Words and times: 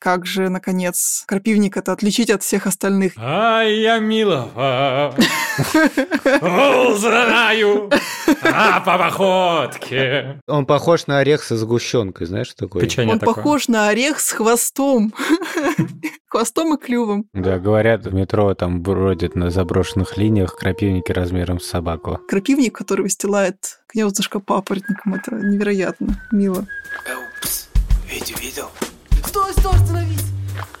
как 0.00 0.24
же, 0.24 0.48
наконец, 0.48 1.24
крапивника-то 1.26 1.92
отличить 1.92 2.30
от 2.30 2.42
всех 2.42 2.66
остальных? 2.66 3.12
А 3.16 3.62
я 3.62 3.98
милого 3.98 5.14
знаю 6.96 7.90
а 8.42 8.80
по 8.80 8.98
походке. 8.98 10.40
Он 10.46 10.64
похож 10.64 11.06
на 11.06 11.18
орех 11.18 11.42
со 11.42 11.56
сгущенкой, 11.56 12.26
знаешь, 12.26 12.54
такой? 12.54 12.80
Печенье 12.80 13.12
Он 13.12 13.18
такое. 13.18 13.34
похож 13.34 13.68
на 13.68 13.88
орех 13.88 14.20
с 14.20 14.32
хвостом. 14.32 15.12
Хвостом 16.28 16.74
и 16.74 16.78
клювом. 16.78 17.26
Да, 17.34 17.58
говорят, 17.58 18.06
в 18.06 18.14
метро 18.14 18.54
там 18.54 18.82
бродят 18.82 19.34
на 19.34 19.50
заброшенных 19.50 20.16
линиях 20.16 20.56
крапивники 20.56 21.12
размером 21.12 21.60
с 21.60 21.66
собаку. 21.66 22.20
Крапивник, 22.28 22.74
который 22.74 23.02
выстилает 23.02 23.80
гнездышко 23.92 24.40
папоротником. 24.40 25.14
Это 25.14 25.34
невероятно 25.34 26.22
мило. 26.32 26.66
Упс, 27.42 27.68
видел? 28.08 28.70
Стой, 29.30 29.52
стой, 29.52 29.76
остановись! 29.76 30.24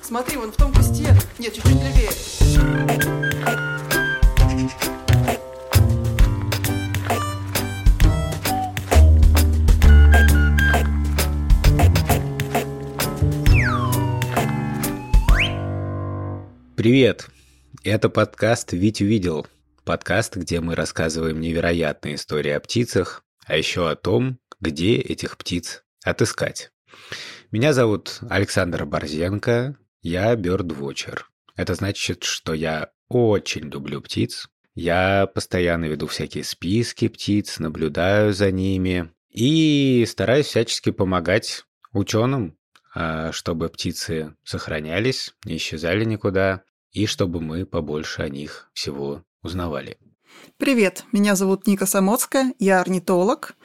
Смотри, 0.02 0.36
вон 0.36 0.50
в 0.50 0.56
том 0.56 0.74
кусте. 0.74 1.14
Нет, 1.38 1.54
чуть-чуть 1.54 1.72
левее. 1.72 2.10
Привет! 16.74 17.28
Это 17.84 18.08
подкаст 18.08 18.72
«Вить 18.72 19.00
увидел». 19.00 19.46
Подкаст, 19.84 20.34
где 20.34 20.58
мы 20.58 20.74
рассказываем 20.74 21.40
невероятные 21.40 22.16
истории 22.16 22.50
о 22.50 22.58
птицах, 22.58 23.22
а 23.46 23.56
еще 23.56 23.88
о 23.88 23.94
том, 23.94 24.40
где 24.58 24.96
этих 24.96 25.38
птиц 25.38 25.84
отыскать. 26.02 26.72
Меня 27.52 27.72
зовут 27.72 28.20
Александр 28.28 28.86
Борзенко, 28.86 29.76
я 30.02 30.36
бёрдвотчер. 30.36 31.28
Это 31.56 31.74
значит, 31.74 32.22
что 32.22 32.54
я 32.54 32.92
очень 33.08 33.62
люблю 33.70 34.00
птиц. 34.00 34.48
Я 34.76 35.26
постоянно 35.26 35.86
веду 35.86 36.06
всякие 36.06 36.44
списки 36.44 37.08
птиц, 37.08 37.58
наблюдаю 37.58 38.32
за 38.32 38.52
ними 38.52 39.12
и 39.30 40.06
стараюсь 40.08 40.46
всячески 40.46 40.92
помогать 40.92 41.64
ученым, 41.92 42.56
а, 42.94 43.32
чтобы 43.32 43.68
птицы 43.68 44.36
сохранялись, 44.44 45.34
не 45.44 45.56
исчезали 45.56 46.04
никуда, 46.04 46.62
и 46.92 47.06
чтобы 47.06 47.40
мы 47.40 47.66
побольше 47.66 48.22
о 48.22 48.28
них 48.28 48.70
всего 48.74 49.24
узнавали. 49.42 49.98
Привет, 50.56 51.02
меня 51.10 51.34
зовут 51.34 51.66
Ника 51.66 51.86
Самоцкая, 51.86 52.54
я 52.60 52.80
орнитолог. 52.80 53.56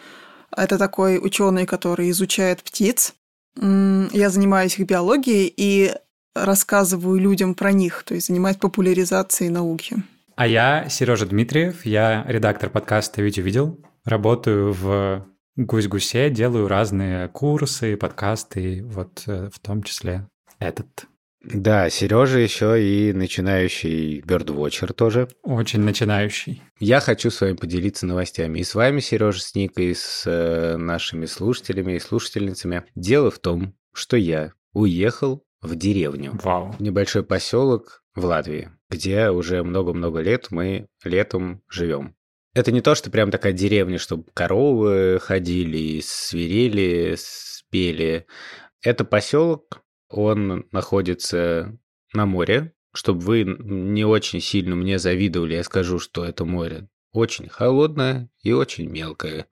Это 0.49 0.79
такой 0.79 1.19
ученый, 1.19 1.67
который 1.67 2.09
изучает 2.09 2.63
птиц. 2.63 3.13
Я 3.57 4.29
занимаюсь 4.29 4.77
их 4.77 4.87
биологией 4.87 5.53
и 5.55 5.93
рассказываю 6.35 7.19
людям 7.19 7.55
про 7.55 7.71
них, 7.71 8.03
то 8.03 8.13
есть 8.13 8.27
занимаюсь 8.27 8.57
популяризацией 8.57 9.49
науки. 9.49 9.97
А 10.35 10.47
я 10.47 10.89
Сережа 10.89 11.25
Дмитриев, 11.25 11.85
я 11.85 12.25
редактор 12.27 12.69
подкаста 12.69 13.21
«Витя 13.21 13.39
видел». 13.39 13.79
Работаю 14.03 14.73
в 14.73 15.25
Гусь-Гусе, 15.55 16.29
делаю 16.29 16.67
разные 16.67 17.29
курсы, 17.29 17.95
подкасты, 17.95 18.83
вот 18.83 19.23
э, 19.27 19.49
в 19.51 19.59
том 19.59 19.81
числе 19.83 20.27
этот. 20.59 21.07
Да, 21.53 21.89
Сережа 21.89 22.39
еще 22.39 22.81
и 22.81 23.13
начинающий 23.13 24.21
бёрдвотчер 24.21 24.93
тоже. 24.93 25.27
Очень 25.43 25.81
начинающий. 25.81 26.63
Я 26.79 26.99
хочу 26.99 27.29
с 27.29 27.39
вами 27.39 27.53
поделиться 27.53 28.07
новостями. 28.07 28.59
И 28.59 28.63
с 28.63 28.73
вами, 28.73 28.99
Сережа, 28.99 29.41
с 29.41 29.53
Никой, 29.53 29.91
и 29.91 29.93
с 29.93 30.23
э, 30.25 30.77
нашими 30.77 31.25
слушателями 31.25 31.93
и 31.93 31.99
слушательницами. 31.99 32.83
Дело 32.95 33.29
в 33.29 33.39
том, 33.39 33.75
что 33.93 34.17
я 34.17 34.53
уехал 34.73 35.43
в 35.61 35.75
деревню. 35.75 36.39
Вау. 36.43 36.71
в 36.71 36.81
небольшой 36.81 37.23
поселок 37.23 38.03
в 38.15 38.25
Латвии, 38.25 38.71
где 38.89 39.29
уже 39.29 39.63
много-много 39.63 40.21
лет 40.21 40.47
мы 40.51 40.87
летом 41.03 41.61
живем. 41.69 42.15
Это 42.53 42.71
не 42.71 42.81
то, 42.81 42.95
что 42.95 43.11
прям 43.11 43.31
такая 43.31 43.53
деревня, 43.53 43.99
чтобы 43.99 44.25
коровы 44.33 45.19
ходили, 45.21 45.99
свирели, 46.01 47.15
спели. 47.17 48.25
Это 48.81 49.03
поселок, 49.03 49.81
он 50.15 50.67
находится 50.71 51.77
на 52.13 52.25
море. 52.25 52.73
Чтобы 52.93 53.19
вы 53.19 53.43
не 53.43 54.05
очень 54.05 54.39
сильно 54.39 54.75
мне 54.75 54.99
завидовали, 54.99 55.55
я 55.55 55.63
скажу, 55.63 55.99
что 55.99 56.23
это 56.23 56.45
море 56.45 56.87
очень 57.11 57.49
холодное 57.49 58.29
и 58.41 58.51
очень 58.51 58.89
мелкое. 58.89 59.47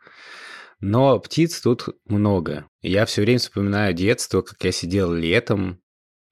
Но 0.79 1.19
птиц 1.19 1.61
тут 1.61 1.89
много. 2.05 2.67
Я 2.81 3.05
все 3.05 3.21
время 3.21 3.39
вспоминаю 3.39 3.93
детство, 3.93 4.41
как 4.41 4.63
я 4.63 4.71
сидел 4.71 5.13
летом 5.13 5.83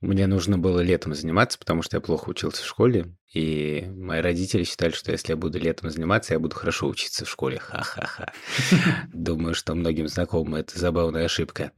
мне 0.01 0.25
нужно 0.25 0.57
было 0.57 0.79
летом 0.79 1.13
заниматься, 1.13 1.59
потому 1.59 1.83
что 1.83 1.97
я 1.97 2.01
плохо 2.01 2.29
учился 2.29 2.63
в 2.63 2.65
школе. 2.65 3.15
И 3.33 3.85
мои 3.95 4.19
родители 4.19 4.63
считали, 4.63 4.91
что 4.91 5.11
если 5.11 5.33
я 5.33 5.37
буду 5.37 5.59
летом 5.59 5.91
заниматься, 5.91 6.33
я 6.33 6.39
буду 6.39 6.55
хорошо 6.55 6.87
учиться 6.87 7.23
в 7.23 7.29
школе. 7.29 7.59
Ха-ха-ха. 7.59 8.33
Думаю, 9.13 9.53
что 9.53 9.75
многим 9.75 10.07
знакома 10.07 10.59
эта 10.59 10.77
забавная 10.77 11.25
ошибка. 11.25 11.71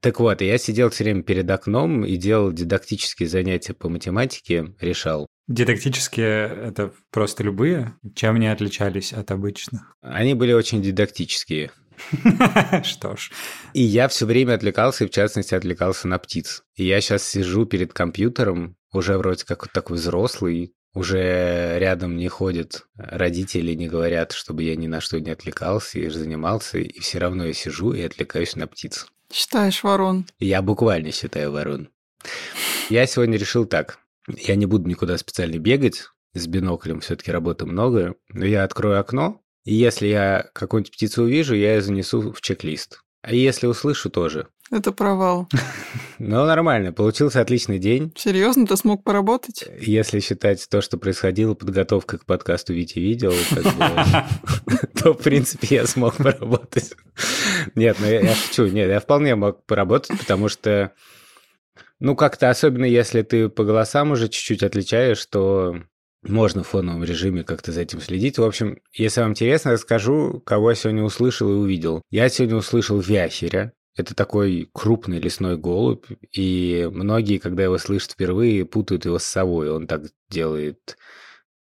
Так 0.00 0.20
вот, 0.20 0.40
я 0.40 0.58
сидел 0.58 0.90
все 0.90 1.04
время 1.04 1.22
перед 1.22 1.50
окном 1.50 2.04
и 2.04 2.16
делал 2.16 2.52
дидактические 2.52 3.28
занятия 3.28 3.74
по 3.74 3.88
математике, 3.88 4.74
решал. 4.80 5.26
Дидактические— 5.48 6.46
это 6.66 6.92
просто 7.10 7.42
любые? 7.42 7.94
Чем 8.14 8.36
они 8.36 8.48
отличались 8.48 9.12
от 9.12 9.30
обычных? 9.30 9.96
Они 10.02 10.34
были 10.34 10.52
очень 10.52 10.82
дидактические. 10.82 11.70
Что 12.84 13.16
ж. 13.16 13.30
И 13.72 13.82
я 13.82 14.08
все 14.08 14.26
время 14.26 14.54
отвлекался, 14.54 15.04
и 15.04 15.08
в 15.08 15.10
частности 15.10 15.54
отвлекался 15.54 16.06
на 16.06 16.18
птиц. 16.18 16.62
И 16.76 16.84
я 16.84 17.00
сейчас 17.00 17.24
сижу 17.24 17.66
перед 17.66 17.92
компьютером, 17.92 18.76
уже 18.92 19.18
вроде 19.18 19.44
как 19.44 19.62
вот 19.62 19.72
такой 19.72 19.96
взрослый, 19.96 20.74
уже 20.94 21.78
рядом 21.78 22.16
не 22.16 22.28
ходят 22.28 22.86
родители, 22.96 23.74
не 23.74 23.88
говорят, 23.88 24.32
чтобы 24.32 24.62
я 24.62 24.76
ни 24.76 24.86
на 24.86 25.00
что 25.00 25.20
не 25.20 25.30
отвлекался 25.30 25.98
и 25.98 26.08
занимался, 26.08 26.78
и 26.78 26.98
все 27.00 27.18
равно 27.18 27.46
я 27.46 27.52
сижу 27.52 27.92
и 27.92 28.02
отвлекаюсь 28.02 28.56
на 28.56 28.66
птиц. 28.66 29.06
Считаешь, 29.32 29.82
ворон? 29.82 30.26
Я 30.38 30.62
буквально 30.62 31.12
считаю 31.12 31.52
ворон. 31.52 31.90
Я 32.88 33.06
сегодня 33.06 33.36
решил 33.38 33.66
так. 33.66 33.98
Я 34.26 34.56
не 34.56 34.66
буду 34.66 34.88
никуда 34.88 35.18
специально 35.18 35.58
бегать, 35.58 36.08
с 36.34 36.46
биноклем 36.46 37.00
все-таки 37.00 37.30
работы 37.30 37.66
много, 37.66 38.14
но 38.28 38.44
я 38.44 38.64
открою 38.64 39.00
окно, 39.00 39.40
и 39.64 39.74
если 39.74 40.06
я 40.06 40.50
какую-нибудь 40.54 40.92
птицу 40.92 41.24
увижу, 41.24 41.54
я 41.54 41.74
ее 41.74 41.82
занесу 41.82 42.32
в 42.32 42.40
чек-лист. 42.40 43.02
А 43.22 43.34
если 43.34 43.66
услышу, 43.66 44.10
тоже. 44.10 44.48
Это 44.70 44.92
провал. 44.92 45.48
Ну, 46.20 46.44
нормально, 46.44 46.92
получился 46.92 47.40
отличный 47.40 47.78
день. 47.78 48.12
Серьезно, 48.16 48.66
ты 48.66 48.76
смог 48.76 49.04
поработать? 49.04 49.68
Если 49.80 50.18
считать 50.18 50.66
то, 50.68 50.80
что 50.80 50.98
происходило, 50.98 51.54
подготовка 51.54 52.18
к 52.18 52.24
подкасту 52.24 52.74
Вити 52.74 52.98
видел, 52.98 53.32
то, 55.00 55.12
в 55.12 55.18
принципе, 55.22 55.76
я 55.76 55.86
смог 55.86 56.16
поработать. 56.16 56.92
Нет, 57.76 57.98
ну 58.00 58.06
я, 58.06 58.20
я 58.20 58.34
шучу. 58.34 58.66
Нет, 58.66 58.88
я 58.90 58.98
вполне 58.98 59.36
мог 59.36 59.64
поработать, 59.64 60.18
потому 60.18 60.48
что, 60.48 60.90
ну, 62.00 62.16
как-то, 62.16 62.50
особенно 62.50 62.84
если 62.84 63.22
ты 63.22 63.48
по 63.48 63.62
голосам 63.62 64.10
уже 64.10 64.28
чуть-чуть 64.28 64.64
отличаешь, 64.64 65.24
то 65.26 65.76
можно 66.22 66.64
в 66.64 66.68
фоновом 66.68 67.04
режиме 67.04 67.44
как-то 67.44 67.70
за 67.70 67.82
этим 67.82 68.00
следить. 68.00 68.38
В 68.38 68.42
общем, 68.42 68.78
если 68.92 69.20
вам 69.20 69.30
интересно, 69.30 69.72
расскажу, 69.72 70.42
кого 70.44 70.70
я 70.70 70.76
сегодня 70.76 71.04
услышал 71.04 71.48
и 71.48 71.54
увидел. 71.54 72.02
Я 72.10 72.28
сегодня 72.28 72.56
услышал 72.56 72.98
вяхеря. 72.98 73.72
Это 73.98 74.14
такой 74.14 74.70
крупный 74.72 75.18
лесной 75.18 75.56
голубь, 75.56 76.06
и 76.32 76.88
многие, 76.92 77.38
когда 77.38 77.64
его 77.64 77.78
слышат 77.78 78.12
впервые, 78.12 78.64
путают 78.64 79.04
его 79.04 79.18
с 79.18 79.24
совой. 79.24 79.70
Он 79.70 79.88
так 79.88 80.02
делает... 80.30 80.96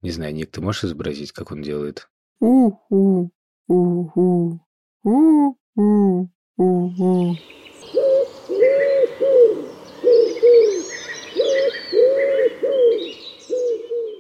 Не 0.01 0.12
знаю, 0.12 0.35
Ник, 0.35 0.51
ты 0.51 0.59
можешь 0.59 0.84
изобразить, 0.84 1.31
как 1.31 1.53
он 1.53 1.62
делает? 1.62 2.09
У-у, 2.41 3.31
у-у, 3.69 4.59
у-у, 5.03 6.29
у-у. 6.57 7.35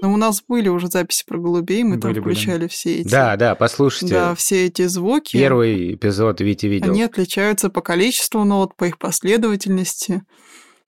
Но 0.05 0.13
у 0.13 0.17
нас 0.17 0.43
были 0.47 0.69
уже 0.69 0.85
записи 0.85 1.23
про 1.25 1.39
голубей, 1.39 1.83
мы 1.83 1.97
там 1.97 2.11
Были, 2.11 2.19
были. 2.19 2.35
включали 2.35 2.67
все 2.67 2.97
эти... 2.97 3.09
Да, 3.09 3.35
да, 3.37 3.55
послушайте. 3.55 4.13
Да, 4.13 4.35
все 4.35 4.67
эти 4.67 4.85
звуки. 4.85 5.35
Первый 5.35 5.95
эпизод 5.95 6.41
Вити 6.41 6.67
видел. 6.67 6.91
Они 6.91 7.01
отличаются 7.01 7.71
по 7.71 7.81
количеству 7.81 8.43
нот, 8.43 8.75
по 8.75 8.83
их 8.83 8.99
последовательности. 8.99 10.21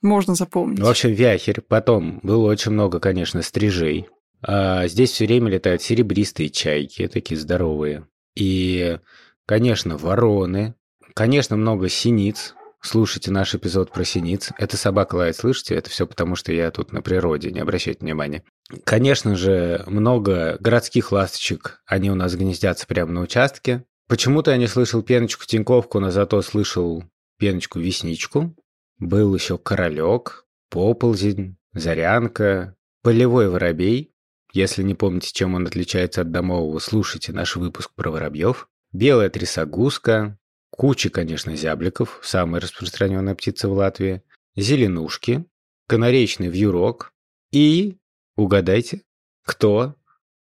Можно 0.04 0.36
запомнить. 0.36 0.82
В 0.82 0.88
общем, 0.88 1.14
вяхерь. 1.14 1.62
Потом 1.62 2.20
было 2.22 2.46
очень 2.46 2.74
много, 2.74 3.00
конечно, 3.00 3.42
стрижей. 3.42 4.08
А 4.44 4.88
здесь 4.88 5.10
все 5.10 5.26
время 5.26 5.50
летают 5.50 5.82
серебристые 5.82 6.52
чайки, 6.52 7.08
такие 7.08 7.40
здоровые. 7.40 8.06
И, 8.36 9.00
конечно, 9.48 9.98
вороны. 9.98 10.76
Конечно, 11.16 11.58
много 11.58 11.90
синиц. 11.90 12.54
Слушайте 12.88 13.32
наш 13.32 13.54
эпизод 13.54 13.92
про 13.92 14.06
синиц. 14.06 14.52
Это 14.58 14.78
собака 14.78 15.16
лает, 15.16 15.36
слышите? 15.36 15.76
Это 15.76 15.90
все 15.90 16.08
потому, 16.08 16.38
что 16.38 16.54
я 16.54 16.72
тут 16.72 16.94
на 16.94 17.02
природе, 17.02 17.52
не 17.52 17.60
обращайте 17.60 18.00
внимания. 18.00 18.44
Конечно 18.86 19.36
же, 19.36 19.84
много 19.88 20.56
городских 20.62 21.12
ласточек, 21.12 21.82
они 21.86 22.10
у 22.10 22.16
нас 22.16 22.34
гнездятся 22.38 22.88
прямо 22.88 23.12
на 23.12 23.22
участке. 23.24 23.84
Почему-то 24.08 24.52
я 24.52 24.58
не 24.58 24.68
слышал 24.68 25.02
пеночку-тиньковку, 25.02 26.00
но 26.00 26.12
зато 26.12 26.42
слышал 26.42 27.04
пеночку-весничку. 27.40 28.56
Был 29.00 29.36
еще 29.36 29.58
королек. 29.58 30.46
поползень, 30.70 31.58
зарянка, 31.74 32.78
полевой 33.04 33.50
воробей. 33.50 34.14
Если 34.54 34.82
не 34.82 34.96
помните, 34.96 35.34
чем 35.34 35.56
он 35.56 35.68
отличается 35.68 36.22
от 36.22 36.32
домового, 36.32 36.80
слушайте 36.80 37.34
наш 37.34 37.58
выпуск 37.58 37.92
про 37.96 38.12
воробьев. 38.12 38.70
Белая 38.94 39.30
трясогузка, 39.30 40.40
куча, 40.78 41.10
конечно, 41.10 41.56
зябликов, 41.56 42.20
самая 42.24 42.62
распространенная 42.62 43.36
птица 43.36 43.68
в 43.68 43.74
Латвии, 43.74 44.22
зеленушки, 44.56 45.46
канареечный 45.88 46.48
вьюрок 46.48 47.14
и, 47.52 47.98
угадайте, 48.36 49.02
кто 49.44 49.96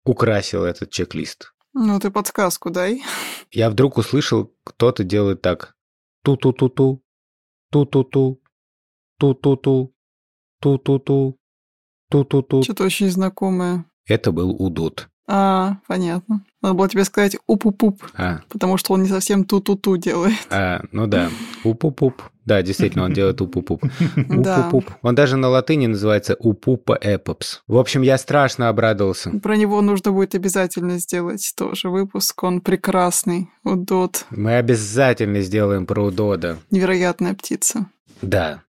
украсил 0.06 0.64
этот 0.64 0.92
чек-лист? 0.92 1.54
Ну, 1.74 2.00
ты 2.00 2.12
подсказку 2.12 2.70
дай. 2.70 3.04
Я 3.52 3.70
вдруг 3.70 3.98
услышал, 3.98 4.54
кто-то 4.64 5.04
делает 5.04 5.42
так. 5.42 5.76
Ту-ту-ту-ту, 6.24 7.04
ту-ту-ту, 7.72 8.42
ту-ту-ту, 9.18 9.96
ту-ту-ту, 10.60 11.40
ту-ту-ту. 12.10 12.64
Что-то 12.64 12.84
очень 12.84 13.10
знакомое. 13.10 13.86
Это 14.06 14.32
был 14.32 14.52
удут. 14.52 15.10
А, 15.28 15.78
понятно. 15.88 16.46
Надо 16.62 16.76
было 16.76 16.90
тебе 16.90 17.06
сказать 17.06 17.38
уп-уп-уп, 17.48 18.04
А, 18.16 18.42
потому 18.50 18.78
что 18.78 18.94
он 18.94 19.04
не 19.04 19.10
совсем 19.10 19.46
ту-ту-ту 19.46 19.96
делает. 19.98 20.36
а, 20.50 20.82
ну 20.92 21.08
да, 21.08 21.30
уп-уп-уп. 21.64 22.22
Да, 22.46 22.62
действительно, 22.64 23.04
он 23.06 23.14
делает 23.14 23.40
уп-уп-уп. 23.42 23.84
Уп-уп-уп. 24.18 24.86
Он 25.04 25.14
даже 25.16 25.38
на 25.38 25.50
латыни 25.50 25.86
называется 25.88 26.36
упупа 26.40 26.98
эпопс. 27.00 27.62
В 27.68 27.78
общем, 27.78 28.02
я 28.02 28.18
страшно 28.18 28.70
обрадовался. 28.70 29.30
Про 29.40 29.56
него 29.56 29.80
нужно 29.82 30.12
будет 30.12 30.34
обязательно 30.36 30.98
сделать 30.98 31.54
тоже 31.56 31.90
выпуск. 31.90 32.42
Он 32.44 32.60
прекрасный. 32.62 33.50
Удот. 33.64 34.26
Мы 34.32 34.56
обязательно 34.56 35.42
сделаем 35.42 35.86
про 35.86 36.04
удода. 36.04 36.58
Невероятная 36.72 37.36
птица. 37.36 37.86
Да, 38.24 38.64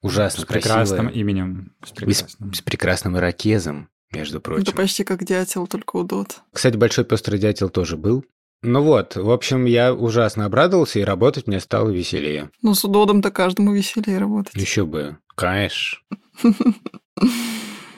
ужасно 0.00 0.42
С 0.44 0.46
прекрасным 0.46 0.98
красивая. 1.06 1.20
именем. 1.20 1.72
С 1.84 1.88
И 1.88 1.90
с, 1.90 1.92
прекрасным. 2.22 2.54
с 2.54 2.60
прекрасным 2.62 3.16
ирокезом, 3.18 3.88
между 4.14 4.38
Это 4.38 4.44
прочим. 4.44 4.72
почти 4.76 5.04
как 5.04 5.24
дятел, 5.24 5.66
только 5.66 5.96
удот. 5.96 6.40
Кстати, 6.52 6.76
большой 6.76 7.04
пестрый 7.04 7.38
дятел 7.38 7.68
тоже 7.68 7.96
был. 7.96 8.24
Ну 8.62 8.82
вот, 8.82 9.16
в 9.16 9.30
общем, 9.30 9.66
я 9.66 9.92
ужасно 9.92 10.46
обрадовался, 10.46 10.98
и 10.98 11.04
работать 11.04 11.46
мне 11.46 11.60
стало 11.60 11.90
веселее. 11.90 12.50
Ну, 12.62 12.74
с 12.74 12.82
удодом-то 12.84 13.30
каждому 13.30 13.74
веселее 13.74 14.18
работать. 14.18 14.54
Еще 14.54 14.86
бы. 14.86 15.18
Конечно. 15.34 15.98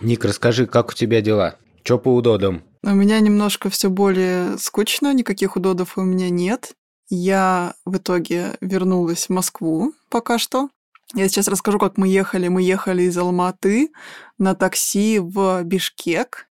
Ник, 0.00 0.24
расскажи, 0.24 0.66
как 0.66 0.90
у 0.90 0.92
тебя 0.92 1.20
дела? 1.20 1.56
Че 1.84 1.98
по 1.98 2.14
удодам? 2.14 2.64
У 2.82 2.90
меня 2.90 3.20
немножко 3.20 3.70
все 3.70 3.90
более 3.90 4.58
скучно, 4.58 5.14
никаких 5.14 5.56
удодов 5.56 5.96
у 5.98 6.02
меня 6.02 6.30
нет. 6.30 6.72
Я 7.08 7.74
в 7.84 7.96
итоге 7.96 8.56
вернулась 8.60 9.26
в 9.26 9.30
Москву 9.30 9.92
пока 10.10 10.38
что. 10.38 10.68
Я 11.14 11.28
сейчас 11.28 11.46
расскажу, 11.46 11.78
как 11.78 11.98
мы 11.98 12.08
ехали. 12.08 12.48
Мы 12.48 12.62
ехали 12.62 13.02
из 13.04 13.16
Алматы 13.16 13.92
на 14.38 14.54
такси 14.54 15.20
в 15.20 15.62
Бишкек, 15.62 16.48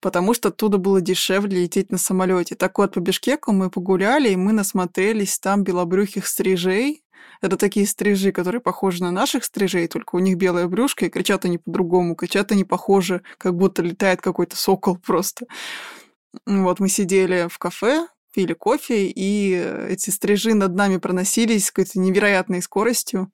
потому 0.00 0.34
что 0.34 0.50
оттуда 0.50 0.78
было 0.78 1.00
дешевле 1.00 1.62
лететь 1.62 1.90
на 1.90 1.98
самолете. 1.98 2.54
Так 2.54 2.78
вот, 2.78 2.94
по 2.94 3.00
Бишкеку 3.00 3.52
мы 3.52 3.70
погуляли, 3.70 4.30
и 4.30 4.36
мы 4.36 4.52
насмотрелись 4.52 5.38
там 5.40 5.64
белобрюхих 5.64 6.28
стрижей. 6.28 7.02
Это 7.40 7.56
такие 7.56 7.86
стрижи, 7.86 8.30
которые 8.30 8.60
похожи 8.60 9.02
на 9.02 9.10
наших 9.10 9.44
стрижей, 9.44 9.88
только 9.88 10.14
у 10.16 10.18
них 10.20 10.36
белое 10.36 10.68
брюшко, 10.68 11.06
и 11.06 11.10
кричат 11.10 11.44
они 11.44 11.58
по-другому. 11.58 12.14
Кричат 12.14 12.52
они 12.52 12.64
похожи, 12.64 13.22
как 13.36 13.56
будто 13.56 13.82
летает 13.82 14.20
какой-то 14.22 14.56
сокол 14.56 14.96
просто. 14.96 15.46
Вот 16.46 16.78
мы 16.78 16.88
сидели 16.88 17.48
в 17.50 17.58
кафе, 17.58 18.06
пили 18.32 18.54
кофе, 18.54 19.06
и 19.08 19.54
эти 19.88 20.10
стрижи 20.10 20.54
над 20.54 20.74
нами 20.74 20.98
проносились 20.98 21.66
с 21.66 21.70
какой-то 21.72 21.98
невероятной 21.98 22.62
скоростью. 22.62 23.32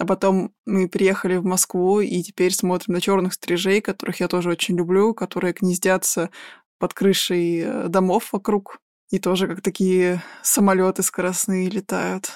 А 0.00 0.06
потом 0.06 0.54
мы 0.64 0.88
приехали 0.88 1.36
в 1.36 1.44
Москву 1.44 2.00
и 2.00 2.22
теперь 2.22 2.54
смотрим 2.54 2.94
на 2.94 3.02
черных 3.02 3.34
стрижей, 3.34 3.82
которых 3.82 4.20
я 4.20 4.28
тоже 4.28 4.48
очень 4.48 4.74
люблю, 4.74 5.12
которые 5.12 5.52
гнездятся 5.52 6.30
под 6.78 6.94
крышей 6.94 7.60
э, 7.60 7.88
домов 7.88 8.32
вокруг. 8.32 8.78
И 9.10 9.18
тоже 9.18 9.46
как 9.46 9.60
такие 9.60 10.22
самолеты 10.42 11.02
скоростные 11.02 11.68
летают. 11.68 12.30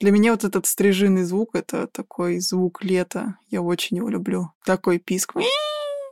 Для 0.00 0.10
меня 0.10 0.32
вот 0.32 0.42
этот 0.42 0.66
стрижиный 0.66 1.22
звук— 1.22 1.50
это 1.54 1.86
такой 1.86 2.40
звук 2.40 2.82
лета. 2.82 3.36
Я 3.48 3.62
очень 3.62 3.98
его 3.98 4.08
люблю. 4.08 4.50
Такой 4.64 4.98
писк. 4.98 5.34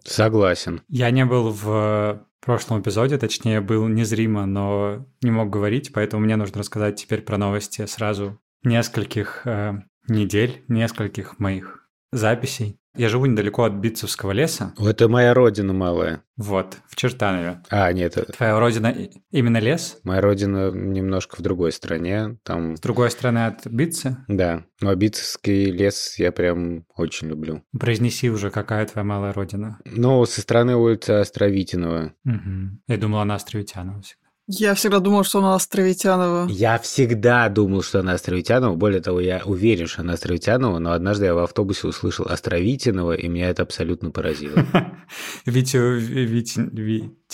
Согласен. 0.05 0.83
Я 0.87 1.11
не 1.11 1.25
был 1.25 1.51
в 1.51 2.25
прошлом 2.41 2.81
эпизоде, 2.81 3.19
точнее, 3.19 3.61
был 3.61 3.89
незримо, 3.89 4.47
но 4.47 5.05
не 5.21 5.33
мог 5.33 5.51
говорить, 5.51 5.93
поэтому 5.93 6.25
мне 6.25 6.37
нужно 6.37 6.61
рассказать 6.61 6.95
теперь 6.95 7.23
про 7.23 7.39
новости 7.39 7.87
сразу 7.87 8.39
нескольких 8.63 9.43
э, 9.47 9.83
недель, 10.09 10.63
нескольких 10.69 11.39
моих 11.39 11.89
записей. 12.13 12.79
Я 12.99 13.11
живу 13.11 13.27
недалеко 13.27 13.65
от 13.65 13.75
Битцевского 13.75 14.33
леса, 14.33 14.73
Это 14.79 15.07
моя 15.07 15.35
родина 15.35 15.75
малая. 15.75 16.23
вот, 16.39 16.79
в 16.89 16.97
Чертанове. 16.97 17.63
А, 17.69 17.93
нет, 17.93 18.17
это- 18.17 18.33
Твоя 18.33 18.59
родина 18.59 18.95
именно 19.31 19.59
лес? 19.59 19.99
моя 20.03 20.23
родина 20.23 20.71
немножко 20.71 21.37
в 21.37 21.43
другой 21.43 21.73
стране. 21.73 22.39
Там, 22.43 22.77
С 22.77 22.81
другой 22.81 23.11
стороны 23.11 23.45
от 23.47 23.67
Битцы? 23.67 24.17
да, 24.29 24.65
но 24.81 24.95
Битцевский 24.95 25.67
лес 25.71 26.15
я 26.19 26.33
прям 26.33 26.87
очень 26.97 27.29
люблю. 27.29 27.63
Произнеси 27.79 28.31
уже, 28.31 28.51
какая 28.51 28.87
твоя 28.87 29.05
малая 29.05 29.35
родина. 29.35 29.79
Ну, 29.85 30.25
со 30.25 30.41
стороны 30.41 30.75
улицы 30.77 31.11
Островитинова. 31.11 32.15
Мгм. 32.25 32.81
Я 32.89 32.97
думала, 32.97 33.23
она 33.23 33.35
Островитянова 33.35 34.01
всегда. 34.01 34.26
Я 34.49 34.75
всегда 34.75 35.01
думала, 35.01 35.25
что 35.25 35.41
она 35.41 35.57
Островитянова. 35.57 36.47
Я 36.49 36.79
всегда 36.79 37.49
думал, 37.49 37.83
что 37.83 37.99
она 37.99 38.13
Островитянова. 38.13 38.77
Более 38.77 39.01
того, 39.01 39.19
я 39.19 39.43
уверен, 39.45 39.89
что 39.89 40.03
она 40.03 40.13
Островитянова, 40.13 40.79
но 40.79 40.93
однажды 40.93 41.25
я 41.27 41.35
в 41.35 41.39
автобусе 41.39 41.89
услышал 41.89 42.27
Островитинова, 42.27 43.15
и 43.15 43.27
меня 43.27 43.51
это 43.51 43.63
абсолютно 43.63 44.13
поразило. 44.13 44.65
Витю... 45.47 45.97
Витя 45.97 46.71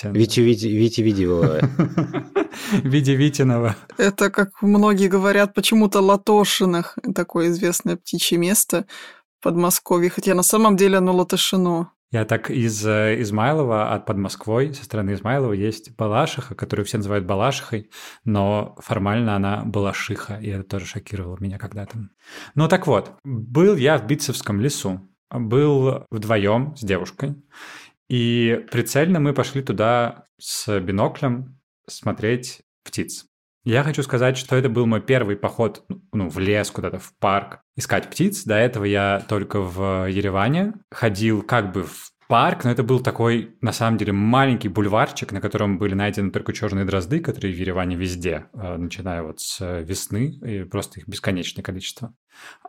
Витя 0.00 1.02
Видева. 1.02 1.60
Витя 2.82 3.10
Витинова. 3.10 3.76
Это, 3.98 4.30
как 4.30 4.62
многие 4.62 5.08
говорят, 5.08 5.52
почему-то 5.52 6.00
Латошинах, 6.00 6.96
такое 7.14 7.50
известное 7.50 7.96
птичье 7.96 8.38
место 8.38 8.86
в 9.38 9.44
Подмосковье, 9.44 10.08
хотя 10.08 10.34
на 10.34 10.42
самом 10.42 10.78
деле 10.78 10.96
оно 10.96 11.14
Латышино. 11.14 11.91
Я 12.12 12.26
так 12.26 12.50
из 12.50 12.86
э, 12.86 13.22
Измайлова, 13.22 13.94
от 13.94 14.04
под 14.04 14.18
Москвой, 14.18 14.74
со 14.74 14.84
стороны 14.84 15.14
Измайлова 15.14 15.54
есть 15.54 15.96
Балашиха, 15.96 16.54
которую 16.54 16.84
все 16.84 16.98
называют 16.98 17.24
Балашихой, 17.24 17.90
но 18.24 18.76
формально 18.80 19.34
она 19.34 19.64
Балашиха, 19.64 20.38
и 20.38 20.48
это 20.48 20.62
тоже 20.62 20.84
шокировало 20.84 21.38
меня 21.40 21.58
когда-то. 21.58 22.10
Ну 22.54 22.68
так 22.68 22.86
вот, 22.86 23.14
был 23.24 23.76
я 23.76 23.96
в 23.96 24.06
Битцевском 24.06 24.60
лесу, 24.60 25.00
был 25.30 26.04
вдвоем 26.10 26.76
с 26.76 26.82
девушкой, 26.82 27.34
и 28.10 28.62
прицельно 28.70 29.18
мы 29.18 29.32
пошли 29.32 29.62
туда 29.62 30.26
с 30.38 30.78
биноклем 30.80 31.58
смотреть 31.88 32.60
птиц. 32.84 33.24
Я 33.64 33.84
хочу 33.84 34.02
сказать, 34.02 34.36
что 34.36 34.56
это 34.56 34.68
был 34.68 34.86
мой 34.86 35.00
первый 35.00 35.36
поход 35.36 35.84
ну, 36.12 36.28
в 36.28 36.38
лес, 36.38 36.70
куда-то 36.70 36.98
в 36.98 37.12
парк, 37.18 37.60
искать 37.76 38.10
птиц. 38.10 38.42
До 38.44 38.56
этого 38.56 38.84
я 38.84 39.24
только 39.28 39.60
в 39.60 40.08
Ереване 40.08 40.74
ходил 40.90 41.42
как 41.42 41.72
бы 41.72 41.84
в 41.84 42.12
парк, 42.26 42.64
но 42.64 42.70
это 42.70 42.82
был 42.82 42.98
такой, 42.98 43.56
на 43.60 43.72
самом 43.72 43.98
деле, 43.98 44.12
маленький 44.12 44.68
бульварчик, 44.68 45.32
на 45.32 45.40
котором 45.40 45.78
были 45.78 45.94
найдены 45.94 46.30
только 46.30 46.52
черные 46.52 46.84
дрозды, 46.84 47.20
которые 47.20 47.54
в 47.54 47.58
Ереване 47.58 47.94
везде, 47.94 48.46
э, 48.54 48.76
начиная 48.78 49.22
вот 49.22 49.40
с 49.40 49.60
весны, 49.82 50.38
и 50.42 50.64
просто 50.64 51.00
их 51.00 51.06
бесконечное 51.06 51.62
количество. 51.62 52.14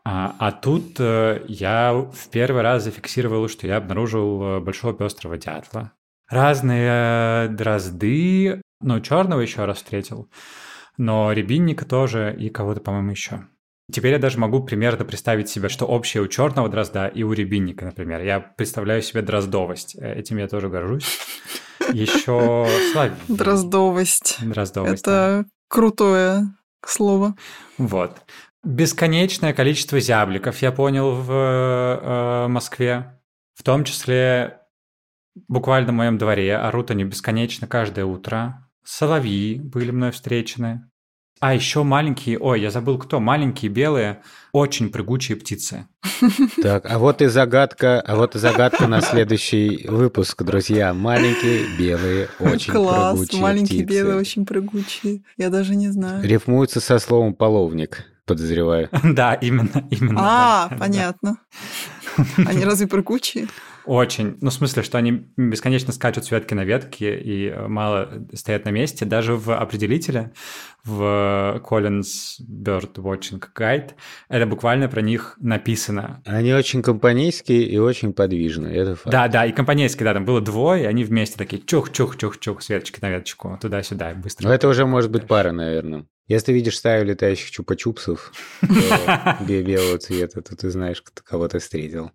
А, 0.03 0.35
а 0.37 0.51
тут 0.51 0.99
э, 0.99 1.45
я 1.47 1.93
в 1.93 2.29
первый 2.29 2.61
раз 2.61 2.83
зафиксировал, 2.83 3.47
что 3.47 3.65
я 3.65 3.77
обнаружил 3.77 4.43
э, 4.43 4.59
большого 4.59 4.93
пестрого 4.93 5.37
дятла. 5.37 5.93
Разные 6.29 7.47
дрозды, 7.47 8.61
ну, 8.81 8.99
черного 8.99 9.39
еще 9.39 9.63
раз 9.63 9.77
встретил, 9.77 10.29
но 10.97 11.31
рябинника 11.31 11.85
тоже 11.85 12.35
и 12.37 12.49
кого-то, 12.49 12.81
по-моему, 12.81 13.11
еще. 13.11 13.47
Теперь 13.91 14.13
я 14.13 14.19
даже 14.19 14.39
могу 14.39 14.63
примерно 14.63 15.03
представить 15.05 15.49
себе, 15.49 15.69
что 15.69 15.85
общее 15.85 16.23
у 16.23 16.27
черного 16.27 16.69
дрозда 16.69 17.07
и 17.07 17.23
у 17.23 17.33
рябинника, 17.33 17.85
например. 17.85 18.21
Я 18.21 18.39
представляю 18.39 19.01
себе 19.01 19.21
дроздовость. 19.21 19.95
Э, 19.95 20.15
Этим 20.15 20.37
я 20.37 20.47
тоже 20.47 20.69
горжусь. 20.69 21.19
Еще 21.91 22.67
славь. 22.93 23.11
Дроздовость. 23.27 24.37
Дроздовость. 24.41 25.03
да. 25.03 25.39
Это 25.41 25.45
крутое 25.67 26.43
слово. 26.85 27.35
Вот. 27.77 28.21
Бесконечное 28.63 29.53
количество 29.53 29.99
зябликов, 29.99 30.57
я 30.61 30.71
понял, 30.71 31.11
в 31.11 31.31
э, 31.31 32.47
Москве. 32.47 33.19
В 33.55 33.63
том 33.63 33.83
числе 33.83 34.59
буквально 35.47 35.91
в 35.91 35.95
моем 35.95 36.17
дворе 36.17 36.55
орут 36.55 36.89
они 36.89 37.03
бесконечно 37.03 37.67
каждое 37.67 38.05
утро. 38.05 38.62
Соловьи 38.83 39.59
были 39.59 39.91
мной 39.91 40.11
встречены. 40.11 40.83
А 41.39 41.53
еще 41.53 41.83
маленькие, 41.83 42.39
ой, 42.39 42.61
я 42.61 42.71
забыл 42.71 42.97
кто, 42.97 43.19
маленькие 43.19 43.69
белые, 43.69 44.21
очень 44.53 44.89
прыгучие 44.89 45.35
птицы. 45.37 45.87
Так, 46.61 46.89
а 46.89 46.99
вот 46.99 47.21
и 47.21 47.25
загадка, 47.27 47.99
а 47.99 48.15
вот 48.15 48.35
и 48.35 48.39
загадка 48.39 48.87
на 48.87 49.01
следующий 49.01 49.85
выпуск, 49.89 50.41
друзья. 50.43 50.93
Маленькие, 50.93 51.65
белые, 51.77 52.29
очень 52.39 52.71
Класс, 52.71 53.17
прыгучие 53.17 53.41
маленькие 53.41 53.83
птицы. 53.83 53.99
белые, 53.99 54.17
очень 54.17 54.45
прыгучие. 54.45 55.23
Я 55.37 55.49
даже 55.49 55.75
не 55.75 55.89
знаю. 55.89 56.23
Рифмуется 56.23 56.79
со 56.79 56.97
словом 56.99 57.33
половник, 57.33 58.05
подозреваю. 58.25 58.89
Да, 59.03 59.33
именно, 59.33 59.85
именно. 59.89 60.21
А, 60.23 60.69
понятно. 60.79 61.39
Они 62.37 62.63
разве 62.63 62.87
прыгучие? 62.87 63.47
Очень. 63.85 64.37
Ну, 64.41 64.49
в 64.49 64.53
смысле, 64.53 64.83
что 64.83 64.97
они 64.97 65.25
бесконечно 65.35 65.91
скачут 65.93 66.25
с 66.25 66.31
ветки 66.31 66.53
на 66.53 66.63
ветке 66.63 67.19
и 67.19 67.49
э, 67.49 67.67
мало 67.67 68.25
стоят 68.33 68.65
на 68.65 68.69
месте. 68.69 69.05
Даже 69.05 69.35
в 69.35 69.55
определителе, 69.55 70.33
в 70.83 71.61
Collins 71.63 72.39
Bird 72.41 72.95
Watching 72.95 73.43
Guide, 73.55 73.91
это 74.29 74.45
буквально 74.45 74.87
про 74.87 75.01
них 75.01 75.37
написано. 75.39 76.21
Они 76.25 76.53
очень 76.53 76.81
компанейские 76.81 77.63
и 77.63 77.77
очень 77.77 78.13
подвижные, 78.13 78.75
это 78.75 78.95
факт. 78.95 79.11
Да, 79.11 79.27
да, 79.27 79.45
и 79.45 79.51
компанейские, 79.51 80.05
да, 80.05 80.13
там 80.13 80.25
было 80.25 80.41
двое, 80.41 80.83
и 80.83 80.85
они 80.85 81.03
вместе 81.03 81.37
такие 81.37 81.61
чух-чух-чух-чух 81.61 82.61
с 82.61 82.69
веточки 82.69 82.99
на 83.01 83.09
веточку, 83.09 83.57
туда-сюда, 83.61 84.13
быстро. 84.13 84.47
Но 84.47 84.53
это 84.53 84.67
уже 84.67 84.85
может 84.85 85.11
быть 85.11 85.27
пара, 85.27 85.51
наверное. 85.51 86.05
Если 86.27 86.53
видишь 86.53 86.77
стаю 86.77 87.03
летающих 87.05 87.51
чупа-чупсов 87.51 88.31
белого 89.45 89.97
цвета, 89.97 90.41
то 90.41 90.55
ты 90.55 90.69
знаешь, 90.69 91.03
кого 91.25 91.47
ты 91.49 91.59
встретил. 91.59 92.11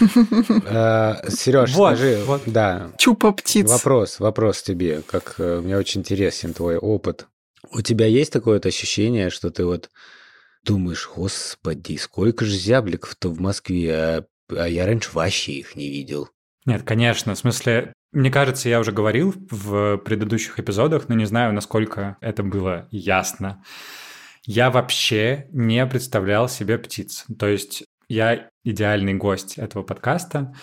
Сереж, 0.00 1.74
Вот, 1.74 1.96
скажи, 1.96 2.22
вот. 2.24 2.42
да, 2.46 2.92
Чупа 2.98 3.32
птиц. 3.32 3.68
вопрос, 3.68 4.20
вопрос 4.20 4.62
тебе, 4.62 5.02
как 5.02 5.34
э, 5.38 5.60
мне 5.60 5.76
очень 5.76 6.00
интересен 6.00 6.54
твой 6.54 6.76
опыт. 6.76 7.26
У 7.72 7.82
тебя 7.82 8.06
есть 8.06 8.32
такое 8.32 8.54
вот 8.54 8.66
ощущение, 8.66 9.30
что 9.30 9.50
ты 9.50 9.64
вот 9.64 9.90
думаешь, 10.64 11.08
господи, 11.14 11.96
сколько 11.96 12.44
же 12.44 12.56
зябликов-то 12.56 13.28
в 13.28 13.40
Москве, 13.40 13.94
а, 13.94 14.24
а 14.50 14.68
я 14.68 14.86
раньше 14.86 15.10
вообще 15.12 15.52
их 15.52 15.76
не 15.76 15.88
видел. 15.88 16.28
Нет, 16.66 16.82
конечно, 16.82 17.34
в 17.34 17.38
смысле, 17.38 17.92
мне 18.12 18.30
кажется, 18.30 18.68
я 18.68 18.80
уже 18.80 18.92
говорил 18.92 19.34
в 19.50 19.98
предыдущих 19.98 20.58
эпизодах, 20.58 21.08
но 21.08 21.14
не 21.14 21.24
знаю, 21.26 21.52
насколько 21.52 22.16
это 22.20 22.42
было 22.42 22.88
ясно. 22.90 23.62
Я 24.46 24.70
вообще 24.70 25.46
не 25.52 25.84
представлял 25.86 26.48
себе 26.48 26.78
птиц. 26.78 27.24
То 27.38 27.46
есть 27.46 27.84
я 28.10 28.50
идеальный 28.64 29.14
гость 29.14 29.56
этого 29.56 29.82
подкаста, 29.82 30.54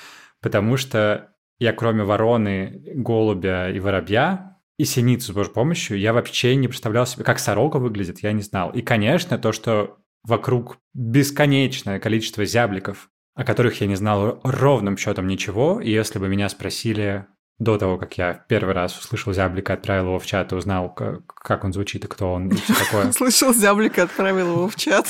потому 0.42 0.78
что 0.78 1.34
я 1.60 1.74
кроме 1.74 2.04
вороны, 2.04 2.84
голубя 2.94 3.70
и 3.70 3.80
воробья 3.80 4.58
и 4.78 4.86
синицы 4.86 5.28
с 5.28 5.32
божьей 5.32 5.54
помощью, 5.54 5.98
я 5.98 6.14
вообще 6.14 6.56
не 6.56 6.68
представлял 6.68 7.08
себе, 7.08 7.24
как 7.24 7.40
сорока 7.40 7.80
выглядит, 7.80 8.20
я 8.20 8.32
не 8.32 8.44
знал. 8.44 8.70
И, 8.72 8.82
конечно, 8.82 9.40
то, 9.40 9.52
что 9.52 9.98
вокруг 10.24 10.78
бесконечное 10.94 12.00
количество 12.00 12.46
зябликов, 12.46 13.10
о 13.34 13.44
которых 13.44 13.82
я 13.82 13.88
не 13.88 13.96
знал 13.96 14.40
ровным 14.44 14.98
счетом 14.98 15.28
ничего, 15.28 15.82
и 15.82 15.90
если 15.90 16.20
бы 16.20 16.28
меня 16.28 16.50
спросили 16.50 17.26
до 17.60 17.78
того, 17.78 17.98
как 17.98 18.18
я 18.20 18.34
первый 18.48 18.76
раз 18.76 18.98
услышал 19.00 19.34
зяблика, 19.34 19.74
отправил 19.74 20.06
его 20.06 20.20
в 20.20 20.26
чат 20.26 20.52
и 20.52 20.56
узнал, 20.56 20.94
как, 20.94 21.64
он 21.64 21.74
звучит 21.74 22.06
и 22.06 22.08
кто 22.08 22.34
он, 22.34 22.50
и 22.50 22.56
все 22.56 22.74
такое. 22.74 23.12
Слышал, 23.12 23.52
зяблика 23.52 24.04
отправил 24.04 24.52
его 24.52 24.70
в 24.70 24.76
чат. 24.76 25.08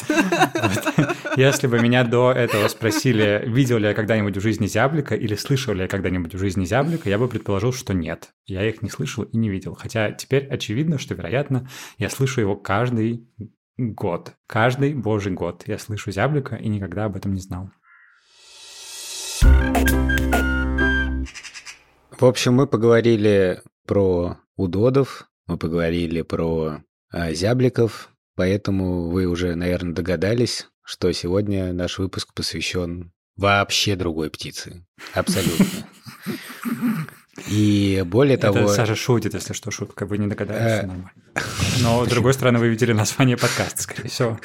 Если 1.36 1.68
бы 1.68 1.80
меня 1.80 2.06
до 2.06 2.32
этого 2.32 2.70
спросили, 2.70 3.44
видел 3.46 3.77
ли 3.80 3.88
я 3.88 3.94
когда-нибудь 3.94 4.38
в 4.38 4.42
жизни 4.42 4.66
зяблика 4.66 5.13
или 5.13 5.36
слышал 5.36 5.74
ли 5.74 5.82
я 5.82 5.88
когда-нибудь 5.89 6.36
в 6.36 6.39
жизни 6.39 6.63
зяблика, 6.63 7.10
я 7.10 7.18
бы 7.18 7.27
предположил, 7.27 7.74
что 7.74 7.94
нет. 7.94 8.30
Я 8.46 8.68
их 8.68 8.82
не 8.82 8.89
слышал 8.89 9.25
и 9.25 9.38
не 9.38 9.50
видел. 9.50 9.75
Хотя 9.75 10.12
теперь 10.12 10.48
очевидно, 10.48 11.00
что, 11.00 11.16
вероятно, 11.16 11.68
я 11.98 12.10
слышу 12.10 12.39
его 12.39 12.56
каждый 12.56 13.27
год. 13.77 14.34
Каждый 14.48 14.94
божий 14.94 15.34
год 15.34 15.63
я 15.68 15.77
слышу 15.77 16.12
зяблика 16.12 16.56
и 16.56 16.70
никогда 16.70 17.06
об 17.06 17.18
этом 17.18 17.34
не 17.34 17.42
знал. 17.42 17.70
В 22.19 22.25
общем, 22.25 22.55
мы 22.55 22.65
поговорили 22.65 23.62
про 23.86 24.38
удодов, 24.55 25.29
мы 25.45 25.57
поговорили 25.57 26.24
про 26.24 26.81
а, 27.12 27.31
зябликов, 27.33 28.09
поэтому 28.36 29.09
вы 29.09 29.27
уже, 29.27 29.53
наверное, 29.53 29.93
догадались, 29.93 30.67
что 30.83 31.12
сегодня 31.12 31.74
наш 31.74 32.00
выпуск 32.00 32.33
посвящен 32.33 33.12
вообще 33.36 33.95
другой 33.95 34.31
птице. 34.31 34.83
Абсолютно. 35.13 35.65
И 37.51 38.03
более 38.03 38.38
того... 38.38 38.57
Это 38.57 38.67
Саша 38.69 38.95
шутит, 38.95 39.36
если 39.36 39.53
что, 39.53 39.69
шутка. 39.69 40.07
Вы 40.07 40.17
не 40.17 40.25
догадались, 40.25 40.83
Э. 40.83 40.88
нормально. 40.88 41.12
Но, 41.83 42.03
с 42.03 42.09
другой 42.09 42.33
стороны, 42.33 42.57
вы 42.57 42.69
видели 42.69 42.93
название 42.93 43.38
подкаста, 43.38 43.83
скорее 43.83 44.09
всего. 44.09 44.39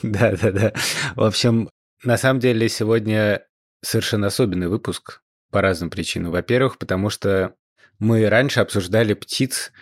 Да, 0.00 0.36
да, 0.40 0.52
да. 0.52 0.72
В 1.16 1.24
общем, 1.24 1.68
на 2.04 2.16
самом 2.16 2.38
деле 2.38 2.68
сегодня 2.68 3.42
совершенно 3.82 4.28
особенный 4.28 4.68
выпуск 4.68 5.22
по 5.56 5.62
разным 5.62 5.88
причинам. 5.88 6.32
Во-первых, 6.32 6.76
потому 6.76 7.08
что 7.08 7.54
мы 7.98 8.28
раньше 8.28 8.60
обсуждали 8.60 9.14
птиц, 9.14 9.72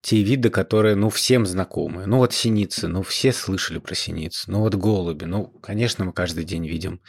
те 0.00 0.22
виды, 0.22 0.48
которые, 0.48 0.94
ну, 0.94 1.10
всем 1.10 1.44
знакомы. 1.44 2.06
Ну, 2.06 2.16
вот 2.16 2.32
синицы, 2.32 2.88
ну, 2.88 3.02
все 3.02 3.30
слышали 3.30 3.78
про 3.78 3.94
синиц. 3.94 4.44
Ну, 4.46 4.60
вот 4.60 4.74
голуби, 4.74 5.26
ну, 5.26 5.48
конечно, 5.48 6.06
мы 6.06 6.14
каждый 6.14 6.44
день 6.44 6.66
видим 6.66 7.02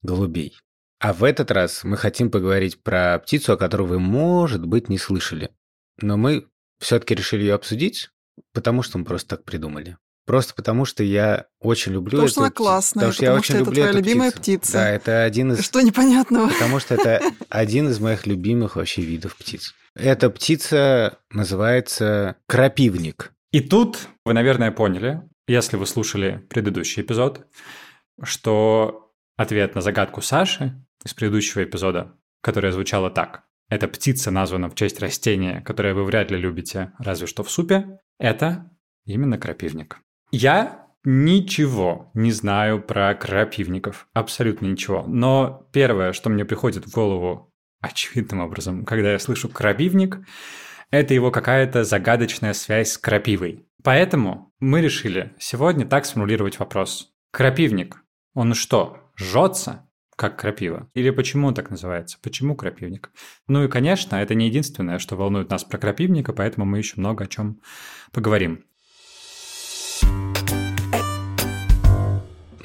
голубей. 0.00 0.56
А 1.00 1.12
в 1.12 1.22
этот 1.22 1.50
раз 1.50 1.84
мы 1.84 1.98
хотим 1.98 2.30
поговорить 2.30 2.82
про 2.82 3.18
птицу, 3.18 3.52
о 3.52 3.58
которой 3.58 3.86
вы, 3.86 3.98
может 3.98 4.64
быть, 4.64 4.88
не 4.88 4.96
слышали. 4.96 5.50
Но 6.00 6.16
мы 6.16 6.46
все-таки 6.78 7.14
решили 7.14 7.42
ее 7.42 7.52
обсудить, 7.52 8.08
потому 8.54 8.82
что 8.82 8.96
мы 8.96 9.04
просто 9.04 9.36
так 9.36 9.44
придумали. 9.44 9.98
Просто 10.30 10.54
потому, 10.54 10.84
что 10.84 11.02
я 11.02 11.46
очень 11.58 11.90
люблю 11.90 12.12
Потому 12.12 12.26
эту 12.26 12.32
что 12.32 12.40
она 12.42 12.50
классная, 12.52 13.00
Потому 13.00 13.12
что 13.12 13.24
я 13.24 13.30
потому 13.30 13.38
очень 13.40 13.46
что 13.46 13.54
это 13.54 13.64
люблю 13.64 13.74
твоя 13.74 13.88
эту 13.88 13.98
любимая 13.98 14.30
птицу. 14.30 14.60
птица. 14.60 14.72
Да, 14.74 14.88
это 14.90 15.22
один 15.24 15.52
из... 15.52 15.64
Что 15.64 15.80
непонятного? 15.80 16.48
Потому 16.50 16.78
что 16.78 16.94
это 16.94 17.20
один 17.48 17.88
из 17.88 17.98
моих 17.98 18.28
любимых 18.28 18.76
вообще 18.76 19.02
видов 19.02 19.34
птиц. 19.34 19.74
Эта 19.96 20.30
птица 20.30 21.18
называется 21.32 22.36
крапивник. 22.46 23.32
И 23.50 23.58
тут 23.58 24.06
вы, 24.24 24.32
наверное, 24.34 24.70
поняли, 24.70 25.20
если 25.48 25.76
вы 25.76 25.84
слушали 25.84 26.46
предыдущий 26.48 27.02
эпизод, 27.02 27.44
что 28.22 29.12
ответ 29.36 29.74
на 29.74 29.80
загадку 29.80 30.22
Саши 30.22 30.80
из 31.04 31.12
предыдущего 31.12 31.64
эпизода, 31.64 32.14
которая 32.40 32.70
звучала 32.70 33.10
так. 33.10 33.42
Эта 33.68 33.88
птица 33.88 34.30
названа 34.30 34.70
в 34.70 34.76
честь 34.76 35.00
растения, 35.00 35.60
которое 35.62 35.92
вы 35.92 36.04
вряд 36.04 36.30
ли 36.30 36.38
любите, 36.38 36.92
разве 37.00 37.26
что 37.26 37.42
в 37.42 37.50
супе. 37.50 37.98
Это 38.20 38.70
именно 39.06 39.36
крапивник. 39.36 40.00
Я 40.30 40.86
ничего 41.04 42.10
не 42.14 42.32
знаю 42.32 42.82
про 42.82 43.14
крапивников. 43.14 44.08
Абсолютно 44.12 44.66
ничего. 44.66 45.04
Но 45.06 45.66
первое, 45.72 46.12
что 46.12 46.30
мне 46.30 46.44
приходит 46.44 46.86
в 46.86 46.92
голову 46.92 47.52
очевидным 47.80 48.40
образом, 48.40 48.84
когда 48.84 49.12
я 49.12 49.18
слышу 49.18 49.48
крапивник, 49.48 50.18
это 50.90 51.14
его 51.14 51.30
какая-то 51.30 51.84
загадочная 51.84 52.52
связь 52.52 52.92
с 52.92 52.98
крапивой. 52.98 53.66
Поэтому 53.82 54.52
мы 54.60 54.80
решили 54.80 55.34
сегодня 55.38 55.86
так 55.86 56.04
сформулировать 56.04 56.58
вопрос. 56.58 57.12
Крапивник, 57.30 58.04
он 58.34 58.54
что, 58.54 59.10
жжется, 59.16 59.88
как 60.16 60.38
крапива? 60.38 60.90
Или 60.92 61.08
почему 61.10 61.48
он 61.48 61.54
так 61.54 61.70
называется? 61.70 62.18
Почему 62.22 62.54
крапивник? 62.54 63.10
Ну 63.48 63.64
и, 63.64 63.68
конечно, 63.68 64.16
это 64.16 64.34
не 64.34 64.48
единственное, 64.48 64.98
что 64.98 65.16
волнует 65.16 65.48
нас 65.48 65.64
про 65.64 65.78
крапивника, 65.78 66.34
поэтому 66.34 66.66
мы 66.66 66.76
еще 66.76 66.94
много 66.96 67.24
о 67.24 67.26
чем 67.26 67.60
поговорим. 68.12 68.64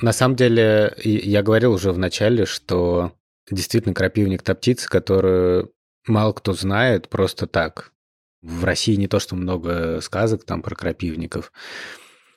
На 0.02 0.12
самом 0.12 0.36
деле, 0.36 0.94
я 1.04 1.42
говорил 1.42 1.74
уже 1.74 1.92
в 1.92 1.98
начале, 1.98 2.46
что 2.46 3.14
действительно 3.50 3.94
крапивник– 3.94 4.42
та 4.44 4.56
птица, 4.56 4.90
которую 4.90 5.74
мало 6.08 6.34
кто 6.34 6.54
знает 6.54 7.10
просто 7.10 7.48
так. 7.48 7.92
В 8.42 8.64
России 8.64 8.96
не 8.96 9.08
то, 9.08 9.20
что 9.20 9.36
много 9.36 10.02
сказок 10.02 10.44
там 10.44 10.62
про 10.62 10.76
крапивников. 10.76 11.52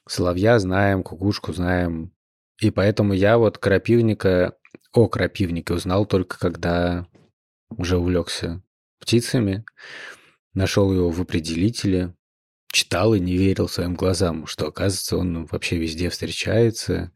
Соловья 0.07 0.59
знаем, 0.59 1.03
кукушку 1.03 1.53
знаем. 1.53 2.13
И 2.61 2.71
поэтому 2.71 3.13
я 3.13 3.39
вот 3.39 3.59
крапивника, 3.59 4.57
о 4.93 5.09
крапивнике 5.09 5.75
узнал 5.75 6.07
только 6.07 6.39
когда 6.39 7.07
уже 7.71 7.99
увлекся 7.99 8.63
птицами, 9.01 9.65
нашел 10.55 10.93
его 10.93 11.11
в 11.11 11.21
определителе, 11.21 12.15
читал 12.73 13.15
и 13.15 13.21
не 13.21 13.37
верил 13.37 13.69
своим 13.69 13.95
глазам, 13.95 14.47
что, 14.47 14.69
оказывается, 14.69 15.17
он 15.17 15.47
вообще 15.47 15.77
везде 15.77 16.11
встречается. 16.11 17.13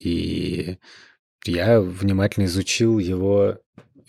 И 0.00 0.78
я 1.44 1.80
внимательно 1.80 2.44
изучил 2.44 2.98
его 2.98 3.58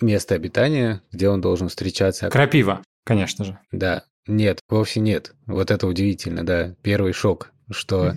место 0.02 0.36
обитания, 0.36 1.02
где 1.12 1.30
он 1.30 1.42
должен 1.42 1.70
встречаться. 1.70 2.30
Крапива, 2.30 2.84
конечно 3.06 3.46
же. 3.46 3.60
Да, 3.72 4.04
нет, 4.28 4.60
вовсе 4.70 5.00
нет. 5.00 5.34
Вот 5.46 5.72
это 5.72 5.88
удивительно, 5.88 6.46
да. 6.46 6.76
Первый 6.82 7.14
шок, 7.14 7.52
что 7.72 8.16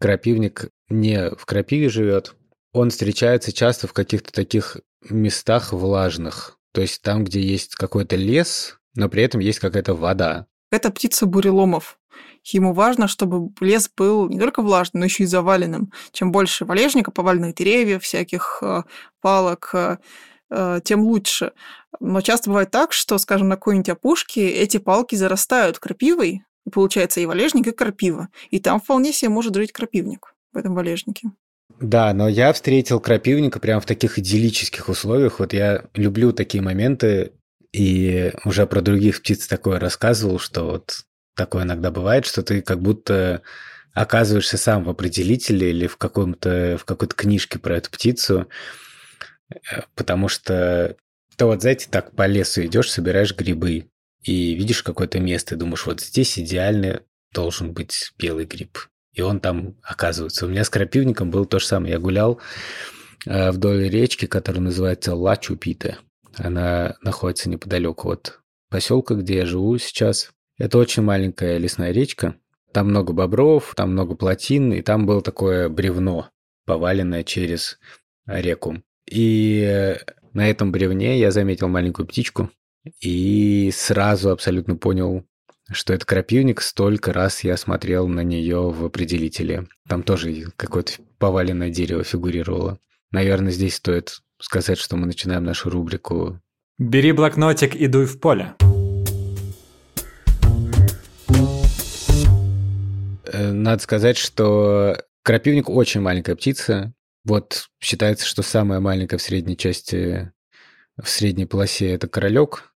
крапивник 0.00 0.68
не 0.88 1.30
в 1.30 1.44
крапиве 1.46 1.88
живет. 1.88 2.34
Он 2.72 2.90
встречается 2.90 3.52
часто 3.52 3.86
в 3.86 3.92
каких-то 3.92 4.32
таких 4.32 4.78
местах 5.08 5.72
влажных. 5.72 6.58
То 6.72 6.82
есть 6.82 7.02
там, 7.02 7.24
где 7.24 7.40
есть 7.40 7.74
какой-то 7.74 8.16
лес, 8.16 8.78
но 8.94 9.08
при 9.08 9.22
этом 9.22 9.40
есть 9.40 9.60
какая-то 9.60 9.94
вода. 9.94 10.46
Это 10.76 10.90
птица 10.90 11.24
буреломов. 11.24 11.98
Ему 12.44 12.74
важно, 12.74 13.08
чтобы 13.08 13.50
лес 13.60 13.90
был 13.96 14.28
не 14.28 14.38
только 14.38 14.60
влажным, 14.60 15.00
но 15.00 15.06
еще 15.06 15.22
и 15.22 15.26
заваленным. 15.26 15.90
Чем 16.12 16.32
больше 16.32 16.66
валежника, 16.66 17.10
поваленных 17.10 17.54
деревьев, 17.54 18.02
всяких 18.02 18.58
э, 18.60 18.82
палок, 19.22 19.70
э, 19.72 19.96
э, 20.50 20.80
тем 20.84 21.00
лучше. 21.00 21.52
Но 21.98 22.20
часто 22.20 22.50
бывает 22.50 22.70
так, 22.70 22.92
что, 22.92 23.16
скажем, 23.16 23.48
на 23.48 23.56
какой-нибудь 23.56 23.88
опушке 23.88 24.50
эти 24.50 24.76
палки 24.76 25.14
зарастают 25.14 25.78
крапивой, 25.78 26.42
и 26.66 26.70
получается 26.70 27.20
и 27.20 27.26
валежник, 27.26 27.68
и 27.68 27.72
крапива. 27.72 28.28
И 28.50 28.60
там 28.60 28.82
вполне 28.82 29.14
себе 29.14 29.30
может 29.30 29.54
жить 29.54 29.72
крапивник 29.72 30.34
в 30.52 30.58
этом 30.58 30.74
валежнике. 30.74 31.30
Да, 31.80 32.12
но 32.12 32.28
я 32.28 32.52
встретил 32.52 33.00
крапивника 33.00 33.60
прямо 33.60 33.80
в 33.80 33.86
таких 33.86 34.18
идиллических 34.18 34.90
условиях. 34.90 35.40
Вот 35.40 35.54
я 35.54 35.86
люблю 35.94 36.32
такие 36.32 36.62
моменты, 36.62 37.32
и 37.76 38.32
уже 38.46 38.66
про 38.66 38.80
других 38.80 39.20
птиц 39.20 39.46
такое 39.46 39.78
рассказывал, 39.78 40.38
что 40.38 40.64
вот 40.64 41.00
такое 41.34 41.64
иногда 41.64 41.90
бывает, 41.90 42.24
что 42.24 42.42
ты 42.42 42.62
как 42.62 42.80
будто 42.80 43.42
оказываешься 43.92 44.56
сам 44.56 44.82
в 44.82 44.88
определителе 44.88 45.68
или 45.70 45.86
в, 45.86 45.98
каком-то, 45.98 46.78
в 46.80 46.86
какой-то 46.86 47.14
книжке 47.14 47.58
про 47.58 47.76
эту 47.76 47.90
птицу, 47.90 48.48
э, 49.50 49.82
потому 49.94 50.28
что 50.28 50.96
ты 51.36 51.44
вот, 51.44 51.60
знаете, 51.60 51.88
так 51.90 52.16
по 52.16 52.26
лесу 52.26 52.64
идешь, 52.64 52.90
собираешь 52.90 53.36
грибы, 53.36 53.90
и 54.22 54.54
видишь 54.54 54.82
какое-то 54.82 55.20
место, 55.20 55.54
и 55.54 55.58
думаешь, 55.58 55.84
вот 55.84 56.00
здесь 56.00 56.38
идеально 56.38 57.02
должен 57.30 57.74
быть 57.74 58.14
белый 58.18 58.46
гриб. 58.46 58.78
И 59.12 59.20
он 59.20 59.38
там 59.38 59.76
оказывается. 59.82 60.46
У 60.46 60.48
меня 60.48 60.64
с 60.64 60.70
крапивником 60.70 61.30
было 61.30 61.44
то 61.44 61.58
же 61.58 61.66
самое. 61.66 61.92
Я 61.92 61.98
гулял 61.98 62.40
э, 63.26 63.50
вдоль 63.50 63.90
речки, 63.90 64.24
которая 64.24 64.62
называется 64.62 65.14
Ла-Чупита. 65.14 65.96
Она 66.38 66.96
находится 67.02 67.48
неподалеку 67.48 68.10
от 68.10 68.40
поселка, 68.70 69.14
где 69.14 69.38
я 69.38 69.46
живу 69.46 69.78
сейчас. 69.78 70.32
Это 70.58 70.78
очень 70.78 71.02
маленькая 71.02 71.58
лесная 71.58 71.92
речка. 71.92 72.36
Там 72.72 72.88
много 72.88 73.12
бобров, 73.12 73.74
там 73.76 73.92
много 73.92 74.14
плотин, 74.14 74.72
и 74.72 74.82
там 74.82 75.06
было 75.06 75.22
такое 75.22 75.68
бревно, 75.68 76.28
поваленное 76.66 77.24
через 77.24 77.78
реку. 78.26 78.82
И 79.06 79.62
э, 79.66 79.98
на 80.32 80.50
этом 80.50 80.72
бревне 80.72 81.18
я 81.18 81.30
заметил 81.30 81.68
маленькую 81.68 82.06
птичку 82.06 82.50
и 83.00 83.70
сразу 83.72 84.30
абсолютно 84.30 84.76
понял, 84.76 85.24
что 85.70 85.94
это 85.94 86.04
крапивник. 86.04 86.60
Столько 86.60 87.12
раз 87.12 87.44
я 87.44 87.56
смотрел 87.56 88.08
на 88.08 88.20
нее 88.20 88.70
в 88.70 88.84
определителе. 88.84 89.68
Там 89.88 90.02
тоже 90.02 90.52
какое-то 90.56 90.94
поваленное 91.18 91.70
дерево 91.70 92.04
фигурировало. 92.04 92.78
Наверное, 93.10 93.52
здесь 93.52 93.76
стоит 93.76 94.20
сказать, 94.38 94.78
что 94.78 94.96
мы 94.96 95.06
начинаем 95.06 95.44
нашу 95.44 95.70
рубрику 95.70 96.40
Бери 96.78 97.12
блокнотик 97.12 97.74
и 97.74 97.86
дуй 97.86 98.04
в 98.04 98.20
поле. 98.20 98.54
Э, 103.24 103.50
надо 103.50 103.82
сказать, 103.82 104.18
что 104.18 105.02
крапивник 105.22 105.70
очень 105.70 106.02
маленькая 106.02 106.36
птица. 106.36 106.92
Вот 107.24 107.70
считается, 107.80 108.26
что 108.26 108.42
самая 108.42 108.80
маленькая 108.80 109.16
в 109.16 109.22
средней 109.22 109.56
части, 109.56 110.32
в 111.02 111.08
средней 111.08 111.46
полосе 111.46 111.92
это 111.92 112.08
королек. 112.08 112.74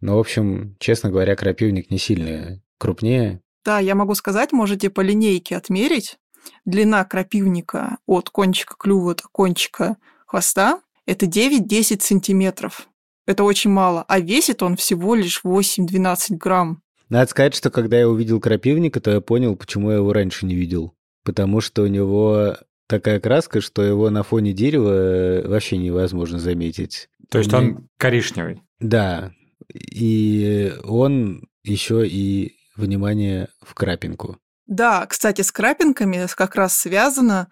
Но, 0.00 0.16
в 0.16 0.20
общем, 0.20 0.76
честно 0.78 1.10
говоря, 1.10 1.34
крапивник 1.34 1.90
не 1.90 1.98
сильно 1.98 2.62
крупнее. 2.78 3.40
Да, 3.64 3.80
я 3.80 3.96
могу 3.96 4.14
сказать, 4.14 4.52
можете 4.52 4.90
по 4.90 5.00
линейке 5.00 5.56
отмерить. 5.56 6.18
Длина 6.64 7.04
крапивника 7.04 7.98
от 8.06 8.30
кончика 8.30 8.76
клюва 8.78 9.16
до 9.16 9.24
кончика 9.32 9.96
хвоста– 10.24 10.80
это 11.06 11.26
9-10 11.26 12.00
сантиметров. 12.00 12.88
Это 13.26 13.44
очень 13.44 13.70
мало. 13.70 14.04
А 14.08 14.20
весит 14.20 14.62
он 14.62 14.76
всего 14.76 15.14
лишь 15.14 15.40
8-12 15.44 16.36
грамм. 16.36 16.82
Надо 17.08 17.30
сказать, 17.30 17.54
что 17.54 17.70
когда 17.70 17.98
я 17.98 18.08
увидел 18.08 18.40
крапивника, 18.40 19.00
то 19.00 19.10
я 19.10 19.20
понял, 19.20 19.56
почему 19.56 19.90
я 19.90 19.96
его 19.96 20.12
раньше 20.12 20.46
не 20.46 20.54
видел. 20.54 20.94
Потому 21.22 21.60
что 21.60 21.82
у 21.82 21.86
него 21.86 22.56
такая 22.86 23.20
краска, 23.20 23.60
что 23.60 23.82
его 23.82 24.10
на 24.10 24.22
фоне 24.22 24.52
дерева 24.52 24.90
э, 24.90 25.48
вообще 25.48 25.76
невозможно 25.76 26.38
заметить. 26.38 27.08
То 27.30 27.38
есть 27.38 27.52
он 27.52 27.88
коричневый? 27.98 28.62
Да. 28.80 29.32
И 29.72 30.72
он 30.84 31.48
еще 31.62 32.06
и, 32.06 32.56
внимание, 32.76 33.48
в 33.62 33.74
крапинку. 33.74 34.38
Да, 34.66 35.06
кстати, 35.06 35.42
с 35.42 35.50
крапинками 35.50 36.26
как 36.34 36.54
раз 36.56 36.76
связано 36.76 37.48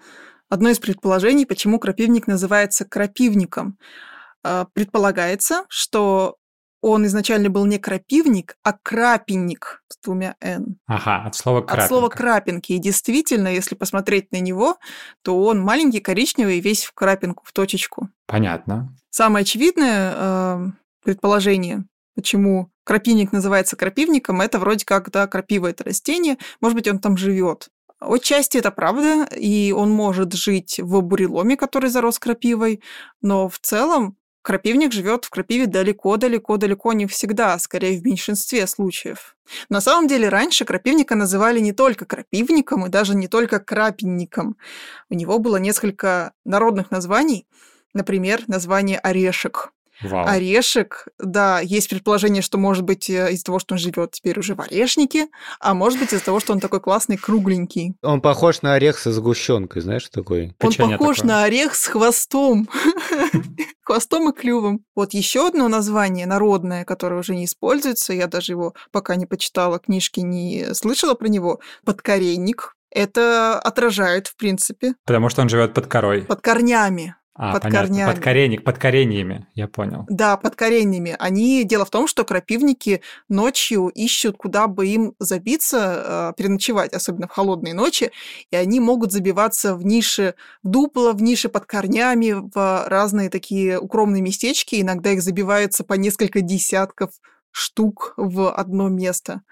одно 0.52 0.68
из 0.68 0.78
предположений, 0.78 1.46
почему 1.46 1.78
крапивник 1.78 2.26
называется 2.26 2.84
крапивником. 2.84 3.78
А, 4.44 4.66
предполагается, 4.74 5.64
что 5.70 6.36
он 6.82 7.06
изначально 7.06 7.48
был 7.48 7.64
не 7.64 7.78
крапивник, 7.78 8.58
а 8.62 8.74
крапинник 8.74 9.82
с 9.88 9.96
двумя 10.04 10.34
«н». 10.40 10.76
Ага, 10.86 11.22
от 11.24 11.34
слова 11.36 11.62
крапинка. 11.62 11.82
От 11.84 11.88
слова 11.88 12.08
крапинки. 12.10 12.72
И 12.72 12.78
действительно, 12.78 13.48
если 13.48 13.74
посмотреть 13.74 14.30
на 14.30 14.40
него, 14.40 14.76
то 15.22 15.42
он 15.42 15.58
маленький, 15.58 16.00
коричневый, 16.00 16.60
весь 16.60 16.84
в 16.84 16.92
крапинку, 16.92 17.44
в 17.46 17.52
точечку. 17.52 18.10
Понятно. 18.26 18.94
Самое 19.08 19.44
очевидное 19.44 20.12
э, 20.14 20.66
предположение, 21.02 21.84
почему 22.14 22.70
крапивник 22.84 23.32
называется 23.32 23.76
крапивником, 23.76 24.42
это 24.42 24.58
вроде 24.58 24.84
как, 24.84 25.10
да, 25.10 25.26
крапива– 25.26 25.66
это 25.68 25.84
растение, 25.84 26.36
может 26.60 26.76
быть, 26.76 26.88
он 26.88 26.98
там 26.98 27.16
живет. 27.16 27.70
Отчасти 28.04 28.58
это 28.58 28.70
правда, 28.70 29.24
и 29.36 29.72
он 29.72 29.90
может 29.90 30.32
жить 30.34 30.80
в 30.80 31.02
буреломе, 31.02 31.56
который 31.56 31.90
зарос 31.90 32.18
крапивой, 32.18 32.82
но 33.20 33.48
в 33.48 33.58
целом 33.58 34.16
Крапивник 34.42 34.92
живет 34.92 35.24
в 35.24 35.30
крапиве 35.30 35.66
далеко-далеко-далеко 35.66 36.92
не 36.94 37.06
всегда, 37.06 37.54
а 37.54 37.58
скорее 37.60 38.00
в 38.00 38.04
меньшинстве 38.04 38.66
случаев. 38.66 39.36
На 39.68 39.80
самом 39.80 40.08
деле 40.08 40.28
раньше 40.28 40.64
крапивника 40.64 41.14
называли 41.14 41.60
не 41.60 41.72
только 41.72 42.06
крапивником 42.06 42.84
и 42.84 42.88
даже 42.88 43.14
не 43.14 43.28
только 43.28 43.60
крапинником. 43.60 44.56
У 45.08 45.14
него 45.14 45.38
было 45.38 45.58
несколько 45.58 46.32
народных 46.44 46.90
названий, 46.90 47.46
например, 47.94 48.42
название 48.48 48.98
орешек. 48.98 49.72
Вау. 50.02 50.26
Орешек, 50.26 51.08
да, 51.18 51.60
есть 51.60 51.88
предположение, 51.88 52.42
что 52.42 52.58
может 52.58 52.84
быть 52.84 53.08
э, 53.10 53.32
из-за 53.32 53.44
того, 53.44 53.58
что 53.58 53.74
он 53.74 53.78
живет 53.78 54.12
теперь 54.12 54.38
уже 54.38 54.54
в 54.54 54.60
орешнике, 54.60 55.28
а 55.60 55.74
может 55.74 55.98
быть 55.98 56.12
из-за 56.12 56.24
того, 56.24 56.40
что 56.40 56.52
он 56.52 56.60
такой 56.60 56.80
классный, 56.80 57.16
кругленький. 57.16 57.94
Он 58.02 58.20
похож 58.20 58.62
на 58.62 58.74
орех 58.74 58.98
со 58.98 59.12
сгущенкой, 59.12 59.82
знаешь, 59.82 60.08
такой? 60.08 60.54
Он 60.60 60.70
Печенье 60.70 60.98
похож 60.98 61.18
такое. 61.18 61.32
на 61.32 61.44
орех 61.44 61.74
с 61.74 61.86
хвостом. 61.86 62.68
Хвостом 63.84 64.30
и 64.30 64.32
клювом. 64.32 64.84
Вот 64.94 65.12
еще 65.12 65.48
одно 65.48 65.66
название 65.68 66.24
народное, 66.26 66.84
которое 66.84 67.18
уже 67.18 67.34
не 67.34 67.46
используется, 67.46 68.12
я 68.12 68.28
даже 68.28 68.52
его 68.52 68.74
пока 68.92 69.16
не 69.16 69.26
почитала, 69.26 69.78
книжки 69.80 70.20
не 70.20 70.72
слышала 70.74 71.14
про 71.14 71.26
него, 71.28 71.60
подкоренник. 71.84 72.76
Это 72.90 73.58
отражает, 73.58 74.28
в 74.28 74.36
принципе, 74.36 74.94
Потому 75.06 75.30
что 75.30 75.40
он 75.42 75.48
живет 75.48 75.72
под 75.74 75.86
корой. 75.86 76.22
под 76.22 76.42
корнями. 76.42 77.16
А, 77.34 77.54
под 77.54 77.62
понятно. 77.62 77.88
корнями. 77.88 78.12
Под, 78.12 78.22
коренник, 78.22 78.64
под 78.64 78.78
кореньями, 78.78 79.46
я 79.54 79.66
понял. 79.66 80.04
Да, 80.08 80.36
под 80.36 80.54
кореньями. 80.54 81.16
Они... 81.18 81.64
Дело 81.64 81.86
в 81.86 81.90
том, 81.90 82.06
что 82.06 82.24
крапивники 82.24 83.00
ночью 83.28 83.88
ищут, 83.88 84.36
куда 84.36 84.66
бы 84.66 84.86
им 84.86 85.14
забиться, 85.18 86.32
э, 86.32 86.32
переночевать, 86.36 86.92
особенно 86.92 87.28
в 87.28 87.30
холодные 87.30 87.72
ночи, 87.72 88.10
и 88.50 88.56
они 88.56 88.80
могут 88.80 89.12
забиваться 89.12 89.74
в 89.74 89.84
ниши, 89.84 90.34
в 90.62 90.68
дупло, 90.68 91.12
в 91.12 91.22
ниши 91.22 91.48
под 91.48 91.64
корнями, 91.64 92.32
в 92.54 92.84
разные 92.88 93.30
такие 93.30 93.78
укромные 93.78 94.20
местечки. 94.20 94.80
Иногда 94.80 95.12
их 95.12 95.22
забиваются 95.22 95.84
по 95.84 95.94
несколько 95.94 96.42
десятков 96.42 97.12
штук 97.50 98.12
в 98.16 98.52
одно 98.52 98.88
место. 98.88 99.42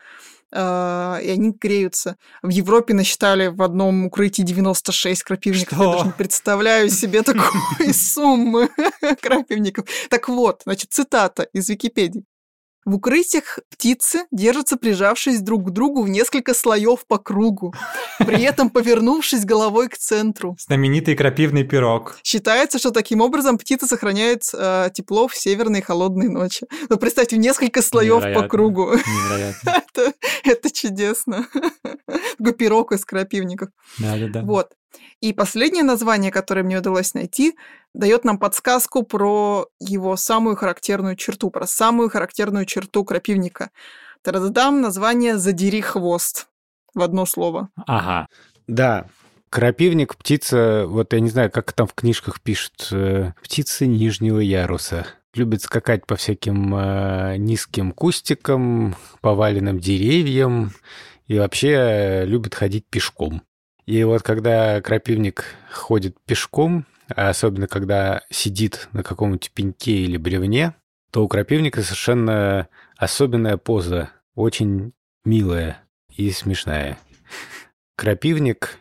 Э, 0.53 1.19
И 1.23 1.31
они 1.31 1.53
греются. 1.53 2.17
В 2.43 2.49
Европе 2.49 2.95
насчитали 2.95 3.49
в 3.49 3.63
одном 3.63 4.07
укрытии 4.07 4.43
96 4.43 5.23
крапивников. 5.23 5.73
Я 5.79 5.85
Что? 5.85 5.93
даже 5.93 6.05
не 6.07 6.13
представляю 6.13 6.91
себе 6.91 7.23
такой 7.25 7.93
суммы 7.95 8.69
крапивников. 9.23 9.87
Так 10.09 10.29
вот, 10.29 10.63
значит, 10.65 10.93
цитата 10.93 11.45
из 11.53 11.69
Википедии. 11.69 12.25
В 12.87 12.95
укрытиях 12.95 13.59
птицы 13.69 14.27
держатся, 14.31 14.77
прижавшись 14.77 15.41
друг 15.41 15.69
к 15.69 15.71
другу 15.71 16.03
в 16.03 16.09
несколько 16.09 16.55
слоев 16.55 17.07
по 17.07 17.19
кругу, 17.19 17.75
при 18.19 18.43
этом 18.43 18.71
повернувшись 18.71 19.45
головой 19.45 19.89
к 19.89 19.99
центру. 19.99 20.57
Знаменитый 20.59 21.15
крапивный 21.15 21.65
пирог. 21.65 22.19
Считается, 22.25 22.79
что 22.79 22.91
таким 22.91 23.21
образом 23.21 23.59
птица 23.59 23.87
сохраняет 23.87 24.45
э, 24.55 24.91
тепло 24.95 25.29
в 25.29 25.37
северные 25.37 25.83
холодные 25.83 26.31
ночи. 26.31 26.67
Ну, 26.89 26.97
представьте, 26.97 27.37
в 27.37 27.39
несколько 27.41 27.83
слоев 27.83 28.23
по 28.35 28.49
кругу. 28.49 28.93
Невероятно. 28.95 29.71
Это, 29.91 30.13
это 30.45 30.71
чудесно. 30.71 31.47
Такой 32.39 32.55
пирог 32.55 32.93
из 32.93 33.05
крапивников. 33.05 33.71
Да-да-да. 33.99 34.43
Вот. 34.43 34.73
И 35.21 35.33
последнее 35.33 35.85
название, 35.85 36.31
которое 36.31 36.63
мне 36.63 36.79
удалось 36.79 37.15
найти, 37.15 37.57
дает 37.95 38.25
нам 38.25 38.39
подсказку 38.39 39.03
про 39.03 39.67
его 39.79 40.17
самую 40.17 40.57
характерную 40.57 41.17
черту, 41.17 41.51
про 41.51 41.67
самую 41.67 42.09
характерную 42.09 42.65
черту 42.65 43.05
крапивника. 43.05 43.71
Тарададам, 44.23 44.81
название 44.81 45.39
«Задери 45.39 45.81
хвост» 45.81 46.49
в 46.95 47.03
одно 47.03 47.27
слово. 47.27 47.69
Ага. 47.87 48.29
Да, 48.67 49.07
крапивник, 49.51 50.17
птица, 50.17 50.87
вот 50.87 51.13
я 51.13 51.21
не 51.21 51.29
знаю, 51.29 51.51
как 51.51 51.73
там 51.73 51.87
в 51.87 51.95
книжках 51.95 52.41
пишут, 52.41 52.89
э, 52.93 53.33
птица 53.43 53.87
нижнего 53.87 54.39
яруса. 54.39 55.07
Любит 55.35 55.63
скакать 55.63 56.07
по 56.07 56.17
всяким 56.17 56.75
э, 56.75 57.37
низким 57.37 57.93
кустикам, 57.93 58.97
поваленным 59.21 59.79
деревьям 59.79 60.73
и 61.27 61.39
вообще 61.39 61.69
э, 61.71 62.25
любит 62.27 62.55
ходить 62.55 62.87
пешком. 62.91 63.43
И 63.91 64.05
вот 64.05 64.23
когда 64.23 64.81
крапивник 64.81 65.45
ходит 65.69 66.17
пешком, 66.25 66.87
а 67.09 67.29
особенно 67.29 67.67
когда 67.67 68.23
сидит 68.31 68.89
на 68.93 69.03
каком-нибудь 69.03 69.51
пеньке 69.51 69.91
или 69.91 70.17
бревне, 70.17 70.77
то 71.11 71.25
у 71.25 71.29
крапивника 71.29 71.83
совершенно 71.83 72.69
особенная 72.97 73.57
поза, 73.57 74.11
очень 74.37 74.93
милая 75.25 75.83
и 76.09 76.31
смешная. 76.31 76.99
Крапивник 77.97 78.79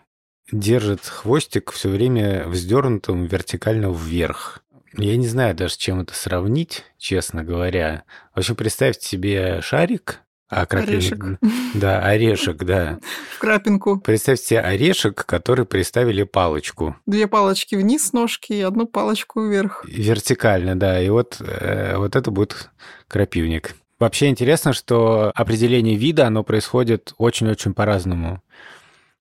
держит 0.52 1.04
хвостик 1.04 1.72
все 1.72 1.90
время 1.90 2.48
вздернутым 2.48 3.26
вертикально 3.26 3.92
вверх. 3.92 4.64
Я 4.96 5.18
не 5.18 5.26
знаю 5.26 5.56
даже, 5.56 5.74
с 5.74 5.78
чем 5.78 6.02
это 6.02 6.14
сравнить, 6.14 6.86
честно 7.00 7.44
говоря. 7.44 8.04
В 8.36 8.40
общем, 8.42 8.56
представьте 8.56 9.08
себе 9.08 9.62
шарик, 9.62 10.22
а 10.50 10.64
Орешек. 10.64 11.40
Да, 11.76 12.02
орешек, 12.02 12.58
да. 12.64 13.00
В 13.36 13.40
крапинку. 13.40 14.00
Представьте 14.00 14.46
себе 14.46 14.60
орешек, 14.62 15.24
который 15.26 15.66
приставили 15.66 16.24
палочку. 16.24 16.96
Две 17.06 17.28
палочки 17.28 17.76
вниз 17.76 18.14
ножки 18.14 18.54
и 18.54 18.62
одну 18.62 18.88
палочку 18.88 19.46
вверх. 19.46 19.86
Вертикально, 19.88 20.76
да. 20.76 21.00
И 21.02 21.10
вот, 21.10 21.38
э, 21.40 21.98
вот 21.98 22.16
это 22.16 22.32
будет 22.32 22.72
крапивник. 23.08 23.76
Вообще 24.00 24.28
интересно, 24.28 24.74
что 24.74 25.32
определение 25.36 25.96
вида, 25.96 26.26
оно 26.26 26.44
происходит 26.44 27.14
очень-очень 27.18 27.76
по-разному. 27.76 28.42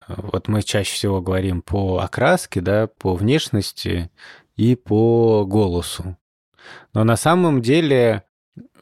Вот 0.07 0.49
мы 0.49 0.63
чаще 0.63 0.95
всего 0.95 1.21
говорим 1.21 1.61
по 1.61 1.99
окраске, 1.99 2.63
да, 2.63 2.87
по 2.87 3.15
внешности 3.15 4.11
и 4.57 4.77
по 4.77 5.45
голосу. 5.45 6.17
Но 6.95 7.05
на 7.05 7.17
самом 7.17 7.61
деле 7.61 8.23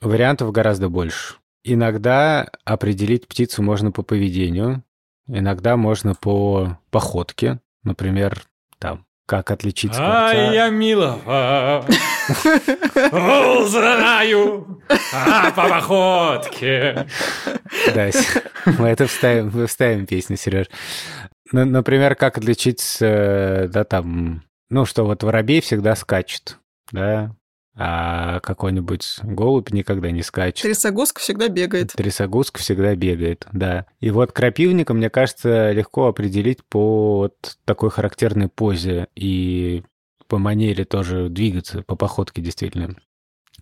вариантов 0.01 0.53
гораздо 0.53 0.89
больше. 0.89 1.35
Иногда 1.69 2.49
определить 2.65 3.27
птицу 3.27 3.61
можно 3.61 3.91
по 3.91 4.03
поведению, 4.03 4.85
иногда 5.27 5.77
можно 5.77 6.15
по 6.15 6.79
походке. 6.91 7.59
Например, 7.83 8.41
там, 8.79 9.05
как 9.27 9.51
отличить 9.51 9.93
скворца. 9.93 10.29
Ай, 10.29 10.55
я 10.55 10.71
милого 10.71 11.85
узнаю 13.63 14.81
а, 15.13 15.51
по 15.51 15.69
походке. 15.69 17.09
Да, 17.93 18.11
мы 18.79 18.87
это 18.87 19.09
вставим, 19.09 19.51
мы 19.53 19.67
вставим 19.67 20.07
песню, 20.07 20.37
Сереж. 20.37 20.69
Ну, 21.51 21.65
Например, 21.65 22.15
как 22.15 22.39
отличить, 22.39 22.99
э, 23.01 23.67
да, 23.69 23.83
там, 23.83 24.45
ну, 24.71 24.85
что 24.85 25.05
вот 25.05 25.25
воробей 25.25 25.61
всегда 25.61 25.97
скачет, 25.97 26.59
да, 26.93 27.36
а 27.79 28.41
какой-нибудь 28.41 29.19
голубь 29.23 29.71
никогда 29.71 30.11
не 30.11 30.23
скачет. 30.23 30.63
Трясогузка 30.63 31.21
всегда 31.21 31.49
бегает. 31.49 31.93
Трясогузка 31.93 32.59
всегда 32.59 32.95
бегает, 32.95 33.47
да. 33.53 33.85
И 34.01 34.11
вот 34.11 34.33
крапивника, 34.33 34.95
мне 34.95 35.11
кажется, 35.11 35.73
легко 35.73 36.07
определить 36.07 36.65
по 36.65 37.19
вот 37.19 37.59
такой 37.67 37.91
характерной 37.91 38.49
позе 38.49 39.09
и 39.15 39.85
по 40.27 40.39
манере 40.39 40.85
тоже 40.85 41.29
двигаться, 41.29 41.83
по 41.83 41.97
походке 41.97 42.41
действительно. 42.41 42.97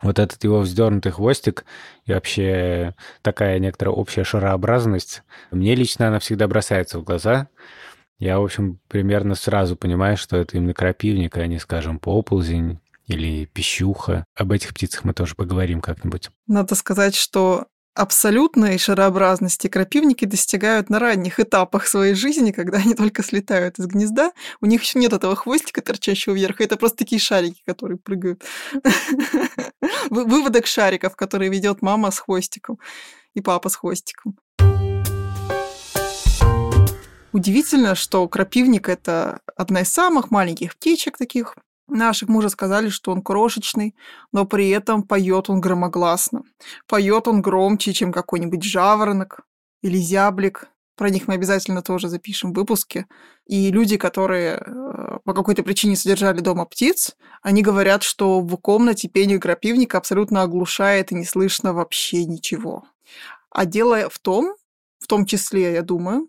Вот 0.01 0.19
этот 0.19 0.43
его 0.45 0.61
вздернутый 0.61 1.13
хвостик 1.13 1.65
и 2.05 2.13
вообще 2.13 2.95
такая 3.23 3.59
некоторая 3.59 3.95
общая 3.95 4.25
шарообразность, 4.25 5.23
мне 5.51 5.75
лично 5.75 6.09
она 6.09 6.19
всегда 6.19 6.47
бросается 6.47 6.99
в 6.99 7.05
глаза. 7.05 7.49
Я, 8.19 8.39
в 8.39 8.45
общем, 8.45 8.79
примерно 8.89 9.35
сразу 9.35 9.77
понимаю, 9.77 10.17
что 10.17 10.37
это 10.37 10.57
именно 10.57 10.73
крапивник, 10.73 11.37
а 11.37 11.47
не, 11.47 11.59
скажем, 11.59 11.99
поползень 11.99 12.79
или 13.07 13.45
пищуха. 13.47 14.25
Об 14.35 14.53
этих 14.53 14.71
птицах 14.75 15.05
мы 15.05 15.13
тоже 15.15 15.35
поговорим 15.35 15.81
как-нибудь. 15.81 16.31
Надо 16.47 16.75
сказать, 16.75 17.15
что 17.15 17.67
абсолютной 17.95 18.77
шарообразности 18.79 19.69
крапивники 19.69 20.25
достигают 20.25 20.91
на 20.91 20.99
ранних 20.99 21.39
этапах 21.39 21.87
своей 21.87 22.15
жизни, 22.15 22.51
когда 22.51 22.79
они 22.79 22.95
только 22.95 23.23
слетают 23.23 23.79
из 23.79 23.87
гнезда. 23.87 24.33
У 24.61 24.67
них 24.67 24.83
еще 24.83 24.99
нет 24.99 25.13
этого 25.13 25.37
хвостика, 25.37 25.81
торчащего 25.81 26.35
вверх. 26.35 26.61
Это 26.61 26.77
просто 26.77 26.99
такие 26.99 27.21
шарики, 27.21 27.63
которые 27.65 27.99
прыгают. 27.99 28.43
Вы- 30.11 30.25
Выводок 30.25 30.67
шариков, 30.67 31.15
который 31.15 31.49
ведет 31.51 31.83
мама 31.83 32.11
с 32.11 32.19
хвостиком 32.19 32.79
и 33.35 33.41
папа 33.41 33.69
с 33.69 33.77
хвостиком. 33.77 34.37
Удивительно, 37.33 37.97
что 37.97 38.29
крапивник 38.29 38.89
это 38.89 39.41
одна 39.57 39.81
из 39.81 39.89
самых 39.89 40.31
маленьких 40.31 40.77
птичек 40.77 41.19
таких 41.19 41.57
наших. 41.89 42.29
Мы 42.29 42.39
уже 42.39 42.51
сказали, 42.51 42.89
что 42.89 43.13
он 43.13 43.23
крошечный, 43.23 43.95
но 44.33 44.45
при 44.45 44.69
этом 44.71 45.03
поет 45.03 45.51
он 45.51 45.61
громогласно. 45.61 46.43
Поет 46.87 47.29
он 47.29 47.43
громче, 47.43 47.93
чем 47.93 48.13
какой-нибудь 48.13 48.63
жаворонок 48.63 49.41
или 49.83 49.99
зяблик. 49.99 50.69
Про 50.97 51.11
них 51.11 51.27
мы 51.27 51.35
обязательно 51.35 51.83
тоже 51.83 52.09
запишем 52.09 52.53
в 52.53 52.57
выпуске. 52.57 53.07
И 53.47 53.71
люди, 53.71 53.97
которые 53.97 54.63
э, 54.65 55.19
по 55.25 55.35
какой-то 55.35 55.65
причине 55.65 55.97
содержали 55.97 56.41
дома 56.41 56.67
птиц, 56.67 57.17
они 57.43 57.63
говорят, 57.63 58.05
что 58.05 58.41
в 58.41 58.57
комнате 58.57 59.09
пение 59.09 59.41
крапивника 59.41 59.99
абсолютно 59.99 60.43
оглушает 60.43 61.11
и 61.11 61.17
не 61.17 61.25
слышно 61.25 61.73
вообще 61.73 62.25
ничего. 62.25 62.85
А 63.51 63.67
дело 63.67 64.09
в 64.09 64.19
том, 64.21 64.55
в 65.01 65.09
том 65.09 65.27
числе, 65.27 65.73
я 65.75 65.83
думаю, 65.83 66.29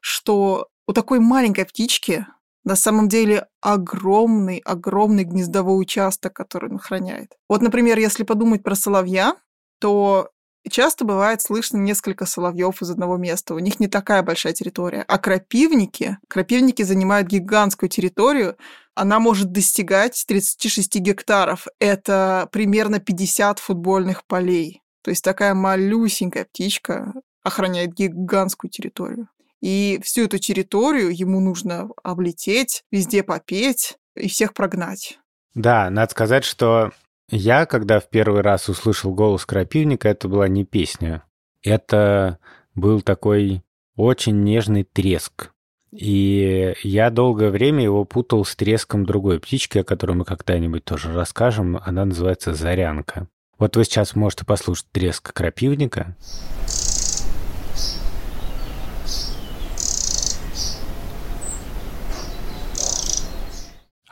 что 0.00 0.68
у 0.86 0.92
такой 0.92 1.18
маленькой 1.18 1.64
птички 1.64 2.26
на 2.64 2.76
самом 2.76 3.08
деле 3.08 3.46
огромный, 3.60 4.58
огромный 4.58 5.24
гнездовой 5.24 5.80
участок, 5.80 6.32
который 6.32 6.70
он 6.70 6.76
охраняет. 6.76 7.36
Вот, 7.48 7.62
например, 7.62 7.98
если 7.98 8.22
подумать 8.24 8.62
про 8.62 8.74
соловья, 8.74 9.36
то 9.80 10.30
часто 10.70 11.04
бывает 11.04 11.42
слышно 11.42 11.76
несколько 11.76 12.26
соловьев 12.26 12.80
из 12.80 12.90
одного 12.90 13.16
места. 13.16 13.54
У 13.54 13.58
них 13.58 13.80
не 13.80 13.86
такая 13.86 14.22
большая 14.22 14.54
территория. 14.54 15.04
А 15.06 15.18
крапивники, 15.18 16.18
крапивники 16.28 16.82
занимают 16.82 17.28
гигантскую 17.28 17.90
территорию. 17.90 18.56
Она 18.94 19.18
может 19.18 19.52
достигать 19.52 20.24
36 20.26 20.96
гектаров. 20.96 21.66
Это 21.78 22.48
примерно 22.50 22.98
50 22.98 23.58
футбольных 23.58 24.24
полей. 24.26 24.82
То 25.02 25.10
есть 25.10 25.22
такая 25.22 25.52
малюсенькая 25.52 26.46
птичка 26.46 27.12
охраняет 27.42 27.92
гигантскую 27.92 28.70
территорию. 28.70 29.28
И 29.64 29.98
всю 30.04 30.24
эту 30.24 30.36
территорию 30.36 31.08
ему 31.08 31.40
нужно 31.40 31.88
облететь, 32.02 32.84
везде 32.90 33.22
попеть 33.22 33.96
и 34.14 34.28
всех 34.28 34.52
прогнать. 34.52 35.18
Да, 35.54 35.88
надо 35.88 36.10
сказать, 36.10 36.44
что 36.44 36.92
я, 37.30 37.64
когда 37.64 37.98
в 37.98 38.10
первый 38.10 38.42
раз 38.42 38.68
услышал 38.68 39.14
голос 39.14 39.46
крапивника, 39.46 40.10
это 40.10 40.28
была 40.28 40.48
не 40.48 40.66
песня. 40.66 41.22
Это 41.62 42.38
был 42.74 43.00
такой 43.00 43.62
очень 43.96 44.44
нежный 44.44 44.84
треск. 44.84 45.52
И 45.92 46.74
я 46.82 47.08
долгое 47.08 47.48
время 47.48 47.84
его 47.84 48.04
путал 48.04 48.44
с 48.44 48.54
треском 48.54 49.06
другой 49.06 49.40
птички, 49.40 49.78
о 49.78 49.84
которой 49.84 50.12
мы 50.12 50.26
когда-нибудь 50.26 50.84
тоже 50.84 51.10
расскажем. 51.14 51.80
Она 51.82 52.04
называется 52.04 52.52
зарянка. 52.52 53.28
Вот 53.58 53.76
вы 53.76 53.84
сейчас 53.84 54.14
можете 54.14 54.44
послушать 54.44 54.88
треск 54.92 55.32
крапивника. 55.32 56.14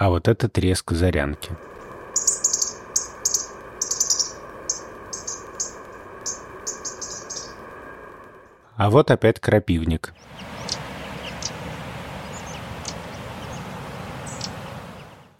А 0.03 0.11
вот 0.11 0.27
это 0.27 0.49
треск 0.49 0.91
зарянки. 0.91 1.53
А 8.75 8.91
вот 8.91 9.13
опять 9.13 9.39
крапивник. 9.39 10.13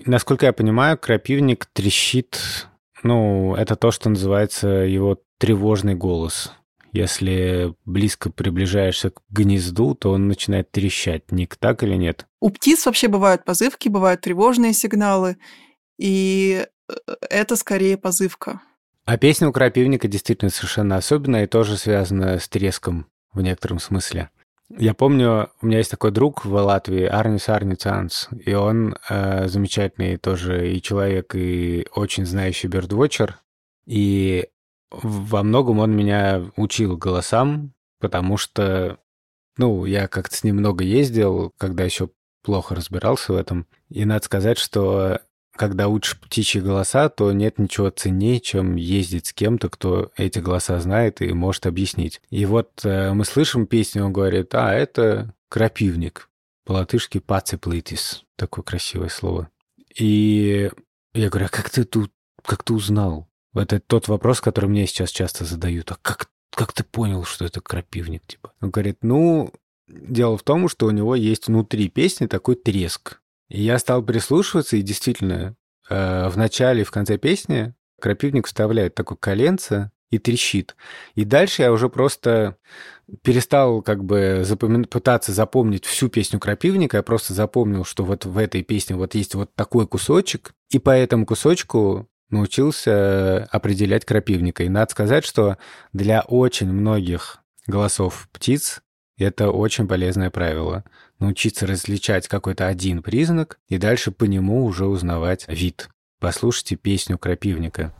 Насколько 0.07 0.47
я 0.47 0.53
понимаю, 0.53 0.97
крапивник 0.97 1.67
трещит, 1.67 2.69
ну, 3.03 3.57
это 3.57 3.75
то, 3.75 3.91
что 3.91 4.11
называется 4.11 4.69
его 4.69 5.19
тревожный 5.39 5.97
голос. 5.97 6.53
Если 6.93 7.75
близко 7.85 8.31
приближаешься 8.31 9.11
к 9.11 9.23
гнезду, 9.29 9.97
то 9.97 10.13
он 10.13 10.29
начинает 10.29 10.71
трещать. 10.71 11.33
Ник, 11.33 11.57
так 11.57 11.83
или 11.83 11.97
нет? 11.97 12.29
У 12.43 12.51
птиц 12.51 12.87
вообще 12.87 13.07
бывают 13.07 13.45
позывки, 13.45 13.89
бывают 13.89 14.23
тревожные 14.23 14.73
сигналы, 14.73 15.37
и 15.97 16.67
э, 16.89 16.95
это 17.31 17.55
скорее 17.55 17.97
позывка. 17.97 18.61
А 19.05 19.17
песня 19.17 19.47
у 19.49 19.53
крапивника 19.53 20.09
действительно 20.09 20.51
совершенно 20.51 20.97
особенная 20.97 21.45
и 21.45 21.47
тоже 21.47 21.77
связана 21.77 22.41
с 22.41 22.49
треском 22.49 23.07
в 23.33 23.43
некотором 23.43 23.79
смысле. 23.79 24.31
Я 24.77 24.93
помню, 24.93 25.51
у 25.61 25.67
меня 25.67 25.79
есть 25.79 25.93
такой 25.93 26.11
друг 26.11 26.45
в 26.45 26.53
Латвии, 26.53 27.05
Арнис 27.05 27.49
Арницанс, 27.49 28.29
и 28.33 28.53
он 28.55 28.97
э, 29.09 29.47
замечательный 29.47 30.17
тоже 30.17 30.73
и 30.73 30.83
человек, 30.83 31.37
и 31.37 31.87
очень 31.95 32.27
знающий 32.27 32.67
бердвотчер, 32.67 33.39
и 33.87 34.49
во 34.91 35.45
многом 35.45 35.79
он 35.79 35.95
меня 35.95 36.51
учил 36.57 36.97
голосам, 36.97 37.73
потому 38.01 38.37
что, 38.37 38.99
ну, 39.59 39.85
я 39.85 40.09
как-то 40.09 40.35
с 40.35 40.43
ним 40.43 40.57
много 40.57 40.83
ездил, 40.83 41.53
когда 41.57 41.85
еще 41.85 42.11
плохо 42.43 42.75
разбирался 42.75 43.33
в 43.33 43.37
этом, 43.37 43.67
и 43.89 44.05
надо 44.05 44.25
сказать, 44.25 44.59
что 44.59 45.21
когда 45.55 45.89
учишь 45.89 46.19
птичьи 46.19 46.61
голоса, 46.61 47.09
то 47.09 47.31
нет 47.33 47.59
ничего 47.59 47.91
ценнее, 47.91 48.41
чем 48.41 48.77
ездить 48.77 49.27
с 49.27 49.33
кем-то, 49.33 49.69
кто 49.69 50.11
эти 50.17 50.39
голоса 50.39 50.81
знает 50.81 51.21
и 51.21 51.33
может 51.33 51.67
объяснить. 51.67 52.23
И 52.31 52.47
вот 52.47 52.85
э, 52.85 53.13
мы 53.13 53.25
слышим 53.25 53.67
песню, 53.67 54.07
он 54.07 54.13
говорит, 54.13 54.55
а, 54.55 54.73
это 54.73 55.35
крапивник. 55.49 56.31
По-латышски 56.65 57.19
пациплитис. 57.19 58.25
Такое 58.37 58.63
красивое 58.63 59.09
слово. 59.09 59.51
И 59.95 60.71
я 61.13 61.29
говорю, 61.29 61.47
а 61.47 61.51
как 61.51 61.69
ты 61.71 61.85
тут, 61.85 62.13
как 62.43 62.63
ты 62.63 62.73
узнал? 62.73 63.29
Это 63.55 63.81
тот 63.81 64.09
вопрос, 64.09 64.41
который 64.41 64.71
мне 64.71 64.87
сейчас 64.87 65.11
часто 65.11 65.45
задают. 65.45 65.91
А 65.91 65.97
как, 66.01 66.31
как 66.51 66.73
ты 66.73 66.85
понял, 66.85 67.25
что 67.25 67.45
это 67.45 67.61
крапивник? 67.61 68.27
Типа? 68.27 68.55
Он 68.61 68.71
говорит, 68.71 68.99
ну, 69.03 69.53
Дело 69.93 70.39
в 70.39 70.43
том, 70.43 70.69
что 70.69 70.87
у 70.87 70.91
него 70.91 71.15
есть 71.15 71.49
внутри 71.49 71.89
песни 71.89 72.27
такой 72.27 72.55
треск. 72.55 73.21
И 73.51 73.61
я 73.61 73.79
стал 73.79 74.03
прислушиваться, 74.03 74.77
и 74.77 74.83
действительно, 74.83 75.55
э, 75.91 76.29
в 76.29 76.39
начале 76.39 76.81
и 76.81 76.85
в 76.85 76.91
конце 76.91 77.19
песни 77.19 77.75
крапивник 78.01 78.47
вставляет 78.47 78.95
такое 78.95 79.19
коленце 79.19 79.91
и 80.11 80.19
трещит. 80.19 80.77
И 81.15 81.25
дальше 81.25 81.63
я 81.63 81.73
уже 81.73 81.91
просто 81.91 82.57
перестал 83.23 83.83
как 83.83 84.03
бы 84.03 84.41
запомин... 84.45 84.85
пытаться 84.85 85.33
запомнить 85.33 85.85
всю 85.85 86.09
песню 86.09 86.41
крапивника, 86.41 86.99
я 86.99 87.03
просто 87.03 87.35
запомнил, 87.35 87.85
что 87.85 88.05
вот 88.05 88.25
в 88.25 88.39
этой 88.39 88.63
песне 88.63 88.97
вот 88.97 89.15
есть 89.15 89.35
вот 89.35 89.55
такой 89.55 89.87
кусочек, 89.87 90.55
и 90.71 90.79
по 90.79 90.91
этому 90.91 91.27
кусочку 91.27 92.09
научился 92.31 93.45
определять 93.51 94.07
крапивника. 94.07 94.65
И 94.65 94.71
надо 94.71 94.91
сказать, 94.91 95.25
что 95.25 95.59
для 95.93 96.23
очень 96.23 96.73
многих 96.73 97.39
голосов 97.67 98.29
птиц 98.33 98.81
это 99.19 99.51
очень 99.51 99.87
полезное 99.87 100.31
правило. 100.31 100.85
Научиться 101.19 101.67
различать 101.67 102.29
какой-то 102.29 102.67
один 102.67 103.03
признак 103.03 103.59
и 103.69 103.79
дальше 103.79 104.11
по 104.11 104.25
нему 104.25 104.65
уже 104.65 104.87
узнавать 104.87 105.45
вид. 105.49 105.89
Послушайте 106.19 106.77
песню 106.77 107.19
крапивника. 107.19 107.95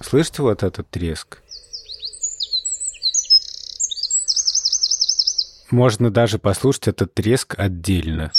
Слышите 0.00 0.42
вот 0.42 0.62
этот 0.62 0.88
треск? 0.88 1.42
Можно 5.70 6.10
даже 6.10 6.38
послушать 6.38 6.88
этот 6.88 7.12
треск 7.12 7.54
отдельно. 7.58 8.32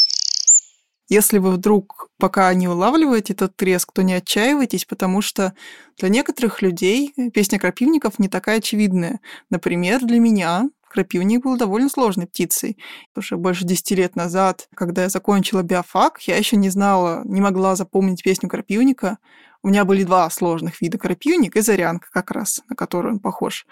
Если 1.10 1.40
вы 1.40 1.52
вдруг 1.52 2.10
пока 2.20 2.54
не 2.54 2.68
улавливаете 2.68 3.34
этот 3.34 3.58
треск, 3.58 3.92
то 3.92 4.04
не 4.04 4.14
отчаивайтесь, 4.14 4.86
потому 4.86 5.22
что 5.22 5.56
для 5.98 6.10
некоторых 6.10 6.62
людей 6.62 7.14
песня 7.34 7.60
крапивников 7.60 8.20
не 8.20 8.30
такая 8.30 8.60
очевидная. 8.60 9.20
Например, 9.50 10.06
для 10.06 10.20
меня 10.20 10.70
крапивник 10.88 11.44
был 11.44 11.58
довольно 11.58 11.90
сложной 11.90 12.28
птицей. 12.28 12.78
Что 13.18 13.38
больше 13.38 13.66
10 13.66 13.92
лет 13.92 14.16
назад, 14.16 14.70
когда 14.76 15.04
я 15.04 15.10
закончила 15.10 15.64
биофак, 15.64 16.22
я 16.22 16.38
еще 16.38 16.58
не 16.58 16.70
знала, 16.70 17.24
не 17.26 17.42
могла 17.42 17.76
запомнить 17.76 18.24
песню 18.24 18.48
крапивника. 18.48 19.18
У 19.64 19.70
меня 19.70 19.86
были 19.86 20.04
два 20.04 20.30
сложных 20.30 20.80
вида 20.80 21.00
крапивник 21.00 21.56
и 21.56 21.62
зарянка 21.62 22.08
как 22.12 22.30
раз, 22.30 22.62
на 22.70 22.76
которую 22.76 23.16
он 23.16 23.20
похож. 23.20 23.66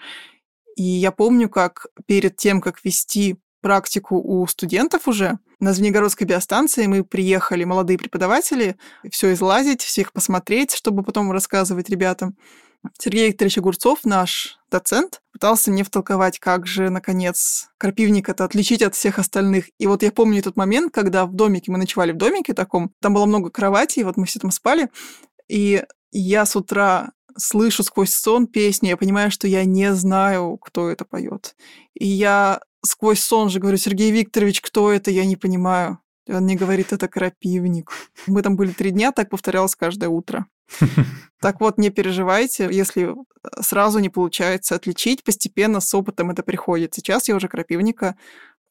И 0.76 0.82
я 0.82 1.12
помню, 1.12 1.48
как 1.48 1.86
перед 2.06 2.36
тем, 2.36 2.60
как 2.60 2.84
вести 2.84 3.36
практику 3.68 4.16
у 4.16 4.46
студентов 4.46 5.06
уже. 5.08 5.38
На 5.60 5.74
Звенигородской 5.74 6.26
биостанции 6.26 6.86
мы 6.86 7.04
приехали, 7.04 7.64
молодые 7.64 7.98
преподаватели, 7.98 8.76
все 9.10 9.34
излазить, 9.34 9.82
всех 9.82 10.14
посмотреть, 10.14 10.72
чтобы 10.72 11.02
потом 11.02 11.30
рассказывать 11.32 11.90
ребятам. 11.90 12.34
Сергей 12.98 13.28
Викторович 13.28 13.58
Огурцов, 13.58 14.06
наш 14.06 14.58
доцент, 14.70 15.20
пытался 15.32 15.70
мне 15.70 15.84
втолковать, 15.84 16.38
как 16.38 16.66
же, 16.66 16.88
наконец, 16.88 17.68
крапивник 17.76 18.30
это 18.30 18.44
отличить 18.44 18.80
от 18.80 18.94
всех 18.94 19.18
остальных. 19.18 19.66
И 19.78 19.86
вот 19.86 20.02
я 20.02 20.12
помню 20.12 20.42
тот 20.42 20.56
момент, 20.56 20.90
когда 20.90 21.26
в 21.26 21.34
домике, 21.34 21.70
мы 21.70 21.76
ночевали 21.76 22.12
в 22.12 22.16
домике 22.16 22.54
таком, 22.54 22.90
там 23.02 23.12
было 23.12 23.26
много 23.26 23.50
кроватей, 23.50 24.02
вот 24.02 24.16
мы 24.16 24.24
все 24.24 24.40
там 24.40 24.50
спали, 24.50 24.88
и 25.46 25.84
я 26.10 26.46
с 26.46 26.56
утра 26.56 27.10
слышу 27.36 27.82
сквозь 27.82 28.14
сон 28.14 28.46
песни, 28.46 28.88
я 28.88 28.96
понимаю, 28.96 29.30
что 29.30 29.46
я 29.46 29.66
не 29.66 29.92
знаю, 29.92 30.56
кто 30.56 30.88
это 30.88 31.04
поет. 31.04 31.54
И 31.92 32.06
я 32.06 32.60
сквозь 32.84 33.20
сон 33.20 33.50
же 33.50 33.60
говорю, 33.60 33.76
Сергей 33.76 34.10
Викторович, 34.10 34.60
кто 34.60 34.92
это, 34.92 35.10
я 35.10 35.24
не 35.24 35.36
понимаю. 35.36 35.98
И 36.26 36.32
он 36.32 36.44
мне 36.44 36.56
говорит, 36.56 36.92
это 36.92 37.08
крапивник. 37.08 37.90
Мы 38.26 38.42
там 38.42 38.56
были 38.56 38.72
три 38.72 38.90
дня, 38.90 39.12
так 39.12 39.30
повторялось 39.30 39.74
каждое 39.74 40.08
утро. 40.08 40.46
Так 41.40 41.60
вот, 41.60 41.78
не 41.78 41.90
переживайте, 41.90 42.68
если 42.68 43.14
сразу 43.60 44.00
не 44.00 44.08
получается 44.08 44.74
отличить, 44.74 45.22
постепенно 45.22 45.78
с 45.78 45.94
опытом 45.94 46.32
это 46.32 46.42
приходит. 46.42 46.94
Сейчас 46.94 47.28
я 47.28 47.36
уже 47.36 47.46
крапивника 47.46 48.16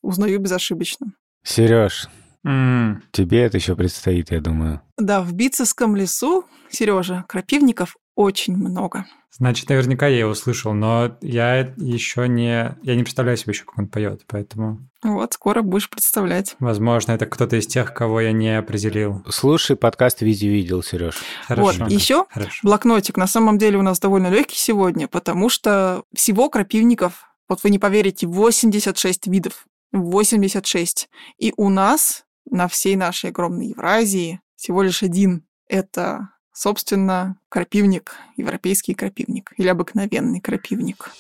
узнаю 0.02 0.38
безошибочно. 0.42 1.14
Сереж, 1.46 2.10
тебе 2.44 3.44
это 3.44 3.56
еще 3.56 3.78
предстоит, 3.78 4.32
я 4.32 4.42
думаю. 4.42 4.82
Да, 4.98 5.22
в 5.22 5.32
Бицевском 5.32 5.96
лесу, 5.96 6.46
Сережа, 6.70 7.24
крапивников 7.30 7.96
очень 8.18 8.58
много. 8.58 9.06
Значит, 9.30 9.70
наверняка 9.70 10.08
я 10.08 10.20
его 10.20 10.34
слышал, 10.34 10.74
но 10.74 11.16
я 11.22 11.60
еще 11.78 12.28
не... 12.28 12.76
Я 12.82 12.96
не 12.96 13.04
представляю 13.04 13.38
себе 13.38 13.52
еще, 13.52 13.64
как 13.64 13.78
он 13.78 13.88
поет, 13.88 14.24
поэтому... 14.26 14.80
Вот, 15.04 15.34
скоро 15.34 15.62
будешь 15.62 15.88
представлять. 15.88 16.56
Возможно, 16.60 17.12
это 17.12 17.28
кто-то 17.28 17.56
из 17.58 17.68
тех, 17.68 17.94
кого 17.94 18.20
я 18.22 18.32
не 18.32 18.58
определил. 18.58 19.24
Слушай 19.30 19.76
подкаст 19.76 20.22
«Видео 20.22 20.50
видел», 20.50 20.82
Сереж. 20.82 21.22
Хорошо. 21.46 21.84
Вот, 21.84 21.92
еще 21.92 22.26
Хорошо. 22.32 22.60
блокнотик. 22.64 23.18
На 23.18 23.28
самом 23.28 23.60
деле 23.60 23.78
у 23.78 23.84
нас 23.84 24.00
довольно 24.00 24.32
легкий 24.32 24.58
сегодня, 24.58 25.08
потому 25.08 25.50
что 25.50 26.04
всего 26.16 26.50
крапивников, 26.50 27.30
вот 27.48 27.64
вы 27.64 27.70
не 27.70 27.78
поверите, 27.78 28.26
86 28.26 29.28
видов. 29.28 29.68
86. 29.92 31.08
И 31.38 31.54
у 31.56 31.70
нас 31.70 32.26
на 32.50 32.68
всей 32.68 32.96
нашей 32.96 33.30
огромной 33.30 33.68
Евразии 33.68 34.42
всего 34.56 34.82
лишь 34.82 35.04
один. 35.04 35.46
Это 35.70 36.30
собственно, 36.58 37.38
крапивник, 37.50 38.16
европейский 38.36 38.96
крапивник 38.96 39.54
или 39.58 39.68
обыкновенный 39.68 40.42
крапивник. 40.42 41.12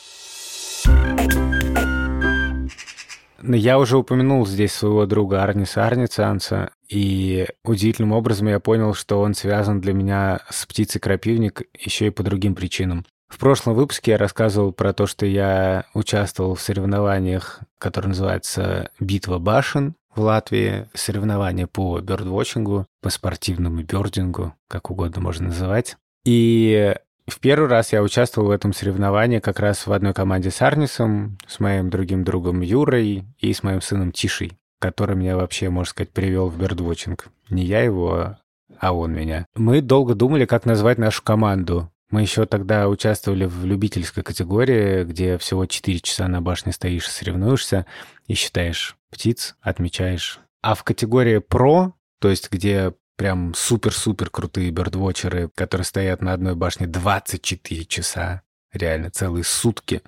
Я 3.43 3.77
уже 3.77 3.97
упомянул 3.97 4.47
здесь 4.47 4.73
своего 4.73 5.05
друга 5.05 5.43
Арниса 5.43 5.85
Арницанца, 5.85 6.71
и 6.89 7.45
удивительным 7.63 8.13
образом 8.13 8.47
я 8.47 8.59
понял, 8.59 8.95
что 8.95 9.21
он 9.21 9.35
связан 9.35 9.79
для 9.79 9.93
меня 9.93 10.39
с 10.49 10.65
птицей 10.65 10.99
крапивник 10.99 11.61
еще 11.79 12.07
и 12.07 12.09
по 12.09 12.23
другим 12.23 12.55
причинам. 12.55 13.05
В 13.29 13.37
прошлом 13.37 13.75
выпуске 13.75 14.11
я 14.11 14.17
рассказывал 14.17 14.71
про 14.71 14.91
то, 14.91 15.05
что 15.05 15.25
я 15.25 15.85
участвовал 15.93 16.55
в 16.55 16.61
соревнованиях, 16.61 17.59
которые 17.77 18.09
называются 18.09 18.89
«Битва 18.99 19.37
башен», 19.37 19.93
в 20.17 20.21
Латвии 20.21 20.89
соревнования 20.93 21.67
по 21.67 21.99
бёрдвотчингу, 21.99 22.87
по 23.01 23.09
спортивному 23.09 23.83
бёрдингу, 23.83 24.55
как 24.67 24.89
угодно 24.89 25.21
можно 25.21 25.47
называть. 25.47 25.95
И 26.25 26.95
в 27.27 27.39
первый 27.39 27.69
раз 27.69 27.93
я 27.93 28.01
участвовал 28.01 28.47
в 28.47 28.51
этом 28.51 28.73
соревновании 28.73 29.39
как 29.39 29.59
раз 29.59 29.85
в 29.85 29.93
одной 29.93 30.13
команде 30.13 30.49
с 30.49 30.61
Арнисом, 30.61 31.37
с 31.47 31.59
моим 31.59 31.89
другим 31.89 32.23
другом 32.23 32.61
Юрой 32.61 33.25
и 33.39 33.53
с 33.53 33.61
моим 33.63 33.79
сыном 33.79 34.11
Тишей, 34.11 34.57
который 34.79 35.15
меня 35.15 35.37
вообще, 35.37 35.69
можно 35.69 35.91
сказать, 35.91 36.11
привел 36.11 36.49
в 36.49 36.57
бёрдвотчинг. 36.57 37.27
Не 37.49 37.63
я 37.63 37.81
его, 37.81 38.37
а 38.79 38.93
он 38.93 39.13
меня. 39.13 39.45
Мы 39.55 39.81
долго 39.81 40.15
думали, 40.15 40.45
как 40.45 40.65
назвать 40.65 40.97
нашу 40.97 41.21
команду. 41.21 41.91
Мы 42.09 42.21
еще 42.21 42.45
тогда 42.45 42.87
участвовали 42.87 43.45
в 43.45 43.65
любительской 43.65 44.23
категории, 44.23 45.03
где 45.03 45.37
всего 45.37 45.65
4 45.65 45.99
часа 45.99 46.27
на 46.27 46.41
башне 46.41 46.71
стоишь 46.71 47.07
соревнуешься, 47.07 47.85
и 48.27 48.33
считаешь 48.33 48.96
птиц, 49.09 49.55
отмечаешь. 49.61 50.39
А 50.61 50.75
в 50.75 50.83
категории 50.83 51.39
про, 51.39 51.93
то 52.19 52.29
есть 52.29 52.51
где 52.51 52.93
прям 53.15 53.53
супер-супер 53.55 54.29
крутые 54.29 54.71
бердвотчеры, 54.71 55.49
которые 55.55 55.85
стоят 55.85 56.21
на 56.21 56.33
одной 56.33 56.55
башне 56.55 56.87
24 56.87 57.85
часа, 57.85 58.43
реально 58.71 59.09
целые 59.09 59.43
сутки, 59.43 60.01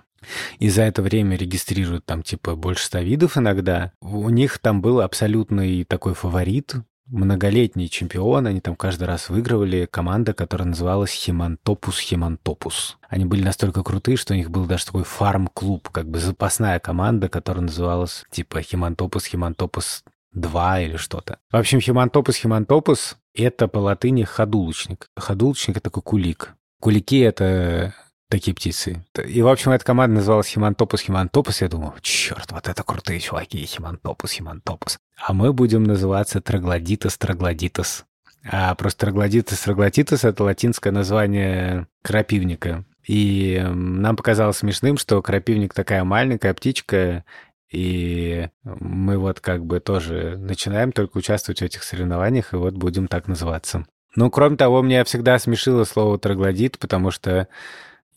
и 0.59 0.69
за 0.69 0.83
это 0.83 1.01
время 1.01 1.37
регистрируют 1.37 2.05
там 2.05 2.23
типа 2.23 2.55
больше 2.55 2.85
ста 2.85 3.01
видов 3.01 3.37
иногда. 3.37 3.93
У 4.01 4.29
них 4.29 4.59
там 4.59 4.81
был 4.81 5.01
абсолютный 5.01 5.83
такой 5.85 6.13
фаворит, 6.13 6.75
многолетний 7.09 7.89
чемпион, 7.89 8.47
они 8.47 8.61
там 8.61 8.75
каждый 8.75 9.05
раз 9.05 9.29
выигрывали 9.29 9.87
команда, 9.89 10.33
которая 10.33 10.67
называлась 10.67 11.11
Химантопус 11.11 11.99
Химантопус. 11.99 12.97
Они 13.07 13.25
были 13.25 13.43
настолько 13.43 13.83
крутые, 13.83 14.17
что 14.17 14.33
у 14.33 14.37
них 14.37 14.49
был 14.49 14.65
даже 14.65 14.85
такой 14.85 15.03
фарм-клуб, 15.03 15.89
как 15.89 16.07
бы 16.09 16.19
запасная 16.19 16.79
команда, 16.79 17.29
которая 17.29 17.63
называлась 17.63 18.25
типа 18.31 18.61
Химантопус 18.61 19.25
Химантопус 19.25 20.03
2 20.33 20.81
или 20.81 20.97
что-то. 20.97 21.39
В 21.51 21.55
общем, 21.57 21.81
Химантопус 21.81 22.35
Химантопус— 22.35 23.17
это 23.33 23.67
по 23.67 23.79
латыни 23.79 24.23
ходулочник. 24.23 25.07
Ходулочник— 25.15 25.77
это 25.77 25.85
такой 25.85 26.03
кулик. 26.03 26.55
Кулики— 26.79 27.19
это 27.21 27.93
такие 28.29 28.55
птицы. 28.55 29.03
И, 29.25 29.41
в 29.41 29.47
общем, 29.47 29.71
эта 29.71 29.83
команда 29.83 30.17
называлась 30.17 30.47
Химантопус 30.47 31.01
Химантопус. 31.01 31.61
Я 31.61 31.67
думал, 31.67 31.93
черт, 32.01 32.51
вот 32.51 32.67
это 32.67 32.83
крутые 32.83 33.19
чуваки, 33.19 33.65
Химантопус 33.65 34.31
Химантопус. 34.31 34.99
А 35.17 35.33
мы 35.33 35.51
будем 35.51 35.83
называться 35.83 36.39
Троглодитос 36.39 37.17
Троглодитос. 37.17 38.05
А 38.49 38.73
просто 38.75 39.07
Троглодитос 39.07 39.59
Троглодитос— 39.59 40.23
это 40.25 40.43
латинское 40.43 40.93
название 40.93 41.87
крапивника. 42.03 42.85
И 43.05 43.65
нам 43.73 44.15
показалось 44.15 44.57
смешным, 44.57 44.97
что 44.97 45.21
крапивник 45.21 45.73
такая 45.73 46.03
маленькая 46.03 46.53
птичка, 46.53 47.25
и 47.71 48.49
мы 48.63 49.17
вот 49.17 49.39
как 49.39 49.65
бы 49.65 49.79
тоже 49.79 50.37
начинаем 50.37 50.91
только 50.91 51.17
участвовать 51.17 51.59
в 51.59 51.63
этих 51.63 51.83
соревнованиях, 51.83 52.53
и 52.53 52.57
вот 52.57 52.75
будем 52.75 53.07
так 53.07 53.27
называться. 53.27 53.85
Ну, 54.15 54.29
кроме 54.29 54.57
того, 54.57 54.81
меня 54.81 55.03
всегда 55.03 55.37
смешило 55.39 55.83
слово 55.83 56.17
троглодит, 56.17 56.79
потому 56.79 57.11
что 57.11 57.47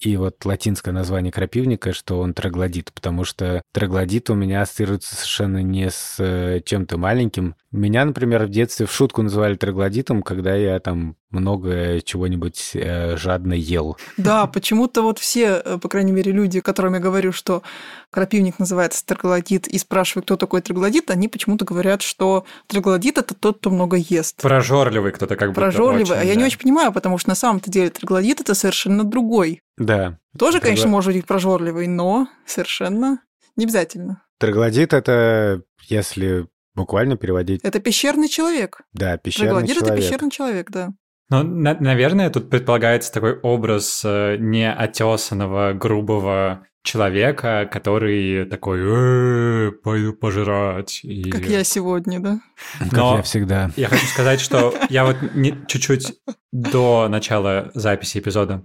и 0.06 0.16
вот 0.16 0.44
латинское 0.44 0.92
название 0.92 1.32
крапивника, 1.32 1.92
что 1.92 2.20
он 2.20 2.34
троглодит, 2.34 2.92
потому 2.92 3.24
что 3.24 3.62
троглодит 3.72 4.30
у 4.30 4.34
меня 4.34 4.62
ассоциируется 4.62 5.14
совершенно 5.14 5.62
не 5.62 5.90
с 5.90 6.16
э, 6.18 6.60
чем-то 6.64 6.98
маленьким. 6.98 7.54
Меня, 7.70 8.04
например, 8.04 8.44
в 8.44 8.50
детстве 8.50 8.86
в 8.86 8.92
шутку 8.92 9.22
называли 9.22 9.54
троглодитом, 9.54 10.22
когда 10.22 10.54
я 10.54 10.78
там 10.80 11.16
много 11.30 12.00
чего-нибудь 12.02 12.72
э, 12.74 13.16
жадно 13.16 13.54
ел. 13.54 13.96
Да, 14.16 14.46
почему-то 14.46 15.02
вот 15.02 15.18
все, 15.18 15.62
э, 15.64 15.78
по 15.78 15.88
крайней 15.88 16.12
мере, 16.12 16.32
люди, 16.32 16.60
которым 16.60 16.94
я 16.94 17.00
говорю, 17.00 17.32
что 17.32 17.62
крапивник 18.10 18.58
называется 18.58 19.04
троглодит, 19.06 19.66
и 19.66 19.78
спрашиваю, 19.78 20.22
кто 20.22 20.36
такой 20.36 20.60
троглодит, 20.60 21.10
они 21.10 21.28
почему-то 21.28 21.64
говорят, 21.64 22.02
что 22.02 22.44
троглодит– 22.66 23.18
это 23.18 23.34
тот, 23.34 23.58
кто 23.58 23.70
много 23.70 23.96
ест. 23.96 24.42
Прожорливый 24.42 25.12
кто-то 25.12 25.36
как 25.36 25.50
будто 25.50 25.60
Прожорливый. 25.60 26.02
очень, 26.02 26.14
а 26.14 26.24
я 26.24 26.34
да. 26.34 26.40
не 26.40 26.46
очень 26.46 26.58
понимаю, 26.58 26.92
потому 26.92 27.16
что 27.18 27.30
на 27.30 27.34
самом-то 27.34 27.70
деле 27.70 27.90
троглодит– 27.90 28.40
это 28.42 28.54
совершенно 28.54 29.04
другой. 29.04 29.62
Да. 29.78 30.18
Тоже, 30.38 30.58
Трогло- 30.58 30.62
конечно, 30.62 30.88
может 30.88 31.12
быть 31.14 31.26
прожорливый, 31.26 31.86
но 31.86 32.28
совершенно 32.46 33.20
не 33.56 33.64
обязательно. 33.64 34.22
Троглодит— 34.38 34.92
это, 34.94 35.62
если 35.88 36.46
буквально 36.74 37.16
переводить, 37.16 37.60
Это 37.62 37.80
пещерный 37.80 38.28
человек. 38.28 38.80
да, 38.92 39.16
пещерный 39.18 39.50
Троглодит– 39.50 39.76
это 39.76 39.86
человек. 39.86 40.04
пещерный 40.04 40.30
человек, 40.30 40.70
да. 40.70 40.90
Ну, 41.30 41.42
на- 41.44 41.78
наверное, 41.80 42.28
тут 42.30 42.50
предполагается 42.50 43.12
такой 43.12 43.38
образ 43.38 44.02
э, 44.04 44.36
неотесанного, 44.38 45.72
грубого 45.72 46.66
человека, 46.82 47.68
который 47.72 48.44
такой 48.46 48.80
«Э, 48.82 49.70
пойду 49.72 50.12
пожрать. 50.14 51.00
И... 51.04 51.30
Как 51.30 51.42
я 51.46 51.62
сегодня, 51.64 52.18
да? 52.20 52.40
Как 52.80 52.92
Но- 52.92 53.16
я 53.16 53.22
всегда. 53.22 53.70
Я 53.76 53.88
хочу 53.88 54.04
сказать, 54.06 54.40
что 54.40 54.74
я 54.90 55.04
вот 55.06 55.16
не- 55.34 55.54
чуть-чуть 55.68 56.14
до 56.50 57.06
начала 57.08 57.70
записи 57.74 58.18
эпизода 58.18 58.64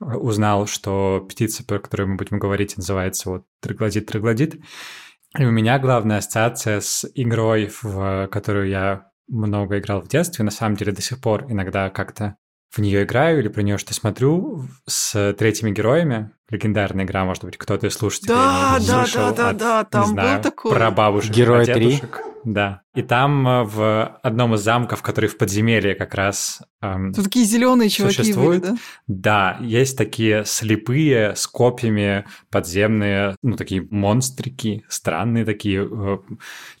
узнал, 0.00 0.66
что 0.66 1.26
птица, 1.28 1.64
про 1.64 1.78
которую 1.78 2.10
мы 2.10 2.16
будем 2.16 2.38
говорить, 2.38 2.76
называется 2.76 3.30
вот 3.30 3.46
«Троглодит-троглодит». 3.60 4.60
И 5.38 5.44
у 5.44 5.50
меня 5.50 5.78
главная 5.78 6.18
ассоциация 6.18 6.80
с 6.80 7.06
игрой, 7.14 7.70
в 7.82 8.28
которую 8.28 8.68
я 8.68 9.10
много 9.28 9.78
играл 9.78 10.00
в 10.00 10.08
детстве, 10.08 10.44
на 10.44 10.50
самом 10.50 10.76
деле 10.76 10.92
до 10.92 11.02
сих 11.02 11.20
пор 11.20 11.44
иногда 11.50 11.90
как-то 11.90 12.36
в 12.70 12.78
нее 12.78 13.04
играю 13.04 13.40
или 13.40 13.48
про 13.48 13.62
нее 13.62 13.78
что 13.78 13.94
смотрю 13.94 14.68
с 14.86 15.34
третьими 15.34 15.70
героями. 15.70 16.32
Легендарная 16.50 17.04
игра, 17.04 17.24
может 17.24 17.44
быть, 17.44 17.56
кто-то 17.58 17.86
из 17.88 17.94
слушателей 17.94 18.34
Да, 18.34 18.76
не 18.80 18.86
да, 18.86 19.04
слышал 19.04 19.28
да, 19.30 19.32
да, 19.34 19.48
от, 19.50 19.56
да, 19.58 19.84
там 19.84 20.02
был 20.04 20.10
знаю, 20.12 20.42
такой. 20.42 20.72
про 20.72 20.90
бабушек, 20.90 21.30
Герой 21.32 21.64
про 21.66 21.74
3? 21.74 21.84
дедушек. 21.84 22.20
Да. 22.44 22.82
И 22.94 23.02
там 23.02 23.46
э, 23.46 23.64
в 23.64 24.18
одном 24.22 24.54
из 24.54 24.60
замков, 24.60 25.02
который 25.02 25.28
в 25.28 25.36
подземелье 25.36 25.94
как 25.94 26.14
раз 26.14 26.60
эм, 26.80 27.12
Тут 27.12 27.24
такие 27.24 27.44
зеленые 27.44 27.90
чуваки 27.90 28.16
были, 28.18 28.24
Существует? 28.24 28.62
да? 28.62 28.76
да, 29.06 29.56
есть 29.60 29.98
такие 29.98 30.44
слепые 30.46 31.34
с 31.36 31.46
копьями 31.46 32.24
подземные, 32.50 33.36
ну, 33.42 33.56
такие 33.56 33.86
монстрики, 33.90 34.84
странные 34.88 35.44
такие, 35.44 35.86
э, 35.90 36.18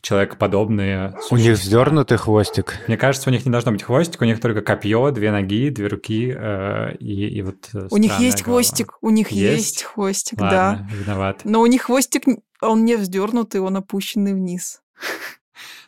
человекоподобные. 0.00 1.08
У 1.30 1.36
них 1.36 1.44
существа. 1.46 1.52
вздернутый 1.54 2.18
хвостик. 2.18 2.78
Мне 2.88 2.96
кажется, 2.96 3.30
у 3.30 3.32
них 3.32 3.44
не 3.44 3.52
должно 3.52 3.72
быть 3.72 3.82
хвостик, 3.82 4.20
у 4.22 4.24
них 4.24 4.40
только 4.40 4.62
копье, 4.62 5.10
две 5.10 5.30
ноги, 5.30 5.70
две 5.70 5.86
руки 5.88 6.32
э, 6.36 6.96
и, 7.00 7.28
и 7.28 7.42
вот 7.42 7.68
э, 7.74 7.88
У 7.90 7.96
них 7.96 8.18
есть 8.18 8.42
голова. 8.42 8.62
хвостик, 8.62 8.92
у 9.02 9.10
них 9.10 9.30
Есть? 9.30 9.57
Есть 9.58 9.82
хвостик, 9.82 10.38
да. 10.38 10.78
Ладно, 10.80 10.88
виноват. 10.92 11.40
Но 11.44 11.60
у 11.60 11.66
них 11.66 11.82
хвостик, 11.82 12.24
он 12.60 12.84
не 12.84 12.96
вздернутый, 12.96 13.60
он 13.60 13.76
опущенный 13.76 14.34
вниз. 14.34 14.82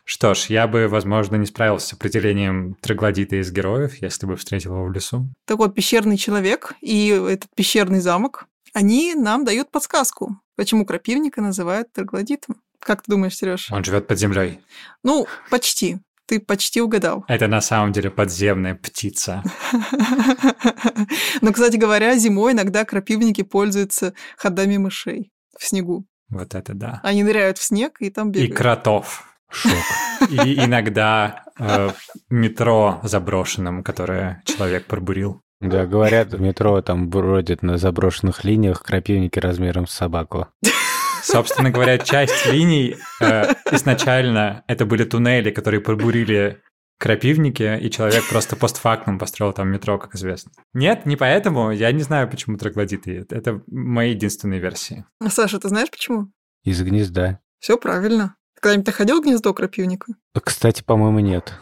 Что 0.05 0.35
ж, 0.35 0.47
я 0.47 0.67
бы, 0.67 0.89
возможно, 0.89 1.37
не 1.37 1.47
справился 1.47 1.89
с 1.89 1.93
определением 1.93 2.75
троглодита 2.81 3.37
из 3.37 3.53
героев, 3.53 4.03
если 4.03 4.27
бы 4.27 4.35
встретил 4.37 4.75
его 4.75 4.85
в 4.85 4.93
лесу. 4.93 5.29
Так 5.47 5.59
вот, 5.59 5.75
пещерный 5.75 6.17
человек 6.17 6.75
и 6.81 7.09
этот 7.09 7.55
пещерный 7.55 8.01
замок, 8.01 8.47
они 8.73 9.15
нам 9.15 9.45
дают 9.45 9.71
подсказку, 9.71 10.41
почему 10.57 10.85
крапивника 10.85 11.41
называют 11.41 11.93
троглодитом. 11.93 12.57
Как 12.81 13.03
ты 13.03 13.13
думаешь, 13.13 13.37
Сереж? 13.37 13.71
Он 13.71 13.85
живет 13.85 14.07
под 14.07 14.19
землей. 14.19 14.61
Ну, 15.05 15.27
почти. 15.51 15.99
Ты 16.31 16.39
почти 16.39 16.81
угадал. 16.81 17.25
Это 17.27 17.49
на 17.49 17.61
самом 17.61 17.91
деле 17.91 18.09
подземная 18.09 18.77
птица. 18.77 19.43
Но, 21.41 21.53
кстати 21.53 21.77
говоря, 21.77 22.17
зимой 22.17 22.53
иногда 22.53 22.85
крапивники 22.85 23.43
пользуются 23.43 24.15
ходами 24.37 24.77
мышей 24.77 25.33
в 25.59 25.67
снегу. 25.67 26.07
Вот 26.29 26.55
это 26.55 26.73
да. 26.73 27.01
Они 27.03 27.25
ныряют 27.25 27.59
в 27.59 27.65
снег 27.65 27.97
и 27.99 28.11
там 28.11 28.29
И 28.29 28.35
бегают. 28.35 28.57
кротов. 28.57 29.25
Шок. 29.51 29.73
И 30.31 30.55
иногда 30.65 31.43
э, 31.59 31.91
метро 32.29 33.01
заброшенным, 33.03 33.83
которое 33.83 34.41
человек 34.45 34.87
пробурил. 34.87 35.41
Да, 35.61 35.85
говорят, 35.85 36.33
в 36.33 36.41
метро 36.41 36.81
там 36.81 37.09
бродят 37.09 37.65
на 37.65 37.77
заброшенных 37.77 38.45
линиях 38.45 38.85
крапивники 38.85 39.41
размером 39.41 39.89
с 39.89 39.93
собаку. 39.95 40.47
Собственно 41.23 41.71
говоря, 41.71 41.99
часть 41.99 42.47
линий 42.47 42.97
э, 43.21 43.55
изначально 43.73 44.65
это 44.67 44.87
были 44.87 45.05
туннели, 45.05 45.51
которые 45.51 45.81
пробурили 45.81 46.61
крапивники, 46.99 47.79
и 47.81 47.91
человек 47.91 48.29
просто 48.29 48.57
постфактум 48.57 49.19
построил 49.19 49.53
там 49.53 49.71
метро, 49.71 49.99
как 49.99 50.15
известно. 50.15 50.53
Нет, 50.75 51.07
не 51.07 51.17
поэтому. 51.17 51.71
Я 51.71 51.91
не 51.93 52.03
знаю, 52.03 52.29
почему 52.29 52.59
троглодиты. 52.59 53.27
Это 53.31 53.63
мои 53.67 54.11
единственные 54.11 54.61
версии. 54.61 55.07
Саша, 55.29 55.59
ты 55.59 55.69
знаешь 55.69 55.91
почему? 55.91 56.31
Из 56.63 56.81
гнезда. 56.83 57.41
Все 57.59 57.79
правильно. 57.79 58.37
Ты 58.55 58.61
когда-нибудь 58.61 58.95
ходил 58.95 59.21
в 59.21 59.25
гнездо 59.25 59.55
крапивника? 59.55 60.13
Кстати, 60.45 60.83
по-моему, 60.83 61.21
нет. 61.21 61.55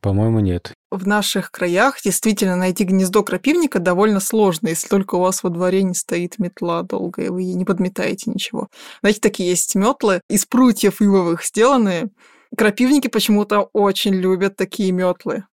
По-моему, 0.00 0.40
нет. 0.40 0.72
В 0.90 1.06
наших 1.06 1.50
краях 1.50 2.00
действительно 2.02 2.56
найти 2.56 2.84
гнездо 2.84 3.22
крапивника 3.22 3.78
довольно 3.78 4.20
сложно, 4.20 4.68
если 4.68 4.88
только 4.88 5.16
у 5.16 5.20
вас 5.20 5.42
во 5.42 5.50
дворе 5.50 5.82
не 5.82 5.94
стоит 5.94 6.38
метла 6.38 6.82
долго, 6.82 7.22
и 7.22 7.28
вы 7.28 7.44
не 7.44 7.64
подметаете 7.64 8.30
ничего. 8.30 8.68
Знаете, 9.00 9.20
такие 9.20 9.50
есть 9.50 9.74
метлы 9.74 10.20
из 10.30 10.46
прутьев 10.46 11.02
ивовых 11.02 11.44
сделанные. 11.44 12.10
Крапивники 12.56 13.08
почему-то 13.08 13.68
очень 13.72 14.14
любят 14.14 14.56
такие 14.56 14.92
метлы. 14.92 15.44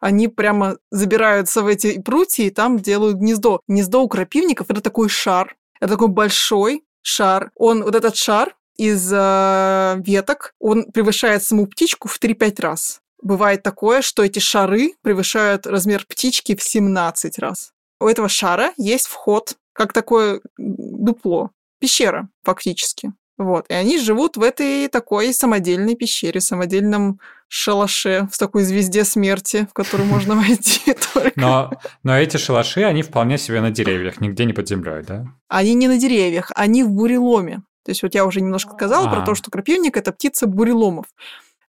Они 0.00 0.28
прямо 0.28 0.76
забираются 0.90 1.62
в 1.62 1.66
эти 1.66 2.00
прутья 2.00 2.44
и 2.44 2.50
там 2.50 2.78
делают 2.78 3.16
гнездо. 3.16 3.60
Гнездо 3.68 4.02
у 4.02 4.08
крапивников 4.08 4.70
это 4.70 4.80
такой 4.80 5.08
шар. 5.08 5.56
Это 5.80 5.94
такой 5.94 6.08
большой 6.08 6.84
шар. 7.02 7.50
Он, 7.56 7.82
вот 7.82 7.94
этот 7.94 8.16
шар 8.16 8.56
из 8.76 9.10
э, 9.12 9.94
веток, 10.04 10.54
он 10.58 10.90
превышает 10.90 11.42
саму 11.42 11.66
птичку 11.66 12.08
в 12.08 12.18
3-5 12.20 12.60
раз. 12.60 13.00
Бывает 13.24 13.62
такое, 13.62 14.02
что 14.02 14.22
эти 14.22 14.38
шары 14.38 14.92
превышают 15.02 15.66
размер 15.66 16.04
птички 16.06 16.54
в 16.54 16.62
17 16.62 17.38
раз. 17.38 17.72
У 17.98 18.06
этого 18.06 18.28
шара 18.28 18.72
есть 18.76 19.06
вход, 19.06 19.56
как 19.72 19.94
такое 19.94 20.42
дупло, 20.58 21.50
пещера 21.80 22.28
фактически. 22.44 23.14
Вот. 23.38 23.64
И 23.70 23.72
они 23.72 23.98
живут 23.98 24.36
в 24.36 24.42
этой 24.42 24.88
такой 24.88 25.32
самодельной 25.32 25.96
пещере, 25.96 26.40
самодельном 26.40 27.18
шалаше, 27.48 28.28
в 28.30 28.36
такой 28.36 28.62
звезде 28.62 29.04
смерти, 29.04 29.66
в 29.70 29.72
которую 29.72 30.06
можно 30.06 30.34
войти 30.36 30.94
только. 31.14 31.32
Но, 31.36 31.70
но 32.02 32.18
эти 32.18 32.36
шалаши, 32.36 32.82
они 32.82 33.02
вполне 33.02 33.38
себе 33.38 33.62
на 33.62 33.70
деревьях, 33.70 34.20
нигде 34.20 34.44
не 34.44 34.52
под 34.52 34.68
землей, 34.68 35.02
да? 35.02 35.26
Они 35.48 35.72
не 35.72 35.88
на 35.88 35.96
деревьях, 35.96 36.52
они 36.54 36.84
в 36.84 36.90
буреломе. 36.90 37.62
То 37.84 37.90
есть 37.90 38.02
вот 38.02 38.14
я 38.14 38.24
уже 38.24 38.40
немножко 38.40 38.72
сказала 38.72 39.08
про 39.08 39.22
А. 39.22 39.24
то, 39.26 39.34
что 39.34 39.50
крапивник– 39.50 39.96
это 39.98 40.12
птица 40.12 40.46
буреломов. 40.46 41.06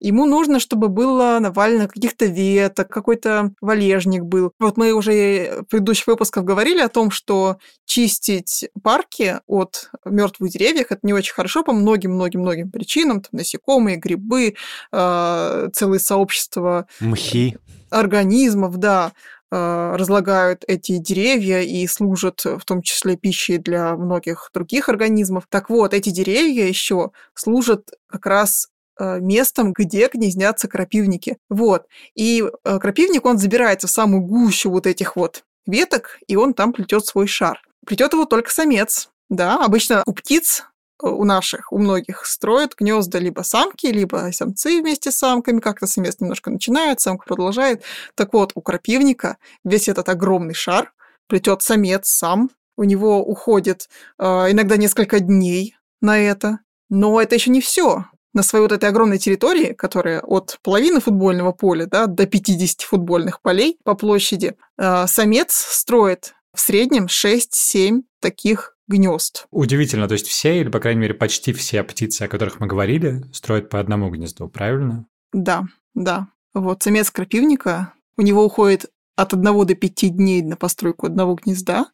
Ему 0.03 0.25
нужно, 0.25 0.59
чтобы 0.59 0.89
было 0.89 1.37
навалено 1.39 1.87
каких-то 1.87 2.25
веток, 2.25 2.89
какой-то 2.89 3.51
валежник 3.61 4.23
был. 4.23 4.51
Вот 4.57 4.75
мы 4.75 4.93
уже 4.93 5.61
в 5.61 5.65
предыдущих 5.65 6.07
выпусках 6.07 6.43
говорили 6.43 6.81
о 6.81 6.89
том, 6.89 7.11
что 7.11 7.57
чистить 7.85 8.67
парки 8.81 9.39
от 9.45 9.91
мертвых 10.03 10.49
деревьев 10.49 10.87
это 10.89 11.01
не 11.03 11.13
очень 11.13 11.33
хорошо 11.35 11.63
по 11.63 11.71
многим-многим-многим 11.71 12.71
причинам. 12.71 13.21
Там 13.21 13.29
насекомые, 13.33 13.97
грибы, 13.97 14.55
э, 14.91 15.69
целые 15.71 15.99
сообщества 15.99 16.87
Мхи. 16.99 17.59
организмов, 17.91 18.77
да, 18.77 19.11
э, 19.51 19.95
разлагают 19.95 20.63
эти 20.67 20.97
деревья 20.97 21.61
и 21.61 21.85
служат 21.85 22.43
в 22.43 22.61
том 22.65 22.81
числе 22.81 23.17
пищей 23.17 23.59
для 23.59 23.95
многих 23.95 24.49
других 24.51 24.89
организмов. 24.89 25.43
Так 25.47 25.69
вот, 25.69 25.93
эти 25.93 26.09
деревья 26.09 26.65
еще 26.65 27.11
служат 27.35 27.91
как 28.07 28.25
раз 28.25 28.65
э, 28.65 28.70
местом, 28.99 29.73
где 29.73 30.09
гнездятся 30.11 30.67
крапивники. 30.67 31.37
Вот. 31.49 31.85
И 32.15 32.43
э, 32.63 32.79
крапивник, 32.79 33.25
он 33.25 33.37
забирается 33.37 33.87
в 33.87 33.91
самую 33.91 34.21
гущу 34.21 34.69
вот 34.69 34.87
этих 34.87 35.15
вот 35.15 35.43
веток, 35.65 36.19
и 36.27 36.35
он 36.35 36.53
там 36.53 36.73
плетет 36.73 37.05
свой 37.05 37.27
шар. 37.27 37.61
Плетет 37.85 38.13
его 38.13 38.25
только 38.25 38.51
самец. 38.51 39.09
Да, 39.29 39.63
обычно 39.63 40.03
у 40.05 40.13
птиц 40.13 40.65
э, 41.01 41.07
у 41.07 41.23
наших, 41.23 41.71
у 41.71 41.77
многих 41.77 42.25
строят 42.25 42.75
гнезда 42.77 43.19
либо 43.19 43.41
самки, 43.41 43.87
либо 43.87 44.29
самцы 44.33 44.81
вместе 44.81 45.11
с 45.11 45.15
самками. 45.15 45.59
Как-то 45.59 45.87
самец 45.87 46.19
немножко 46.19 46.49
начинает, 46.49 46.99
самка 46.99 47.25
продолжает. 47.25 47.83
Так 48.15 48.33
вот, 48.33 48.51
у 48.55 48.61
крапивника 48.61 49.37
весь 49.63 49.87
этот 49.87 50.09
огромный 50.09 50.53
шар 50.53 50.93
плетет 51.27 51.61
самец 51.61 52.09
сам. 52.09 52.49
У 52.77 52.83
него 52.83 53.23
уходит 53.23 53.89
э, 54.19 54.25
иногда 54.25 54.77
несколько 54.77 55.19
дней 55.19 55.75
на 56.01 56.19
это. 56.19 56.59
Но 56.89 57.21
это 57.21 57.35
еще 57.35 57.51
не 57.51 57.61
все. 57.61 58.05
На 58.33 58.43
своей 58.43 58.63
вот 58.63 58.71
этой 58.71 58.89
огромной 58.89 59.17
территории, 59.17 59.73
которая 59.73 60.21
от 60.21 60.57
половины 60.63 61.01
футбольного 61.01 61.51
поля 61.51 61.85
да, 61.85 62.07
до 62.07 62.25
50 62.25 62.81
футбольных 62.81 63.41
полей 63.41 63.77
по 63.83 63.93
площади, 63.93 64.55
э, 64.77 65.05
самец 65.07 65.53
строит 65.53 66.33
в 66.53 66.59
среднем 66.59 67.07
6-7 67.07 68.03
таких 68.19 68.77
гнезд. 68.87 69.47
Удивительно, 69.51 70.07
то 70.07 70.13
есть 70.13 70.27
все, 70.27 70.59
или, 70.59 70.69
по 70.69 70.79
крайней 70.79 71.01
мере, 71.01 71.13
почти 71.13 71.53
все 71.53 71.83
птицы, 71.83 72.23
о 72.23 72.27
которых 72.27 72.59
мы 72.59 72.67
говорили, 72.67 73.23
строят 73.33 73.69
по 73.69 73.79
одному 73.79 74.09
гнезду, 74.09 74.47
правильно? 74.47 75.05
Да, 75.33 75.63
да. 75.93 76.27
Вот 76.53 76.83
самец 76.83 77.09
крапивника, 77.09 77.93
у 78.17 78.21
него 78.21 78.45
уходит 78.45 78.91
от 79.15 79.33
одного 79.33 79.65
до 79.65 79.75
пяти 79.75 80.09
дней 80.09 80.41
на 80.41 80.55
постройку 80.55 81.05
одного 81.05 81.35
гнезда. 81.35 81.87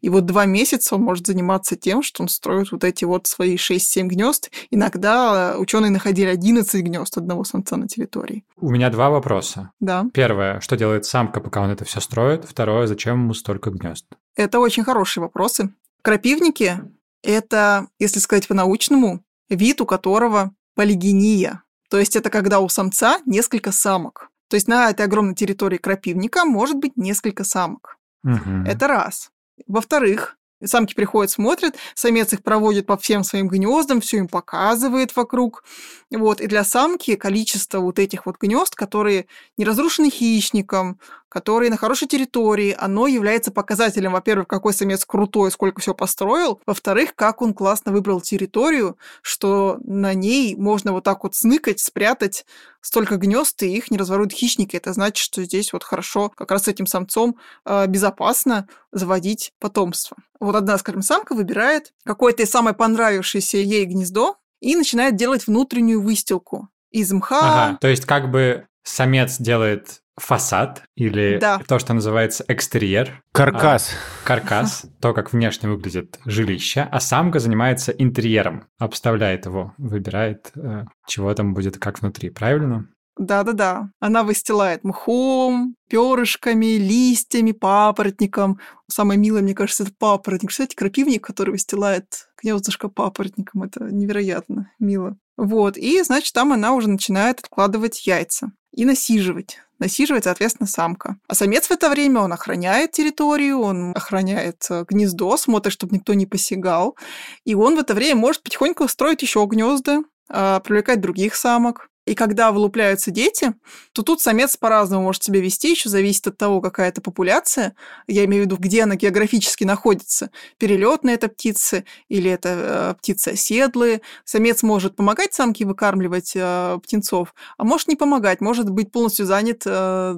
И 0.00 0.08
вот 0.08 0.26
два 0.26 0.46
месяца 0.46 0.94
он 0.94 1.02
может 1.02 1.26
заниматься 1.26 1.76
тем, 1.76 2.02
что 2.02 2.22
он 2.22 2.28
строит 2.28 2.72
вот 2.72 2.84
эти 2.84 3.04
вот 3.04 3.26
свои 3.26 3.56
6-7 3.56 4.06
гнезд. 4.06 4.50
Иногда 4.70 5.56
ученые 5.58 5.90
находили 5.90 6.28
11 6.28 6.82
гнезд 6.82 7.16
одного 7.16 7.44
самца 7.44 7.76
на 7.76 7.88
территории. 7.88 8.44
У 8.58 8.70
меня 8.70 8.90
два 8.90 9.10
вопроса. 9.10 9.70
Да. 9.80 10.06
Первое, 10.12 10.60
что 10.60 10.76
делает 10.76 11.04
самка, 11.04 11.40
пока 11.40 11.62
он 11.62 11.70
это 11.70 11.84
все 11.84 12.00
строит? 12.00 12.44
Второе, 12.44 12.86
зачем 12.86 13.22
ему 13.22 13.34
столько 13.34 13.70
гнезд? 13.70 14.06
Это 14.34 14.60
очень 14.60 14.84
хорошие 14.84 15.22
вопросы. 15.22 15.72
Крапивники– 16.02 16.78
это, 17.22 17.88
если 17.98 18.20
сказать 18.20 18.46
по-научному, 18.46 19.22
вид, 19.48 19.80
у 19.80 19.86
которого 19.86 20.52
полигения. 20.74 21.62
То 21.88 21.98
есть 21.98 22.16
это 22.16 22.30
когда 22.30 22.60
у 22.60 22.68
самца 22.68 23.20
несколько 23.26 23.72
самок. 23.72 24.30
То 24.48 24.54
есть 24.56 24.68
на 24.68 24.90
этой 24.90 25.06
огромной 25.06 25.34
территории 25.34 25.78
крапивника 25.78 26.44
может 26.44 26.76
быть 26.76 26.96
несколько 26.96 27.44
самок. 27.44 27.98
Угу. 28.24 28.64
Это 28.66 28.88
раз. 28.88 29.30
Во-вторых, 29.66 30.36
самки 30.64 30.94
приходят, 30.94 31.30
смотрят, 31.30 31.76
самец 31.94 32.32
их 32.32 32.42
проводит 32.42 32.86
по 32.86 32.96
всем 32.96 33.24
своим 33.24 33.48
гнездам, 33.48 34.00
все 34.00 34.18
им 34.18 34.28
показывает 34.28 35.14
вокруг. 35.16 35.64
Вот. 36.10 36.40
И 36.40 36.46
для 36.46 36.64
самки 36.64 37.16
количество 37.16 37.80
вот 37.80 37.98
этих 37.98 38.26
вот 38.26 38.36
гнезд, 38.38 38.74
которые 38.74 39.26
не 39.56 39.64
разрушены 39.64 40.10
хищником, 40.10 40.98
которые 41.36 41.70
на 41.70 41.76
хорошей 41.76 42.08
территории, 42.08 42.74
оно 42.78 43.06
является 43.06 43.52
показателем, 43.52 44.12
во-первых, 44.12 44.48
какой 44.48 44.72
самец 44.72 45.04
крутой, 45.04 45.50
сколько 45.50 45.82
все 45.82 45.92
построил, 45.92 46.62
во-вторых, 46.64 47.14
как 47.14 47.42
он 47.42 47.52
классно 47.52 47.92
выбрал 47.92 48.22
территорию, 48.22 48.96
что 49.20 49.76
на 49.84 50.14
ней 50.14 50.56
можно 50.56 50.92
вот 50.92 51.04
так 51.04 51.24
вот 51.24 51.34
сныкать, 51.34 51.78
спрятать 51.78 52.46
столько 52.80 53.18
гнезд, 53.18 53.62
и 53.62 53.76
их 53.76 53.90
не 53.90 53.98
разворуют 53.98 54.32
хищники. 54.32 54.76
Это 54.76 54.94
значит, 54.94 55.18
что 55.18 55.44
здесь 55.44 55.74
вот 55.74 55.84
хорошо 55.84 56.30
как 56.30 56.50
раз 56.50 56.62
с 56.62 56.68
этим 56.68 56.86
самцом 56.86 57.36
э, 57.66 57.86
безопасно 57.86 58.66
заводить 58.90 59.52
потомство. 59.60 60.16
Вот 60.40 60.56
одна, 60.56 60.78
скажем, 60.78 61.02
самка 61.02 61.34
выбирает 61.34 61.92
какое-то 62.06 62.46
самое 62.46 62.74
понравившееся 62.74 63.58
ей 63.58 63.84
гнездо 63.84 64.36
и 64.62 64.74
начинает 64.74 65.16
делать 65.16 65.46
внутреннюю 65.46 66.00
выстилку 66.00 66.70
из 66.90 67.12
мха. 67.12 67.40
Ага, 67.40 67.78
то 67.78 67.88
есть 67.88 68.06
как 68.06 68.30
бы 68.30 68.66
самец 68.84 69.36
делает 69.36 70.00
фасад 70.18 70.82
или 70.94 71.38
Да. 71.40 71.60
то, 71.66 71.78
что 71.78 71.92
называется 71.94 72.44
экстерьер, 72.48 73.22
Каркас. 73.32 73.90
каркас, 74.24 74.86
то, 75.00 75.12
как 75.12 75.32
внешне 75.32 75.68
выглядит 75.68 76.18
жилище, 76.24 76.88
а 76.90 77.00
самка 77.00 77.38
занимается 77.38 77.92
интерьером, 77.92 78.64
обставляет 78.78 79.46
его, 79.46 79.74
выбирает, 79.78 80.50
э, 80.56 80.84
чего 81.06 81.32
там 81.34 81.54
будет 81.54 81.78
как 81.78 82.00
внутри, 82.00 82.30
правильно? 82.30 82.88
Да-да-да. 83.18 83.90
Она 83.98 84.22
выстилает 84.24 84.84
мхом, 84.84 85.74
перышками, 85.88 86.76
листьями, 86.76 87.52
папоротником. 87.52 88.60
Самое 88.90 89.18
милое, 89.18 89.40
мне 89.40 89.54
кажется, 89.54 89.84
это 89.84 89.92
папоротник. 89.98 90.50
Кстати, 90.50 90.74
крапивник, 90.74 91.24
который 91.24 91.52
выстилает 91.52 92.28
гнездышко 92.42 92.88
папоротником. 92.90 93.62
Это 93.62 93.84
невероятно 93.84 94.70
мило. 94.78 95.16
Вот. 95.38 95.78
И, 95.78 96.02
значит, 96.02 96.34
там 96.34 96.52
она 96.52 96.74
уже 96.74 96.90
начинает 96.90 97.40
откладывать 97.40 98.06
яйца 98.06 98.52
и 98.72 98.84
насиживать. 98.84 99.60
Насиживает, 99.78 100.24
соответственно, 100.24 100.66
самка. 100.66 101.16
А 101.28 101.34
самец 101.34 101.66
в 101.66 101.70
это 101.70 101.90
время, 101.90 102.20
он 102.20 102.32
охраняет 102.32 102.92
территорию, 102.92 103.60
он 103.60 103.92
охраняет 103.94 104.66
э, 104.70 104.84
гнездо, 104.88 105.36
смотрит, 105.36 105.72
чтобы 105.72 105.96
никто 105.96 106.14
не 106.14 106.26
посягал. 106.26 106.96
И 107.44 107.54
он 107.54 107.76
в 107.76 107.78
это 107.78 107.94
время 107.94 108.20
может 108.20 108.42
потихоньку 108.42 108.88
строить 108.88 109.22
еще 109.22 109.44
гнезда, 109.44 110.02
а, 110.28 110.60
привлекать 110.60 111.00
других 111.00 111.34
самок. 111.34 111.88
И 112.06 112.14
когда 112.14 112.52
вылупляются 112.52 113.10
дети, 113.10 113.52
то 113.92 114.02
тут 114.02 114.20
самец 114.20 114.56
по-разному 114.56 115.02
может 115.02 115.24
себя 115.24 115.40
вести, 115.40 115.72
еще 115.72 115.88
зависит 115.88 116.28
от 116.28 116.38
того, 116.38 116.60
какая 116.60 116.88
это 116.88 117.00
популяция. 117.00 117.74
Я 118.06 118.24
имею 118.24 118.44
в 118.44 118.46
виду, 118.46 118.56
где 118.56 118.84
она 118.84 118.94
географически 118.94 119.64
находится. 119.64 120.30
Перелетная 120.56 121.14
это 121.14 121.28
птицы 121.28 121.84
или 122.08 122.30
это 122.30 122.48
э, 122.48 122.94
птицы 122.98 123.30
оседлые. 123.30 124.02
Самец 124.24 124.62
может 124.62 124.94
помогать 124.94 125.34
самке 125.34 125.64
выкармливать 125.64 126.32
э, 126.36 126.78
птенцов, 126.82 127.34
а 127.58 127.64
может 127.64 127.88
не 127.88 127.96
помогать, 127.96 128.40
может 128.40 128.70
быть 128.70 128.92
полностью 128.92 129.26
занят 129.26 129.62
э, 129.66 130.14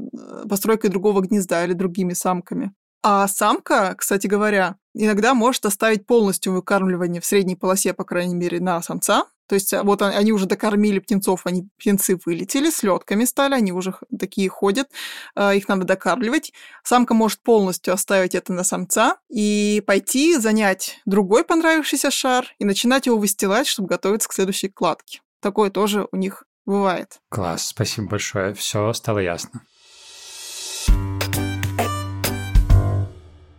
постройкой 0.48 0.90
другого 0.90 1.22
гнезда 1.22 1.64
или 1.64 1.72
другими 1.72 2.12
самками. 2.12 2.72
А 3.02 3.26
самка, 3.28 3.94
кстати 3.96 4.26
говоря, 4.26 4.76
иногда 4.92 5.32
может 5.32 5.64
оставить 5.64 6.06
полностью 6.06 6.52
выкармливание 6.52 7.22
в 7.22 7.24
средней 7.24 7.56
полосе, 7.56 7.94
по 7.94 8.04
крайней 8.04 8.34
мере, 8.34 8.60
на 8.60 8.82
самца. 8.82 9.24
То 9.48 9.54
есть 9.54 9.72
а, 9.74 9.82
вот 9.82 10.02
он- 10.02 10.12
они 10.14 10.32
уже 10.32 10.46
докормили 10.46 10.98
птенцов, 10.98 11.42
они 11.46 11.68
птенцы 11.78 12.18
вылетели, 12.24 12.70
с 12.70 12.82
летками 12.82 13.24
стали, 13.24 13.54
они 13.54 13.72
уже 13.72 13.94
такие 14.18 14.48
ходят, 14.48 14.88
а, 15.34 15.54
их 15.54 15.68
надо 15.68 15.84
докармливать. 15.84 16.52
Самка 16.84 17.14
может 17.14 17.40
полностью 17.42 17.94
оставить 17.94 18.34
это 18.34 18.52
на 18.52 18.62
самца 18.64 19.16
и 19.28 19.82
пойти 19.86 20.36
занять 20.36 21.00
другой 21.06 21.44
понравившийся 21.44 22.10
шар 22.10 22.46
и 22.58 22.64
начинать 22.64 23.06
его 23.06 23.16
выстилать, 23.18 23.66
чтобы 23.66 23.88
готовиться 23.88 24.28
к 24.28 24.32
следующей 24.32 24.68
кладке. 24.68 25.20
Такое 25.40 25.70
тоже 25.70 26.06
у 26.12 26.16
них 26.16 26.44
бывает. 26.66 27.18
Класс, 27.30 27.68
спасибо 27.68 28.08
большое, 28.08 28.52
все 28.54 28.92
стало 28.92 29.18
ясно. 29.20 29.62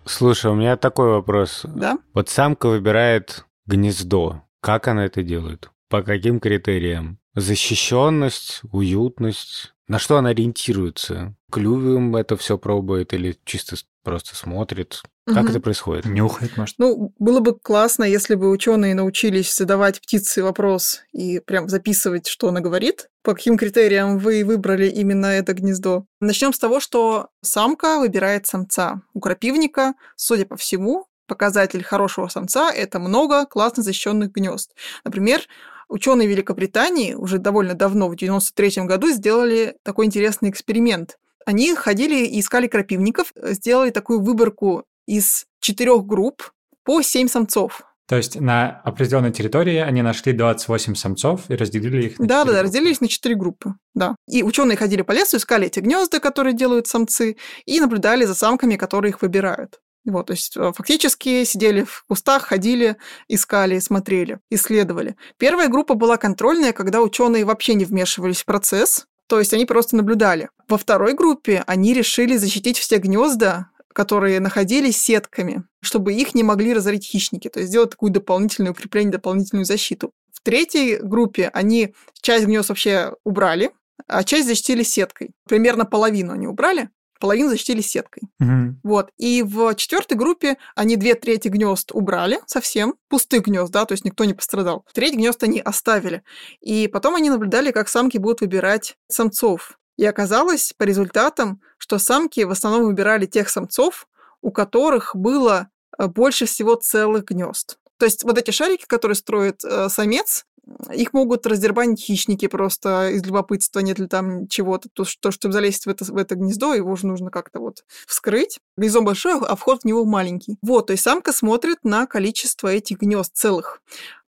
Слушай, 0.06 0.52
у 0.52 0.56
меня 0.56 0.76
такой 0.76 1.10
вопрос. 1.10 1.62
Да? 1.64 1.98
Вот 2.14 2.30
самка 2.30 2.68
выбирает 2.68 3.46
гнездо. 3.68 4.42
Как 4.60 4.88
она 4.88 5.06
это 5.06 5.22
делает? 5.24 5.70
По 5.90 6.04
каким 6.04 6.40
критериям? 6.40 7.20
Защищенность, 7.36 8.62
уютность? 8.72 9.74
На 9.88 9.98
что 9.98 10.18
она 10.18 10.30
ориентируется? 10.30 11.36
Клювом 11.52 12.16
это 12.16 12.38
все 12.38 12.58
пробует 12.58 13.14
или 13.14 13.38
чисто 13.44 13.76
просто 14.04 14.36
смотрит? 14.36 15.02
Как 15.26 15.44
Мгм. 15.44 15.48
это 15.52 15.60
происходит? 15.60 16.06
Нюхает, 16.06 16.58
может? 16.58 16.76
Ну, 16.80 17.14
было 17.20 17.40
бы 17.40 17.58
классно, 17.60 18.04
если 18.04 18.36
бы 18.36 18.50
ученые 18.50 18.96
научились 18.96 19.56
задавать 19.56 20.02
птице 20.02 20.42
вопрос 20.44 21.02
и 21.12 21.40
прям 21.40 21.70
записывать, 21.70 22.28
что 22.28 22.50
она 22.50 22.62
говорит. 22.62 23.10
По 23.24 23.34
каким 23.36 23.58
критериям 23.58 24.18
вы 24.18 24.44
выбрали 24.44 24.88
именно 24.88 25.28
это 25.28 25.54
гнездо? 25.54 26.06
Начнем 26.20 26.54
с 26.54 26.60
того, 26.60 26.80
что 26.80 27.28
самка 27.42 28.00
выбирает 28.00 28.48
самца. 28.48 29.02
У 29.14 29.20
крапивника, 29.20 29.94
судя 30.16 30.46
по 30.46 30.56
всему, 30.56 31.06
показатель 31.30 31.84
хорошего 31.84 32.28
самца– 32.28 32.70
это 32.76 33.00
много 33.00 33.46
классно 33.46 33.82
защищенных 33.82 34.34
гнезд. 34.34 34.76
Например, 35.06 35.42
ученые 35.88 36.28
Великобритании 36.28 37.14
уже 37.14 37.38
довольно 37.38 37.76
давно, 37.76 38.10
в 38.10 38.18
93 38.18 38.84
году, 38.84 39.10
сделали 39.12 39.78
такой 39.84 40.08
интересный 40.08 40.50
эксперимент. 40.50 41.18
Они 41.46 41.74
ходили 41.74 42.26
и 42.26 42.42
искали 42.42 42.68
крапивников, 42.68 43.34
сделали 43.42 43.92
такую 43.92 44.22
выборку 44.22 44.84
из 45.08 45.46
четырех 45.62 46.06
групп 46.06 46.52
по 46.84 47.02
семь 47.02 47.28
самцов. 47.28 47.84
То 48.10 48.16
есть 48.16 48.42
на 48.42 48.82
определенной 48.84 49.32
территории 49.32 49.78
они 49.78 50.02
нашли 50.02 50.34
28 50.34 50.96
самцов 50.96 51.42
и 51.48 51.56
разделили 51.56 52.08
их 52.08 52.20
на 52.20 52.28
Да, 52.28 52.44
да, 52.44 52.54
да, 52.54 52.64
разделились 52.64 53.02
на 53.02 53.08
четыре 53.08 53.36
группы. 53.36 53.76
Да. 53.94 54.16
И 54.28 54.42
ученые 54.42 54.78
ходили 54.78 55.04
по 55.04 55.12
лесу, 55.12 55.38
искали 55.38 55.68
эти 55.68 55.80
гнезда, 55.80 56.20
которые 56.20 56.54
делают 56.54 56.88
самцы, 56.88 57.38
и 57.66 57.80
наблюдали 57.80 58.26
за 58.26 58.34
самками, 58.34 58.78
которые 58.78 59.12
их 59.12 59.22
выбирают. 59.22 59.80
Вот, 60.06 60.28
то 60.28 60.32
есть 60.32 60.56
э, 60.56 60.72
фактически 60.76 61.44
сидели 61.44 61.84
в 61.84 62.06
кустах, 62.08 62.46
ходили, 62.46 62.98
искали, 63.28 63.80
смотрели, 63.80 64.40
исследовали. 64.50 65.16
Первая 65.38 65.68
группа 65.68 65.94
была 65.94 66.18
контрольная, 66.18 66.74
когда 66.74 67.02
ученые 67.02 67.46
вообще 67.46 67.74
не 67.74 67.86
вмешивались 67.86 68.42
в 68.42 68.46
процесс, 68.46 69.08
то 69.28 69.40
есть 69.40 69.54
они 69.54 69.66
просто 69.66 69.96
наблюдали. 69.96 70.50
Во 70.68 70.78
второй 70.78 71.14
группе 71.14 71.64
они 71.68 71.94
решили 71.94 72.38
защитить 72.38 72.78
все 72.78 72.98
гнезда, 72.98 73.70
которые 73.94 74.40
находились 74.40 75.02
сетками, 75.02 75.64
чтобы 75.82 76.14
их 76.14 76.34
не 76.34 76.44
могли 76.44 76.74
разорить 76.74 77.06
хищники, 77.06 77.50
то 77.50 77.60
есть 77.60 77.70
сделать 77.70 77.92
такую 77.92 78.12
дополнительное 78.12 78.72
укрепление, 78.72 79.12
дополнительную 79.12 79.66
защиту. 79.66 80.12
В 80.32 80.42
третьей 80.42 80.98
группе 80.98 81.50
они 81.54 81.94
часть 82.22 82.46
гнезд 82.46 82.70
вообще 82.70 83.14
убрали, 83.26 83.72
а 84.08 84.24
часть 84.24 84.48
защитили 84.48 84.84
сеткой. 84.84 85.32
Примерно 85.48 85.86
половину 85.86 86.34
они 86.34 86.48
убрали, 86.48 86.90
половину 87.20 87.50
защитили 87.50 87.82
сеткой. 87.82 88.24
Мгм. 88.40 88.80
Вот. 88.84 89.12
И 89.18 89.44
в 89.44 89.76
четвертой 89.76 90.18
группе 90.18 90.58
они 90.76 90.96
две 90.96 91.16
трети 91.16 91.48
гнезд 91.48 91.92
убрали 91.94 92.40
совсем, 92.48 92.96
пустых 93.10 93.44
гнезд, 93.44 93.72
да, 93.72 93.86
то 93.86 93.94
есть 93.94 94.06
никто 94.06 94.26
не 94.26 94.34
пострадал. 94.34 94.86
Треть 94.94 95.16
гнезд 95.16 95.44
они 95.44 95.60
оставили. 95.60 96.24
И 96.62 96.88
потом 96.88 97.16
они 97.16 97.30
наблюдали, 97.30 97.72
как 97.72 97.90
самки 97.90 98.18
будут 98.18 98.42
выбирать 98.42 98.96
самцов. 99.08 99.80
И 99.98 100.06
оказалось 100.06 100.74
по 100.78 100.84
результатам, 100.84 101.62
что 101.78 102.00
самки 102.00 102.42
в 102.42 102.52
основном 102.52 102.86
выбирали 102.86 103.26
тех 103.26 103.50
самцов, 103.50 104.08
у 104.42 104.52
которых 104.52 105.16
было 105.16 105.70
э, 105.98 106.08
больше 106.08 106.46
всего 106.46 106.76
целых 106.76 107.26
гнезд. 107.26 107.80
То 107.98 108.06
есть 108.06 108.24
вот 108.24 108.38
эти 108.38 108.52
шарики, 108.52 108.86
которые 108.86 109.16
строит 109.16 109.62
э, 109.66 109.90
самец, 109.90 110.46
Их 110.94 111.14
могут 111.14 111.46
раздербанить 111.46 112.02
хищники 112.02 112.48
просто 112.48 113.10
из 113.10 113.24
любопытства, 113.24 113.80
нет 113.80 114.00
ли 114.00 114.08
там 114.08 114.48
чего-то. 114.48 114.90
То, 114.94 115.06
что, 115.06 115.32
чтобы 115.32 115.54
залезть 115.54 115.86
в 115.86 115.90
это, 115.90 116.06
в 116.06 116.18
это 116.18 116.36
гнездо, 116.36 116.74
его 116.74 116.96
же 116.96 117.08
нужно 117.08 117.32
как-то 117.32 117.60
вот 117.60 117.84
вскрыть. 118.08 118.60
Гнездо 118.78 119.02
большое, 119.02 119.38
а 119.38 119.56
вход 119.56 119.82
в 119.82 119.86
него 119.86 120.06
маленький. 120.06 120.58
Вот, 120.62 120.88
то 120.88 120.92
есть 120.92 121.04
самка 121.04 121.32
смотрит 121.32 121.78
на 121.84 122.06
количество 122.06 122.68
этих 122.68 123.00
гнезд 123.00 123.32
целых. 123.36 123.82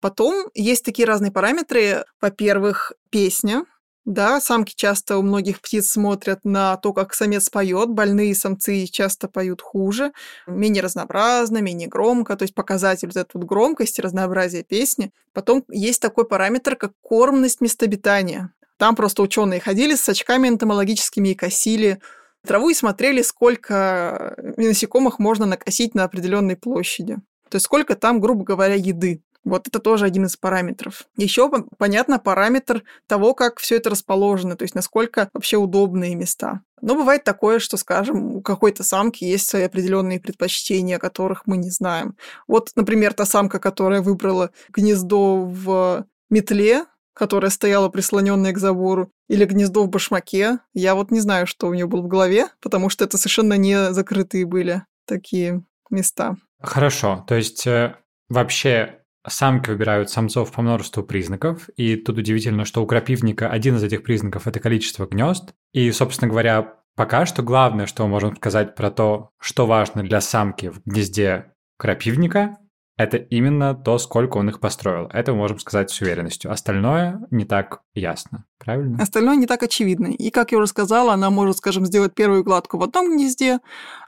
Потом 0.02 0.50
есть 0.54 0.86
такие 0.86 1.06
разные 1.06 1.32
параметры. 1.32 2.06
Во-первых, 2.22 2.94
песня, 3.10 3.66
да, 4.06 4.41
самки 4.41 4.74
часто 4.76 5.18
у 5.18 5.22
многих 5.22 5.62
птиц 5.62 5.91
смотрят 5.91 6.43
на 6.43 6.78
то, 6.78 6.93
как 6.93 7.14
самец 7.14 7.50
поет. 7.50 7.89
Больные 7.89 8.34
самцы 8.34 8.86
часто 8.88 9.28
поют 9.28 9.62
хуже, 9.62 10.14
менее 10.47 10.82
разнообразно, 10.82 11.60
менее 11.60 11.88
громко. 11.88 12.36
То 12.36 12.43
есть 12.43 12.56
показатель 12.56 13.08
вот 13.08 13.18
этой 13.18 13.32
вот 13.36 13.43
громкости, 13.45 14.02
разнообразия 14.02 14.64
песни. 14.64 15.12
Потом 15.34 15.64
есть 15.70 16.02
такой 16.02 16.26
параметр, 16.26 16.76
как 16.76 16.93
кормность 17.02 17.62
места 17.62 17.86
обитания. 17.86 18.52
Там 18.78 18.95
просто 18.95 19.22
ученые 19.22 19.60
ходили 19.60 19.95
с 19.95 20.08
очками 20.08 20.47
энтомологическими 20.47 21.30
и 21.30 21.36
косили 21.36 22.00
траву 22.47 22.70
и 22.70 22.74
смотрели, 22.74 23.22
сколько 23.22 24.36
насекомых 24.58 25.20
можно 25.20 25.45
накосить 25.45 25.93
на 25.93 26.06
определенной 26.06 26.56
площади. 26.56 27.18
То 27.50 27.56
есть 27.56 27.66
сколько 27.66 27.95
там, 27.95 28.22
грубо 28.22 28.43
говоря, 28.43 28.76
еды. 28.76 29.22
Вот 29.44 29.68
это 29.68 29.80
тоже 29.80 30.06
один 30.06 30.26
из 30.26 30.36
параметров. 30.36 31.06
Еще 31.16 31.50
понятно 31.78 32.20
параметр 32.20 32.84
того, 33.08 33.34
как 33.34 33.60
все 33.60 33.78
это 33.78 33.90
расположено, 33.90 34.56
то 34.56 34.64
есть 34.64 34.76
насколько 34.76 35.30
вообще 35.34 35.58
удобные 35.58 36.16
места. 36.16 36.62
Но 36.82 36.96
бывает 36.96 37.24
такое, 37.24 37.60
что, 37.60 37.78
скажем, 37.78 38.36
у 38.36 38.42
какой-то 38.42 38.84
самки 38.84 39.24
есть 39.24 39.50
свои 39.50 39.64
определенные 39.64 40.20
предпочтения, 40.20 40.98
о 40.98 41.00
которых 41.00 41.44
мы 41.46 41.58
не 41.58 41.70
знаем. 41.70 42.16
Вот, 42.48 42.72
например, 42.76 43.14
та 43.14 43.26
самка, 43.26 43.60
которая 43.60 44.02
выбрала 44.02 44.52
гнездо 44.70 45.42
в 45.46 46.06
метле, 46.30 46.86
которая 47.14 47.52
стояла 47.52 47.90
прислоненная 47.90 48.54
к 48.54 48.58
забору, 48.58 49.12
или 49.28 49.44
гнездо 49.44 49.84
в 49.84 49.90
башмаке. 49.90 50.60
Я 50.74 50.96
вот 50.96 51.12
не 51.12 51.20
знаю, 51.20 51.48
что 51.48 51.68
у 51.68 51.74
нее 51.74 51.86
было 51.86 52.02
в 52.02 52.08
голове, 52.08 52.48
потому 52.62 52.90
что 52.90 53.04
это 53.04 53.18
совершенно 53.18 53.56
не 53.56 53.92
закрытые 53.92 54.46
были 54.46 54.84
такие 55.06 55.64
места. 55.90 56.38
Хорошо, 56.62 57.26
то 57.28 57.36
есть 57.36 57.68
э, 57.68 57.96
вообще 58.30 58.99
Самки 59.28 59.70
выбирают 59.70 60.10
самцов 60.10 60.52
по 60.52 60.62
множеству 60.62 61.04
признаков, 61.04 61.70
и 61.76 61.96
тут 61.98 62.18
удивительно, 62.18 62.66
что 62.66 62.82
у 62.82 62.88
крапивника 62.88 63.50
один 63.50 63.76
из 63.76 63.84
этих 63.84 64.04
признаков– 64.04 64.44
это 64.48 64.60
количество 64.60 65.06
гнезд. 65.06 65.54
И, 65.74 65.92
собственно 65.92 66.30
говоря, 66.30 66.76
пока 66.96 67.26
что 67.26 67.44
главное, 67.44 67.86
что 67.86 68.04
мы 68.04 68.10
можем 68.10 68.36
сказать 68.36 68.76
про 68.76 68.92
то, 68.92 69.32
что 69.40 69.66
важно 69.66 70.04
для 70.04 70.22
самки 70.22 70.70
в 70.70 70.82
гнезде 70.86 71.54
крапивника, 71.78 72.58
это 73.00 73.16
именно 73.16 73.74
то, 73.74 73.98
сколько 73.98 74.38
он 74.38 74.50
их 74.50 74.60
построил. 74.60 75.08
Это 75.14 75.32
мы 75.32 75.38
можем 75.38 75.58
сказать 75.60 75.90
с 75.90 76.02
уверенностью. 76.02 76.52
Остальное 76.52 77.26
не 77.32 77.46
так 77.46 77.80
ясно. 77.94 78.44
Правильно? 78.58 79.02
Остальное 79.02 79.38
не 79.38 79.48
так 79.48 79.64
очевидно. 79.64 80.08
И, 80.08 80.30
как 80.32 80.52
я 80.52 80.58
уже 80.58 80.68
сказала, 80.68 81.14
она 81.14 81.30
может, 81.30 81.56
скажем, 81.58 81.86
сделать 81.86 82.14
первую 82.14 82.44
кладку 82.44 82.78
в 82.78 82.84
одном 82.84 83.16
гнезде, 83.16 83.60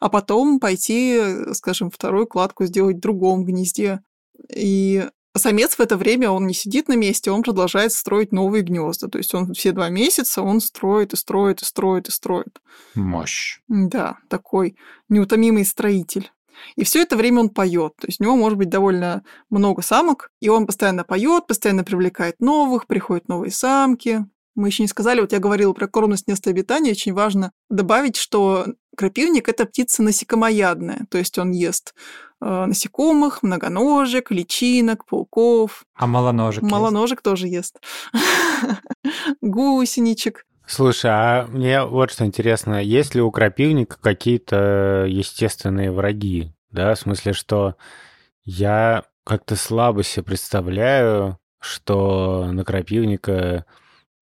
а 0.02 0.10
потом 0.10 0.60
пойти, 0.60 1.22
скажем, 1.54 1.90
вторую 1.90 2.28
кладку 2.28 2.66
сделать 2.66 2.98
в 2.98 3.00
другом 3.00 3.46
гнезде. 3.46 4.02
И 4.50 5.08
самец 5.38 5.76
в 5.76 5.80
это 5.80 5.98
время, 5.98 6.30
он 6.30 6.48
не 6.48 6.54
сидит 6.54 6.88
на 6.88 6.96
месте, 6.96 7.32
он 7.32 7.44
продолжает 7.44 7.94
строить 7.94 8.32
новые 8.32 8.64
гнезда. 8.64 9.08
То 9.08 9.18
есть 9.18 9.34
он 9.34 9.54
все 9.54 9.72
два 9.72 9.90
месяца, 9.90 10.42
он 10.42 10.62
строит 10.62 11.14
и 11.14 11.18
строит 11.18 11.62
и 11.62 11.66
строит 11.66 12.08
и 12.10 12.12
строит. 12.12 12.62
Мощь. 12.96 13.60
Да, 13.68 14.18
такой 14.30 14.76
неутомимый 15.10 15.66
строитель. 15.66 16.32
И 16.76 16.84
все 16.84 17.02
это 17.02 17.16
время 17.16 17.42
он 17.42 17.50
поет. 17.50 17.96
То 17.98 18.08
есть 18.08 18.20
у 18.20 18.24
него 18.24 18.36
может 18.36 18.58
быть 18.58 18.70
довольно 18.70 19.24
много 19.50 19.82
самок, 19.82 20.32
и 20.42 20.50
он 20.50 20.68
постоянно 20.68 21.04
поет, 21.04 21.48
постоянно 21.48 21.84
привлекает 21.84 22.40
новых, 22.40 22.88
приходят 22.88 23.28
новые 23.28 23.52
самки. 23.52 24.26
Мы 24.54 24.68
еще 24.68 24.84
не 24.84 24.88
сказали, 24.88 25.22
вот 25.22 25.32
я 25.32 25.40
говорила 25.40 25.72
про 25.74 25.88
кормность 25.88 26.28
места 26.28 26.50
обитания, 26.50 26.92
очень 26.92 27.14
важно 27.14 27.52
добавить, 27.70 28.18
что 28.18 28.68
крапивник– 28.98 29.48
это 29.50 29.66
птица 29.66 30.04
насекомоядная, 30.04 31.08
то 31.10 31.18
есть 31.18 31.38
он 31.38 31.52
ест 31.52 31.96
насекомых, 32.42 33.44
многоножек, 33.44 34.32
личинок, 34.32 35.06
пауков. 35.06 35.86
А 35.96 36.08
малоножек 36.08 36.64
Малоножек 36.64 37.20
есть? 37.20 37.24
тоже 37.24 37.48
ест. 37.48 37.80
Гусеничек. 39.42 40.46
Слушай, 40.66 41.12
а 41.12 41.48
мне 41.48 41.84
вот 41.84 42.12
что 42.12 42.26
интересно, 42.26 42.82
есть 42.82 43.14
ли 43.14 43.22
у 43.22 43.30
крапивника 43.32 43.98
какие-то 44.02 45.06
естественные 45.08 45.92
враги? 45.92 46.54
Да, 46.72 46.96
в 46.96 47.00
смысле, 47.00 47.34
что 47.34 47.76
я 48.44 49.04
как-то 49.26 49.56
слабо 49.56 50.04
себе 50.04 50.24
представляю, 50.24 51.38
что 51.60 52.48
на 52.52 52.64
крапивника 52.64 53.66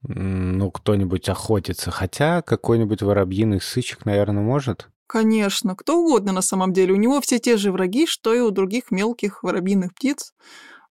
ну, 0.02 0.72
кто-нибудь 0.72 1.28
охотится. 1.30 1.92
Хотя 1.92 2.42
какой-нибудь 2.42 3.02
воробьиный 3.02 3.62
сычек, 3.62 4.06
наверное, 4.06 4.44
может. 4.44 4.90
Конечно, 5.10 5.76
кто 5.76 6.00
угодно 6.00 6.32
на 6.34 6.44
самом 6.44 6.72
деле. 6.72 6.94
У 6.94 6.96
него 6.96 7.20
все 7.20 7.40
те 7.40 7.58
же 7.58 7.72
враги, 7.72 8.06
что 8.06 8.32
и 8.32 8.42
у 8.42 8.52
других 8.52 8.92
мелких 8.92 9.42
воробьиных 9.42 9.96
птиц. 9.96 10.36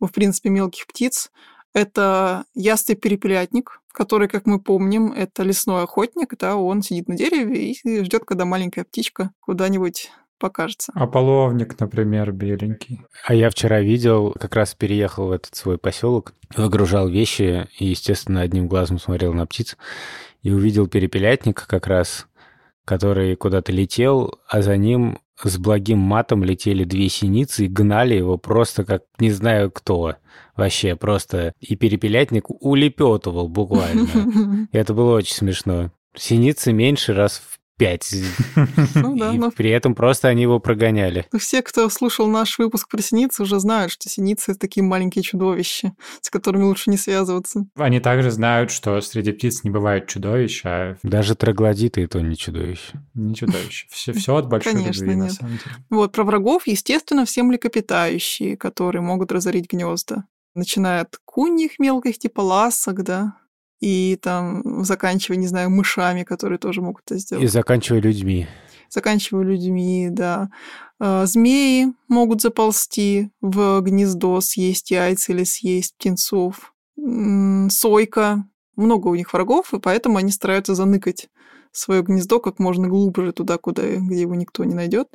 В 0.00 0.08
принципе, 0.08 0.48
мелких 0.48 0.86
птиц. 0.86 1.30
Это 1.74 2.46
ястреб 2.54 3.02
перепелятник, 3.02 3.82
который, 3.92 4.28
как 4.28 4.46
мы 4.46 4.58
помним, 4.58 5.12
это 5.12 5.42
лесной 5.42 5.82
охотник, 5.82 6.34
да, 6.38 6.56
он 6.56 6.80
сидит 6.80 7.08
на 7.08 7.14
дереве 7.14 7.72
и 7.72 8.04
ждет, 8.04 8.24
когда 8.24 8.46
маленькая 8.46 8.84
птичка 8.84 9.32
куда-нибудь 9.40 10.10
покажется. 10.38 10.92
А 10.94 11.06
половник, 11.06 11.78
например, 11.78 12.32
беленький. 12.32 13.02
А 13.26 13.34
я 13.34 13.50
вчера 13.50 13.82
видел, 13.82 14.32
как 14.40 14.54
раз 14.54 14.74
переехал 14.74 15.26
в 15.26 15.32
этот 15.32 15.54
свой 15.54 15.76
поселок, 15.76 16.32
выгружал 16.56 17.06
вещи 17.06 17.68
и, 17.78 17.84
естественно, 17.84 18.40
одним 18.40 18.66
глазом 18.66 18.98
смотрел 18.98 19.34
на 19.34 19.46
птиц 19.46 19.76
и 20.42 20.50
увидел 20.50 20.86
перепелятник 20.86 21.66
как 21.66 21.86
раз, 21.86 22.26
который 22.86 23.36
куда-то 23.36 23.72
летел, 23.72 24.38
а 24.48 24.62
за 24.62 24.78
ним 24.78 25.18
с 25.42 25.58
благим 25.58 25.98
матом 25.98 26.42
летели 26.42 26.84
две 26.84 27.10
синицы 27.10 27.66
и 27.66 27.68
гнали 27.68 28.14
его 28.14 28.38
просто 28.38 28.84
как 28.84 29.02
не 29.18 29.30
знаю 29.30 29.70
кто. 29.70 30.14
Вообще 30.56 30.96
просто. 30.96 31.52
И 31.60 31.76
перепелятник 31.76 32.44
улепетывал 32.48 33.48
буквально. 33.48 34.68
Это 34.72 34.94
было 34.94 35.16
очень 35.16 35.34
смешно. 35.34 35.90
Синицы 36.14 36.72
меньше 36.72 37.12
раз 37.12 37.42
в 37.44 37.58
пять. 37.76 38.14
Ну, 38.94 39.16
да, 39.16 39.32
но... 39.32 39.50
При 39.50 39.70
этом 39.70 39.94
просто 39.94 40.28
они 40.28 40.42
его 40.42 40.58
прогоняли. 40.58 41.26
Ну, 41.32 41.38
все, 41.38 41.62
кто 41.62 41.88
слушал 41.90 42.26
наш 42.26 42.58
выпуск 42.58 42.88
про 42.88 43.02
синицы, 43.02 43.42
уже 43.42 43.60
знают, 43.60 43.92
что 43.92 44.08
синицы— 44.08 44.50
это 44.52 44.60
такие 44.60 44.82
маленькие 44.82 45.22
чудовища, 45.22 45.92
с 46.20 46.30
которыми 46.30 46.64
лучше 46.64 46.90
не 46.90 46.96
связываться. 46.96 47.66
Они 47.76 48.00
также 48.00 48.30
знают, 48.30 48.70
что 48.70 49.00
среди 49.00 49.32
птиц 49.32 49.64
не 49.64 49.70
бывает 49.70 50.08
чудовищ, 50.08 50.62
а... 50.64 50.96
Даже 51.02 51.34
троглодиты— 51.34 52.02
это 52.04 52.20
не 52.20 52.36
чудовище. 52.36 53.00
Не 53.14 53.34
чудовище. 53.34 53.86
Все, 53.90 54.12
все 54.12 54.36
от 54.36 54.48
большой 54.48 54.72
Конечно, 54.72 55.04
любви, 55.04 55.16
нет. 55.16 55.24
на 55.28 55.30
самом 55.30 55.52
деле. 55.52 55.76
Вот, 55.90 56.12
про 56.12 56.24
врагов, 56.24 56.66
естественно, 56.66 57.24
все 57.24 57.42
млекопитающие, 57.42 58.56
которые 58.56 59.02
могут 59.02 59.32
разорить 59.32 59.70
гнезда. 59.70 60.24
Начиная 60.54 61.02
от 61.02 61.18
куньих 61.24 61.78
мелких, 61.78 62.18
типа 62.18 62.40
ласок, 62.40 63.02
да, 63.02 63.36
и 63.80 64.18
там 64.20 64.84
заканчивая, 64.84 65.38
не 65.38 65.46
знаю, 65.46 65.70
мышами, 65.70 66.22
которые 66.22 66.58
тоже 66.58 66.80
могут 66.80 67.04
это 67.06 67.18
сделать. 67.18 67.44
И 67.44 67.48
заканчивая 67.48 68.00
людьми. 68.00 68.46
Заканчивая 68.88 69.44
людьми, 69.44 70.08
да. 70.10 70.48
А, 70.98 71.26
змеи 71.26 71.92
могут 72.08 72.40
заползти 72.40 73.30
в 73.40 73.80
гнездо, 73.80 74.40
съесть 74.40 74.90
яйца 74.90 75.32
или 75.32 75.44
съесть 75.44 75.96
птенцов. 75.96 76.72
Сойка. 77.70 78.44
Много 78.76 79.08
у 79.08 79.14
них 79.14 79.32
врагов, 79.32 79.72
и 79.72 79.78
поэтому 79.78 80.18
они 80.18 80.30
стараются 80.30 80.74
заныкать 80.74 81.28
свое 81.76 82.02
гнездо 82.02 82.40
как 82.40 82.58
можно 82.58 82.88
глубже 82.88 83.32
туда, 83.32 83.58
куда, 83.58 83.82
где 83.82 84.20
его 84.20 84.34
никто 84.34 84.64
не 84.64 84.74
найдет. 84.74 85.08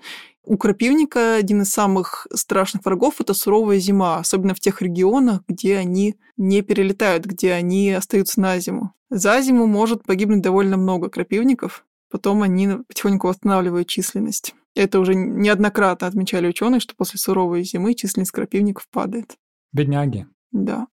У 0.44 0.58
крапивника 0.58 1.36
один 1.36 1.62
из 1.62 1.70
самых 1.70 2.28
страшных 2.34 2.84
врагов– 2.86 3.16
это 3.20 3.34
суровая 3.34 3.80
зима, 3.80 4.18
особенно 4.18 4.56
в 4.56 4.60
тех 4.60 4.82
регионах, 4.82 5.42
где 5.48 5.78
они 5.78 6.16
не 6.38 6.62
перелетают, 6.62 7.26
где 7.26 7.54
они 7.54 7.92
остаются 7.92 8.42
на 8.42 8.60
зиму. 8.60 8.94
За 9.10 9.40
зиму 9.42 9.68
может 9.68 10.04
погибнуть 10.04 10.42
довольно 10.42 10.78
много 10.78 11.10
крапивников, 11.10 11.86
потом 12.10 12.44
они 12.44 12.70
потихоньку 12.88 13.28
восстанавливают 13.28 13.88
численность. 13.88 14.56
Это 14.74 15.00
уже 15.00 15.16
неоднократно 15.16 16.08
отмечали 16.08 16.48
ученые, 16.48 16.80
что 16.80 16.96
после 16.96 17.20
суровой 17.20 17.64
зимы 17.64 17.94
численность 17.94 18.32
крапивников 18.32 18.88
падает. 18.90 19.36
Бедняги. 19.74 20.28
Да. 20.52 20.88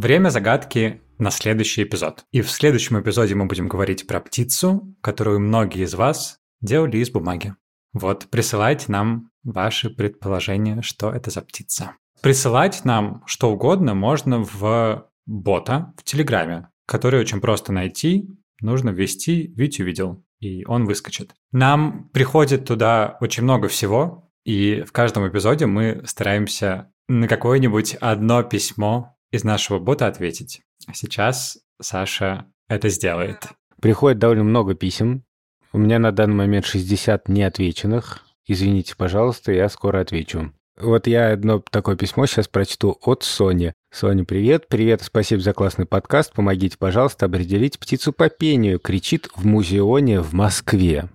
Время 0.00 0.28
загадки 0.28 1.02
на 1.18 1.32
следующий 1.32 1.82
эпизод. 1.82 2.24
И 2.30 2.40
в 2.40 2.48
следующем 2.52 3.00
эпизоде 3.00 3.34
мы 3.34 3.46
будем 3.46 3.66
говорить 3.66 4.06
про 4.06 4.20
птицу, 4.20 4.94
которую 5.00 5.40
многие 5.40 5.82
из 5.82 5.94
вас 5.94 6.38
делали 6.60 6.98
из 6.98 7.10
бумаги. 7.10 7.56
Вот, 7.92 8.28
присылайте 8.30 8.92
нам 8.92 9.32
ваши 9.42 9.90
предположения, 9.90 10.82
что 10.82 11.10
это 11.10 11.30
за 11.30 11.42
птица. 11.42 11.96
Присылать 12.22 12.84
нам 12.84 13.24
что 13.26 13.50
угодно 13.50 13.96
можно 13.96 14.44
в 14.44 15.10
бота 15.26 15.92
в 15.96 16.04
Телеграме, 16.04 16.68
который 16.86 17.18
очень 17.18 17.40
просто 17.40 17.72
найти. 17.72 18.28
Нужно 18.60 18.90
ввести 18.90 19.52
«Витю 19.56 19.82
видел», 19.82 20.24
и 20.38 20.64
он 20.66 20.84
выскочит. 20.84 21.34
Нам 21.50 22.08
приходит 22.10 22.66
туда 22.66 23.16
очень 23.20 23.42
много 23.42 23.66
всего, 23.66 24.30
И 24.44 24.84
в 24.86 24.92
каждом 24.92 25.28
эпизоде 25.28 25.66
мы 25.66 26.02
стараемся 26.06 26.92
на 27.08 27.26
какое-нибудь 27.26 27.96
одно 27.96 28.44
письмо 28.44 29.17
из 29.30 29.44
нашего 29.44 29.78
бота 29.78 30.06
ответить. 30.06 30.62
Сейчас 30.92 31.58
Саша 31.80 32.46
это 32.68 32.88
сделает. 32.88 33.48
Приходит 33.80 34.18
довольно 34.18 34.44
много 34.44 34.74
писем. 34.74 35.24
У 35.72 35.78
меня 35.78 35.98
на 35.98 36.12
данный 36.12 36.34
момент 36.34 36.64
60 36.64 37.28
неотвеченных. 37.28 38.24
Извините, 38.46 38.96
пожалуйста, 38.96 39.52
я 39.52 39.68
скоро 39.68 40.00
отвечу. 40.00 40.52
Вот 40.80 41.06
я 41.06 41.32
одно 41.32 41.62
такое 41.70 41.96
письмо 41.96 42.26
сейчас 42.26 42.48
прочту 42.48 42.96
от 43.02 43.24
Сони. 43.24 43.74
Соня, 43.92 44.24
привет. 44.24 44.68
Привет, 44.68 45.02
спасибо 45.02 45.42
за 45.42 45.52
классный 45.52 45.86
подкаст. 45.86 46.32
Помогите, 46.32 46.78
пожалуйста, 46.78 47.26
определить 47.26 47.78
птицу 47.78 48.12
по 48.12 48.28
пению. 48.28 48.78
Кричит 48.78 49.28
в 49.34 49.44
музеоне 49.44 50.20
в 50.20 50.32
Москве. 50.32 51.08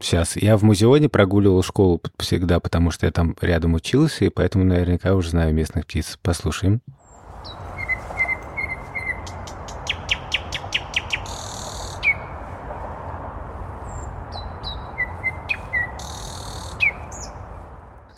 Сейчас. 0.00 0.36
Я 0.36 0.56
в 0.56 0.62
музеоне 0.62 1.08
прогуливал 1.08 1.62
школу 1.62 2.00
всегда, 2.18 2.60
потому 2.60 2.90
что 2.90 3.06
я 3.06 3.12
там 3.12 3.36
рядом 3.40 3.74
учился, 3.74 4.24
и 4.24 4.28
поэтому 4.28 4.64
наверняка 4.64 5.14
уже 5.14 5.30
знаю 5.30 5.54
местных 5.54 5.86
птиц. 5.86 6.18
Послушаем. 6.22 6.80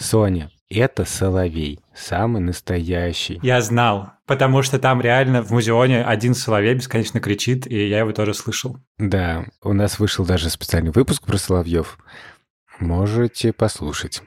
Соня, 0.07 0.51
это 0.71 1.05
соловей, 1.05 1.81
самый 1.93 2.41
настоящий. 2.41 3.41
Я 3.43 3.61
знал, 3.61 4.13
потому 4.25 4.63
что 4.63 4.79
там 4.79 5.01
реально 5.01 5.43
в 5.43 5.51
музеоне 5.51 6.05
один 6.05 6.37
соловей 6.37 6.75
бесконечно 6.75 7.19
кричит, 7.19 7.67
и 7.67 7.89
я 7.89 7.99
его 7.99 8.13
тоже 8.13 8.33
слышал. 8.33 8.79
Да, 8.99 9.47
у 9.65 9.73
нас 9.73 9.99
вышел 9.99 10.25
даже 10.25 10.49
специальный 10.49 10.93
выпуск 10.93 11.25
про 11.25 11.39
соловьев. 11.39 11.99
Можете 12.79 13.53
послушать. 13.53 14.23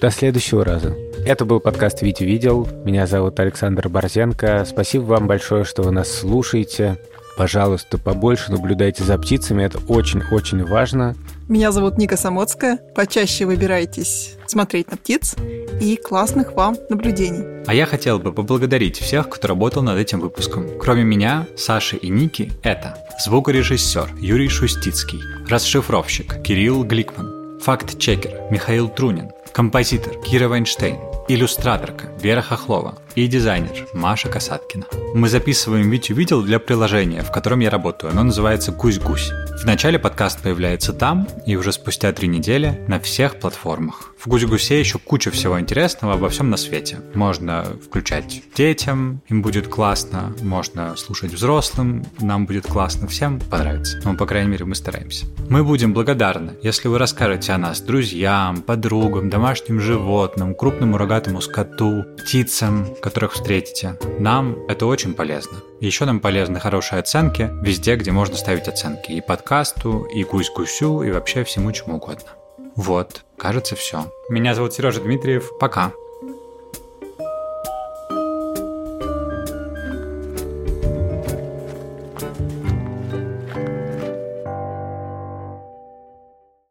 До 0.00 0.10
следующего 0.10 0.64
раза. 0.64 0.96
Это 1.24 1.44
был 1.44 1.60
подкаст 1.60 2.02
«Витя 2.02 2.24
видел». 2.24 2.66
Меня 2.84 3.06
зовут 3.06 3.38
Александр 3.38 3.88
Борзенко. 3.88 4.64
Спасибо 4.64 5.04
вам 5.04 5.28
большое, 5.28 5.62
что 5.62 5.84
вы 5.84 5.92
нас 5.92 6.10
слушаете. 6.10 6.98
Пожалуйста, 7.36 7.98
побольше 7.98 8.52
наблюдайте 8.52 9.04
за 9.04 9.18
птицами, 9.18 9.64
это 9.64 9.78
очень-очень 9.88 10.64
важно. 10.64 11.16
Меня 11.48 11.72
зовут 11.72 11.98
Ника 11.98 12.16
Самоцкая. 12.16 12.78
Почаще 12.94 13.46
выбирайтесь 13.46 14.36
смотреть 14.46 14.90
на 14.90 14.96
птиц 14.96 15.34
и 15.80 15.96
классных 15.96 16.52
вам 16.52 16.76
наблюдений. 16.88 17.64
А 17.66 17.74
я 17.74 17.86
хотел 17.86 18.18
бы 18.18 18.32
поблагодарить 18.32 18.98
всех, 18.98 19.28
кто 19.28 19.48
работал 19.48 19.82
над 19.82 19.98
этим 19.98 20.20
выпуском. 20.20 20.66
Кроме 20.78 21.04
меня, 21.04 21.46
Саши 21.56 21.96
и 21.96 22.08
Ники, 22.08 22.52
это 22.62 22.98
звукорежиссер 23.24 24.16
Юрий 24.20 24.48
Шустицкий, 24.48 25.20
расшифровщик 25.48 26.42
Кирилл 26.42 26.84
Гликман, 26.84 27.60
факт-чекер 27.60 28.50
Михаил 28.50 28.88
Трунин, 28.88 29.30
композитор 29.52 30.14
Кира 30.22 30.48
Вайнштейн, 30.48 30.98
иллюстраторка 31.28 32.06
Вера 32.20 32.42
Хохлова 32.42 32.98
и 33.14 33.26
дизайнер 33.26 33.86
Маша 33.92 34.28
Касаткина. 34.28 34.86
Мы 35.14 35.28
записываем 35.28 35.90
Витю 35.90 36.14
видел 36.14 36.42
для 36.42 36.58
приложения, 36.58 37.22
в 37.22 37.30
котором 37.30 37.60
я 37.60 37.70
работаю. 37.70 38.12
Оно 38.12 38.24
называется 38.24 38.72
«Гусь-гусь». 38.72 39.30
Вначале 39.62 39.98
подкаст 39.98 40.42
появляется 40.42 40.92
там, 40.92 41.28
и 41.46 41.56
уже 41.56 41.72
спустя 41.72 42.12
три 42.12 42.28
недели 42.28 42.84
на 42.88 42.98
всех 42.98 43.38
платформах. 43.38 44.12
В 44.18 44.28
Гусь-гусе 44.28 44.78
еще 44.78 44.98
куча 44.98 45.30
всего 45.30 45.60
интересного 45.60 46.14
обо 46.14 46.28
всем 46.28 46.48
на 46.48 46.56
свете. 46.56 47.00
Можно 47.14 47.66
включать 47.84 48.42
детям, 48.56 49.20
им 49.28 49.42
будет 49.42 49.68
классно. 49.68 50.34
Можно 50.40 50.96
слушать 50.96 51.32
взрослым, 51.32 52.04
нам 52.20 52.46
будет 52.46 52.66
классно. 52.66 53.08
Всем 53.08 53.40
понравится. 53.40 54.00
Ну, 54.04 54.16
по 54.16 54.26
крайней 54.26 54.50
мере, 54.50 54.64
мы 54.64 54.74
стараемся. 54.74 55.26
Мы 55.48 55.64
будем 55.64 55.92
благодарны, 55.92 56.52
если 56.62 56.88
вы 56.88 56.98
расскажете 56.98 57.52
о 57.52 57.58
нас 57.58 57.80
друзьям, 57.80 58.62
подругам, 58.62 59.28
домашним 59.28 59.80
животным, 59.80 60.54
крупному 60.54 60.96
рогатому 60.96 61.40
скоту, 61.40 62.04
птицам, 62.16 62.86
которых 63.02 63.32
встретите. 63.32 63.98
Нам 64.18 64.56
это 64.68 64.86
очень 64.86 65.14
полезно. 65.14 65.58
Еще 65.80 66.04
нам 66.04 66.20
полезны 66.20 66.60
хорошие 66.60 67.00
оценки 67.00 67.50
везде, 67.60 67.96
где 67.96 68.12
можно 68.12 68.36
ставить 68.36 68.68
оценки. 68.68 69.10
И 69.10 69.20
подкасту, 69.20 70.04
и 70.04 70.24
гусь-гусю, 70.24 71.02
и 71.02 71.10
вообще 71.10 71.44
всему 71.44 71.72
чему 71.72 71.96
угодно. 71.96 72.30
Вот, 72.76 73.24
кажется, 73.36 73.76
все. 73.76 74.10
Меня 74.30 74.54
зовут 74.54 74.72
Сережа 74.72 75.00
Дмитриев. 75.00 75.50
Пока. 75.58 75.92